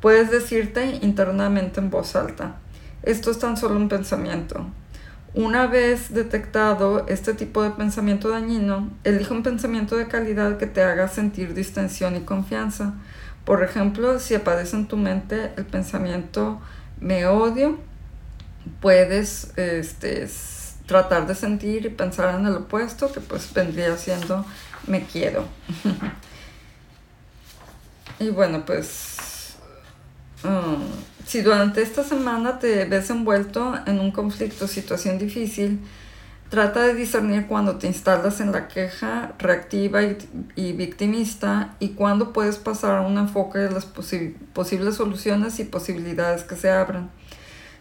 Puedes 0.00 0.30
decirte 0.30 1.00
internamente 1.02 1.80
en 1.80 1.90
voz 1.90 2.14
alta, 2.14 2.54
esto 3.02 3.32
es 3.32 3.40
tan 3.40 3.56
solo 3.56 3.74
un 3.74 3.88
pensamiento. 3.88 4.66
Una 5.34 5.66
vez 5.66 6.14
detectado 6.14 7.04
este 7.08 7.34
tipo 7.34 7.64
de 7.64 7.70
pensamiento 7.70 8.28
dañino, 8.28 8.88
elige 9.02 9.34
un 9.34 9.42
pensamiento 9.42 9.96
de 9.96 10.06
calidad 10.06 10.58
que 10.58 10.68
te 10.68 10.84
haga 10.84 11.08
sentir 11.08 11.54
distensión 11.54 12.14
y 12.14 12.20
confianza. 12.20 12.94
Por 13.44 13.64
ejemplo, 13.64 14.20
si 14.20 14.36
aparece 14.36 14.76
en 14.76 14.86
tu 14.86 14.96
mente 14.96 15.50
el 15.56 15.64
pensamiento 15.64 16.60
me 17.00 17.26
odio, 17.26 17.78
puedes 18.80 19.56
este, 19.56 20.28
tratar 20.86 21.26
de 21.26 21.34
sentir 21.34 21.86
y 21.86 21.90
pensar 21.90 22.38
en 22.38 22.46
el 22.46 22.54
opuesto, 22.54 23.12
que 23.12 23.20
pues 23.20 23.52
vendría 23.52 23.96
siendo 23.96 24.44
me 24.86 25.04
quiero. 25.04 25.44
y 28.18 28.30
bueno, 28.30 28.64
pues 28.64 29.56
um, 30.44 30.82
si 31.26 31.40
durante 31.40 31.82
esta 31.82 32.04
semana 32.04 32.58
te 32.58 32.84
ves 32.84 33.10
envuelto 33.10 33.74
en 33.86 34.00
un 34.00 34.10
conflicto, 34.10 34.66
situación 34.66 35.18
difícil, 35.18 35.80
trata 36.48 36.82
de 36.82 36.94
discernir 36.94 37.46
cuando 37.46 37.76
te 37.76 37.86
instalas 37.86 38.40
en 38.40 38.52
la 38.52 38.68
queja 38.68 39.32
reactiva 39.38 40.02
y, 40.02 40.18
y 40.54 40.72
victimista 40.72 41.76
y 41.78 41.90
cuando 41.90 42.32
puedes 42.32 42.56
pasar 42.56 42.98
a 42.98 43.00
un 43.00 43.16
enfoque 43.16 43.60
de 43.60 43.70
las 43.70 43.86
posibles 43.86 44.96
soluciones 44.96 45.58
y 45.60 45.64
posibilidades 45.64 46.44
que 46.44 46.56
se 46.56 46.70
abren. 46.70 47.08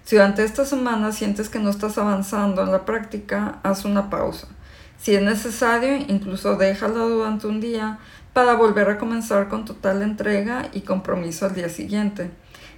Si 0.04 0.16
durante 0.16 0.44
esta 0.44 0.66
semana 0.66 1.12
sientes 1.12 1.50
que 1.50 1.60
no 1.60 1.70
estás 1.70 1.98
avanzando 1.98 2.64
en 2.64 2.72
la 2.72 2.86
práctica, 2.86 3.60
haz 3.64 3.86
una 3.86 4.10
pausa. 4.10 4.48
Si 4.98 5.16
es 5.16 5.22
necesario, 5.22 5.96
incluso 5.96 6.58
déjala 6.58 7.06
durante 7.06 7.48
un 7.48 7.60
día 7.60 8.00
para 8.34 8.54
volver 8.54 8.90
a 8.90 8.98
comenzar 8.98 9.50
con 9.50 9.66
total 9.66 10.02
entrega 10.02 10.70
y 10.74 10.82
compromiso 10.82 11.46
al 11.46 11.56
día 11.56 11.70
siguiente. 11.70 12.32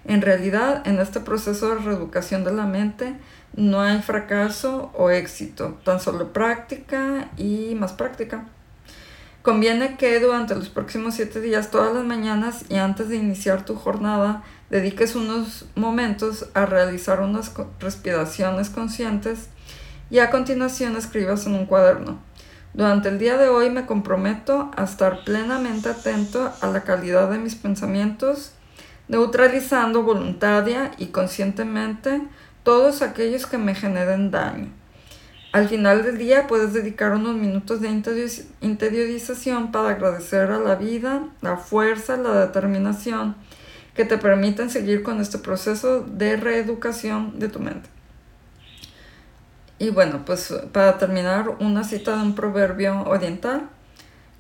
En 0.06 0.22
realidad, 0.22 0.86
en 0.86 1.00
este 1.00 1.20
proceso 1.20 1.70
de 1.70 1.82
reeducación 1.82 2.44
de 2.44 2.54
la 2.54 2.66
mente, 2.66 3.16
no 3.56 3.82
hay 3.82 4.02
fracaso 4.02 4.92
o 4.94 5.10
éxito, 5.10 5.80
tan 5.84 6.00
solo 6.00 6.34
práctica 6.34 7.30
y 7.38 7.76
más 7.76 7.94
práctica. 7.94 8.46
Conviene 9.44 9.98
que 9.98 10.20
durante 10.20 10.56
los 10.56 10.70
próximos 10.70 11.16
siete 11.16 11.42
días, 11.42 11.70
todas 11.70 11.94
las 11.94 12.06
mañanas 12.06 12.66
y 12.70 12.76
antes 12.76 13.10
de 13.10 13.18
iniciar 13.18 13.66
tu 13.66 13.76
jornada, 13.76 14.42
dediques 14.74 15.16
unos 15.16 15.66
momentos 15.76 16.48
a 16.56 16.66
realizar 16.66 17.22
unas 17.22 17.52
respiraciones 17.80 18.72
conscientes 18.72 19.50
y 20.10 20.18
a 20.18 20.32
continuación 20.32 20.96
escribas 20.96 21.46
en 21.46 21.54
un 21.54 21.68
cuaderno. 21.68 22.20
Durante 22.74 23.10
el 23.10 23.20
día 23.20 23.38
de 23.38 23.50
hoy 23.50 23.70
me 23.70 23.86
comprometo 23.86 24.72
a 24.76 24.86
estar 24.86 25.24
plenamente 25.26 25.90
atento 25.90 26.52
a 26.60 26.68
la 26.70 26.82
calidad 26.82 27.30
de 27.30 27.38
mis 27.38 27.54
pensamientos 27.54 28.54
neutralizando 29.08 30.02
voluntaria 30.02 30.90
y 30.98 31.08
conscientemente 31.08 32.24
todos 32.64 33.04
aquellos 33.04 33.46
que 33.46 33.60
me 33.60 33.76
generen 33.76 34.32
daño. 34.32 34.72
Al 35.52 35.70
final 35.70 36.02
del 36.02 36.18
día 36.18 36.48
puedes 36.48 36.74
dedicar 36.74 37.12
unos 37.12 37.36
minutos 37.36 37.80
de 37.80 37.90
interiorización 38.62 39.72
para 39.72 39.90
agradecer 39.90 40.50
a 40.50 40.58
la 40.58 40.74
vida, 40.74 41.28
la 41.42 41.58
fuerza, 41.58 42.18
la 42.18 42.48
determinación 42.48 43.36
que 43.96 44.06
te 44.06 44.18
permiten 44.18 44.70
seguir 44.70 45.04
con 45.04 45.22
este 45.22 45.38
proceso 45.38 46.02
de 46.02 46.36
reeducación 46.36 47.40
de 47.40 47.50
tu 47.50 47.60
mente. 47.60 47.90
Y 49.80 49.90
bueno, 49.90 50.24
pues 50.26 50.54
para 50.72 50.98
terminar, 50.98 51.58
una 51.60 51.84
cita 51.84 52.16
de 52.16 52.22
un 52.22 52.36
proverbio 52.36 53.04
oriental 53.04 53.70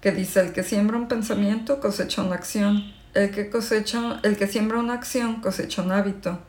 que 0.02 0.12
dice, 0.12 0.42
el 0.42 0.54
que 0.54 0.64
siembra 0.64 0.98
un 0.98 1.08
pensamiento 1.08 1.80
cosecha 1.80 2.24
una 2.24 2.36
acción, 2.36 2.84
el 3.14 3.32
que, 3.32 3.50
cosecha, 3.50 4.20
el 4.24 4.38
que 4.38 4.48
siembra 4.48 4.80
una 4.80 4.94
acción 4.94 5.42
cosecha 5.42 5.82
un 5.82 5.92
hábito, 5.92 6.40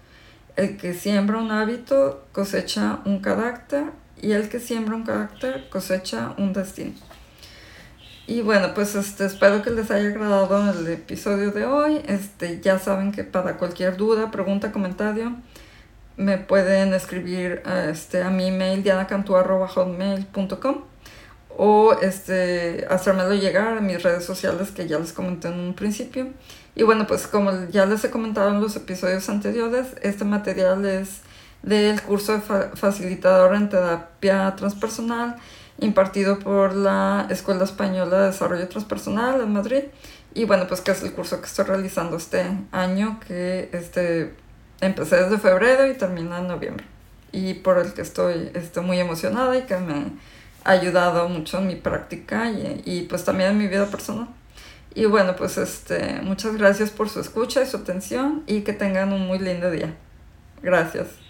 el 0.57 0.77
que 0.77 0.95
siembra 0.95 1.39
un 1.39 1.51
hábito 1.51 2.27
cosecha 2.33 3.01
un 3.05 3.21
carácter 3.21 3.87
y 4.21 4.33
el 4.33 4.49
que 4.49 4.61
siembra 4.61 4.97
un 4.97 5.03
carácter 5.03 5.69
cosecha 5.69 6.35
un 6.39 6.53
destino. 6.53 6.95
Y 8.27 8.41
bueno, 8.41 8.73
pues 8.75 8.95
este, 8.95 9.27
espero 9.27 9.63
que 9.63 9.71
les 9.71 9.91
haya 9.91 10.09
agradado 10.09 10.73
el 10.73 10.87
episodio 10.89 11.51
de 11.51 11.67
hoy. 11.67 12.01
Este, 12.07 12.59
ya 12.61 12.79
saben 12.79 13.13
que 13.13 13.23
para 13.23 13.59
cualquier 13.59 13.99
duda, 13.99 14.31
pregunta, 14.31 14.73
comentario, 14.73 15.37
me 16.17 16.39
pueden 16.39 16.95
escribir 16.95 17.63
este, 17.91 18.23
a 18.23 18.31
mi 18.31 18.47
email 18.47 18.83
dianacantu.com 18.83 20.85
o 21.57 21.93
este, 22.01 22.87
hacérmelo 22.89 23.35
llegar 23.35 23.77
a 23.77 23.81
mis 23.81 24.03
redes 24.03 24.25
sociales 24.25 24.71
que 24.71 24.89
ya 24.89 24.99
les 24.99 25.13
comenté 25.13 25.49
en 25.49 25.61
un 25.61 25.75
principio. 25.75 26.29
Y 26.75 26.83
bueno, 26.83 27.07
pues 27.07 27.27
como 27.27 27.53
ya 27.71 27.85
les 27.85 28.03
he 28.05 28.11
comentado 28.11 28.49
en 28.49 28.61
los 28.61 28.75
episodios 28.75 29.29
anteriores, 29.29 29.89
este 30.01 30.25
material 30.25 30.85
es 30.87 31.21
del 31.63 32.01
curso 32.03 32.33
de 32.33 32.41
facilitador 32.41 33.55
en 33.55 33.69
terapia 33.69 34.55
transpersonal 34.57 35.37
impartido 35.79 36.39
por 36.39 36.75
la 36.75 37.27
Escuela 37.31 37.65
Española 37.65 38.21
de 38.21 38.27
Desarrollo 38.27 38.69
Transpersonal 38.69 39.41
en 39.41 39.53
Madrid. 39.53 39.85
Y 40.35 40.45
bueno, 40.45 40.67
pues 40.67 40.81
que 40.81 40.91
es 40.91 41.03
el 41.03 41.13
curso 41.13 41.41
que 41.41 41.47
estoy 41.47 41.65
realizando 41.65 42.17
este 42.17 42.45
año, 42.73 43.21
que 43.27 43.69
este, 43.73 44.35
empecé 44.81 45.17
desde 45.17 45.39
febrero 45.39 45.87
y 45.87 45.95
termina 45.95 46.39
en 46.39 46.49
noviembre. 46.49 46.85
Y 47.33 47.55
por 47.55 47.79
el 47.79 47.93
que 47.93 48.03
estoy, 48.03 48.51
estoy 48.55 48.85
muy 48.85 48.99
emocionada 48.99 49.57
y 49.57 49.63
que 49.63 49.77
me 49.77 50.13
ha 50.65 50.71
ayudado 50.71 51.29
mucho 51.29 51.59
en 51.59 51.67
mi 51.67 51.77
práctica 51.77 52.51
y, 52.51 52.83
y 52.85 53.03
pues 53.03 53.25
también 53.25 53.51
en 53.51 53.59
mi 53.59 53.69
vida 53.69 53.87
personal. 53.87 54.29
Y 54.95 55.07
bueno, 55.07 55.35
pues 55.35 55.59
este, 55.59 56.21
muchas 56.23 56.57
gracias 56.57 56.91
por 56.91 57.09
su 57.09 57.21
escucha 57.21 57.63
y 57.63 57.67
su 57.67 57.79
atención 57.79 58.45
y 58.47 58.61
que 58.61 58.73
tengan 58.73 59.13
un 59.13 59.27
muy 59.27 59.41
lindo 59.41 59.71
día. 59.71 59.95
Gracias. 60.63 61.24